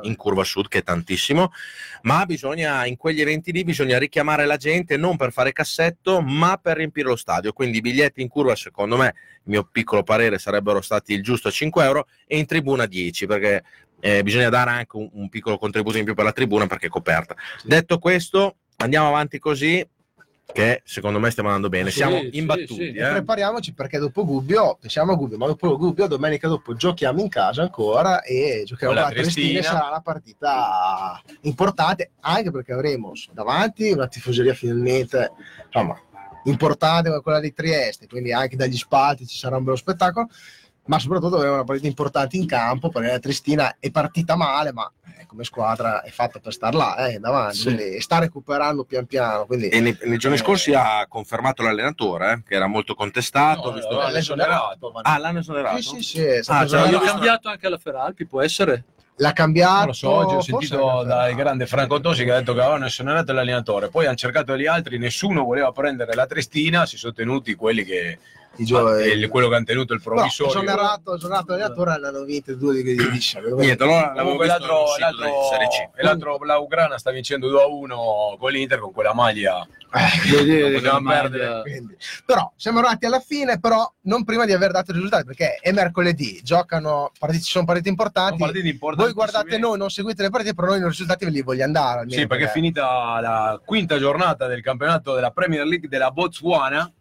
[0.03, 1.51] in curva sud, che è tantissimo,
[2.03, 6.59] ma bisogna in quegli eventi lì bisogna richiamare la gente non per fare cassetto, ma
[6.61, 7.53] per riempire lo stadio.
[7.53, 11.47] Quindi i biglietti in curva, secondo me, il mio piccolo parere, sarebbero stati il giusto
[11.47, 13.63] a 5 euro e in tribuna 10, perché
[13.99, 16.89] eh, bisogna dare anche un, un piccolo contributo in più per la tribuna perché è
[16.89, 17.35] coperta.
[17.63, 19.83] Detto questo, andiamo avanti così,
[20.51, 21.89] che secondo me stiamo andando bene.
[21.89, 22.73] Sì, Siamo sì, imbattuti.
[22.73, 22.91] sì.
[22.91, 23.09] E eh.
[23.09, 27.61] prepariamoci perché dopo Gubbio, pensiamo a Gubbio, ma dopo Gubbio, domenica dopo giochiamo in casa
[27.61, 29.09] ancora e giochiamo Con la.
[29.09, 29.61] Triestina.
[29.61, 35.31] Sarà una partita importante anche perché avremo davanti una tifoseria finalmente
[35.65, 35.99] insomma,
[36.45, 40.27] importante come quella di Trieste, quindi anche dagli spalti ci sarà un bello spettacolo.
[40.85, 44.91] Ma soprattutto avremo una partita importante in campo perché la Triestina è partita male, ma
[45.17, 47.63] eh, come squadra è fatta per star là, eh, davanti, Sì.
[47.73, 49.45] quindi sta recuperando pian piano.
[49.45, 50.41] Quindi E nei, nei giorni Eh.
[50.41, 53.69] scorsi ha confermato l'allenatore, eh, che era molto contestato.
[53.69, 55.81] No, visto- no, l'ha esonerato, ma- Ah, l'hanno esonerato?
[55.81, 58.83] Sì, sì, sì, Ah, cioè, L'hanno cambiato anche alla Feralpi, può essere?
[59.17, 59.77] l'ha cambiato.
[59.77, 62.87] Non lo so, oggi ho sentito dal grande Franco Tosi che ha detto che avevano
[62.87, 67.53] esonerato l'allenatore, poi hanno cercato gli altri, nessuno voleva prendere la Trestina, si sono tenuti
[67.55, 68.17] quelli che.
[68.57, 70.53] Il- quello che hanno tenuto il No, provvisorio.
[70.61, 73.19] esonerato, esonerato l'allenatore l'hanno vinto due di, di, di
[73.57, 74.85] Niente, allora Comunque l'altro,
[76.01, 79.65] l'altro, Blaugrana sta vincendo 2 a 1 con l'Inter con quella maglia.
[79.89, 81.61] Potevamo maglia-
[82.25, 85.71] però siamo arrivati alla fine, però non prima di aver dato i risultati, perché è
[85.71, 88.37] mercoledì, giocano partite, ci sono partite importanti.
[88.37, 89.03] Sono partite importanti.
[89.03, 91.99] Voi guardate noi, non seguite le partite, però noi i risultati ve li voglio andare.
[92.01, 96.91] almeno, Sì, perché è finita la quinta giornata del campionato della Premier League della Botswana,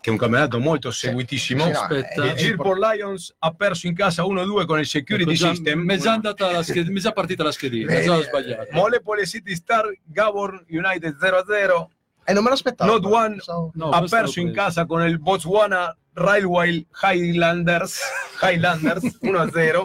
[0.00, 1.64] che è un campionato molto seguitissimo.
[1.66, 2.24] Sì, Aspetta.
[2.24, 5.80] Il è Girport Lions ha perso in casa 1-2 con il Security Ecco, System.
[5.80, 8.04] Mi è già, andata la sched- mi è già partita la schedina, Bene.
[8.04, 8.68] già ho sbagliato.
[8.72, 11.88] Molepole City Star, Gabor United 0-0.
[12.24, 12.92] E non me l'aspettavo.
[12.92, 13.36] Not one.
[13.74, 18.00] No, ha perso in casa con il Botswana Railway Highlanders,
[18.42, 19.84] Highlanders 1-0.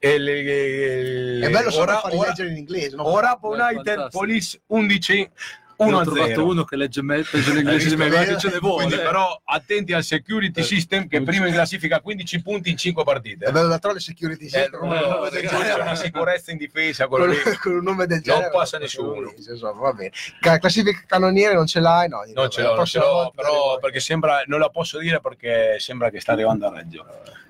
[0.00, 2.96] Il, il- È bello solo ora, farli ora, leggere in inglese.
[2.96, 3.06] no?
[3.08, 4.18] Orapo Beh, United fantastico.
[4.18, 5.30] Police 11
[5.76, 6.50] Ne ho trovato 1-0.
[6.50, 8.18] uno che legge me- peggio l'inglese di me, visto?
[8.20, 8.84] ma che ce ne vuole.
[8.86, 10.64] Quindi, però attenti al security Eh.
[10.64, 13.46] system che prima in classifica 15 punti in 5 partite.
[13.46, 17.20] È bello da troll security Eh, system, un no, c'è una sicurezza in difesa con,
[17.22, 19.32] un nome del genere passa nessuno.
[19.74, 20.12] Va bene.
[20.40, 22.08] Ca- classifica cannoniere non ce l'hai?
[22.08, 25.76] No, Non ce l'ho, non ce l'ho, però perché sembra, non la posso dire perché
[25.78, 27.04] sembra che sta arrivando a Reggio.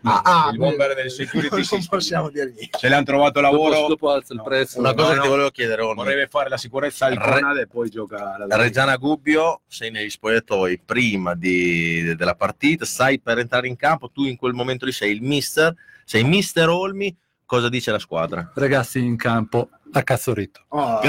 [0.05, 2.79] Ah, ah, il bomber del security non possiamo dire niente.
[2.79, 4.45] Se le hanno trovato Dopo, lavoro, dopo alza il No.
[4.45, 4.79] prezzo.
[4.79, 5.23] Una No, cosa che no.
[5.23, 5.95] ti volevo chiedere, Olmi.
[5.97, 10.11] vorrebbe fare la sicurezza al Re- Conad e poi gioca alla Reggiana Gubbio, sei negli
[10.11, 14.93] spogliatoi prima di- della partita, sai per entrare in campo, tu in quel momento lì
[14.93, 15.75] sei il mister,
[16.05, 17.17] sei mister Olmi,
[17.47, 18.51] cosa dice la squadra?
[18.55, 20.65] Ragazzi in campo a cazzorito.
[20.69, 21.01] Oh.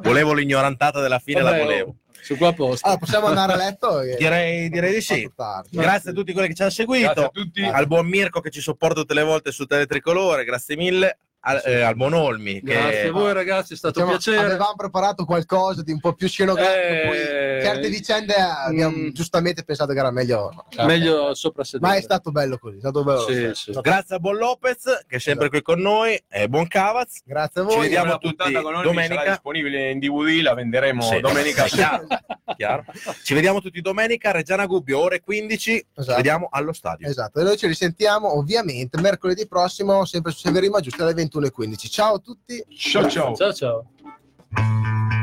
[0.00, 1.94] Volevo l'ignorantata della fine, la Vabbè, volevo.
[2.20, 2.86] Su qua a posto.
[2.86, 4.00] Allora, possiamo andare a letto?
[4.18, 5.30] Direi, direi di sì.
[5.70, 7.62] Grazie a tutti quelli che ci hanno Grazie a seguito, tutti.
[7.62, 11.18] al buon Mirko che ci sopporta tutte le volte su Teletricolore, grazie mille.
[11.48, 12.54] Al, eh, al Monolmi.
[12.60, 14.46] che- Grazie a voi ragazzi, è stato Diciamo, un piacere.
[14.46, 19.08] Avevamo preparato qualcosa di un po' più scenografico, Eh, poi certe vicende abbiamo mm.
[19.10, 20.52] giustamente pensato che era meglio.
[20.84, 21.90] Meglio sopra sedere.
[21.90, 23.20] Ma è stato bello così, è stato bello.
[23.26, 23.72] Sì, sì.
[23.80, 27.20] Grazie a Bon Lopez, che è sempre qui con noi, e buon Cavaz.
[27.24, 27.82] Grazie a Ci voi.
[27.84, 29.14] vediamo la puntata tutti con domenica.
[29.14, 32.06] sarà disponibile in DVD, la venderemo Sì, domenica chiaro,
[32.56, 32.84] chiaro.
[33.22, 35.56] Ci vediamo tutti domenica, Reggiana Gubbio, ore 15.
[35.58, 36.16] Ci Esatto.
[36.16, 37.08] vediamo allo stadio.
[37.08, 41.88] Esatto, e noi ci risentiamo ovviamente mercoledì prossimo, sempre su Severino Giusto alle 21.15.
[41.88, 42.64] Ciao a tutti.
[42.68, 43.34] Ciao ciao.
[43.34, 45.17] Ciao ciao.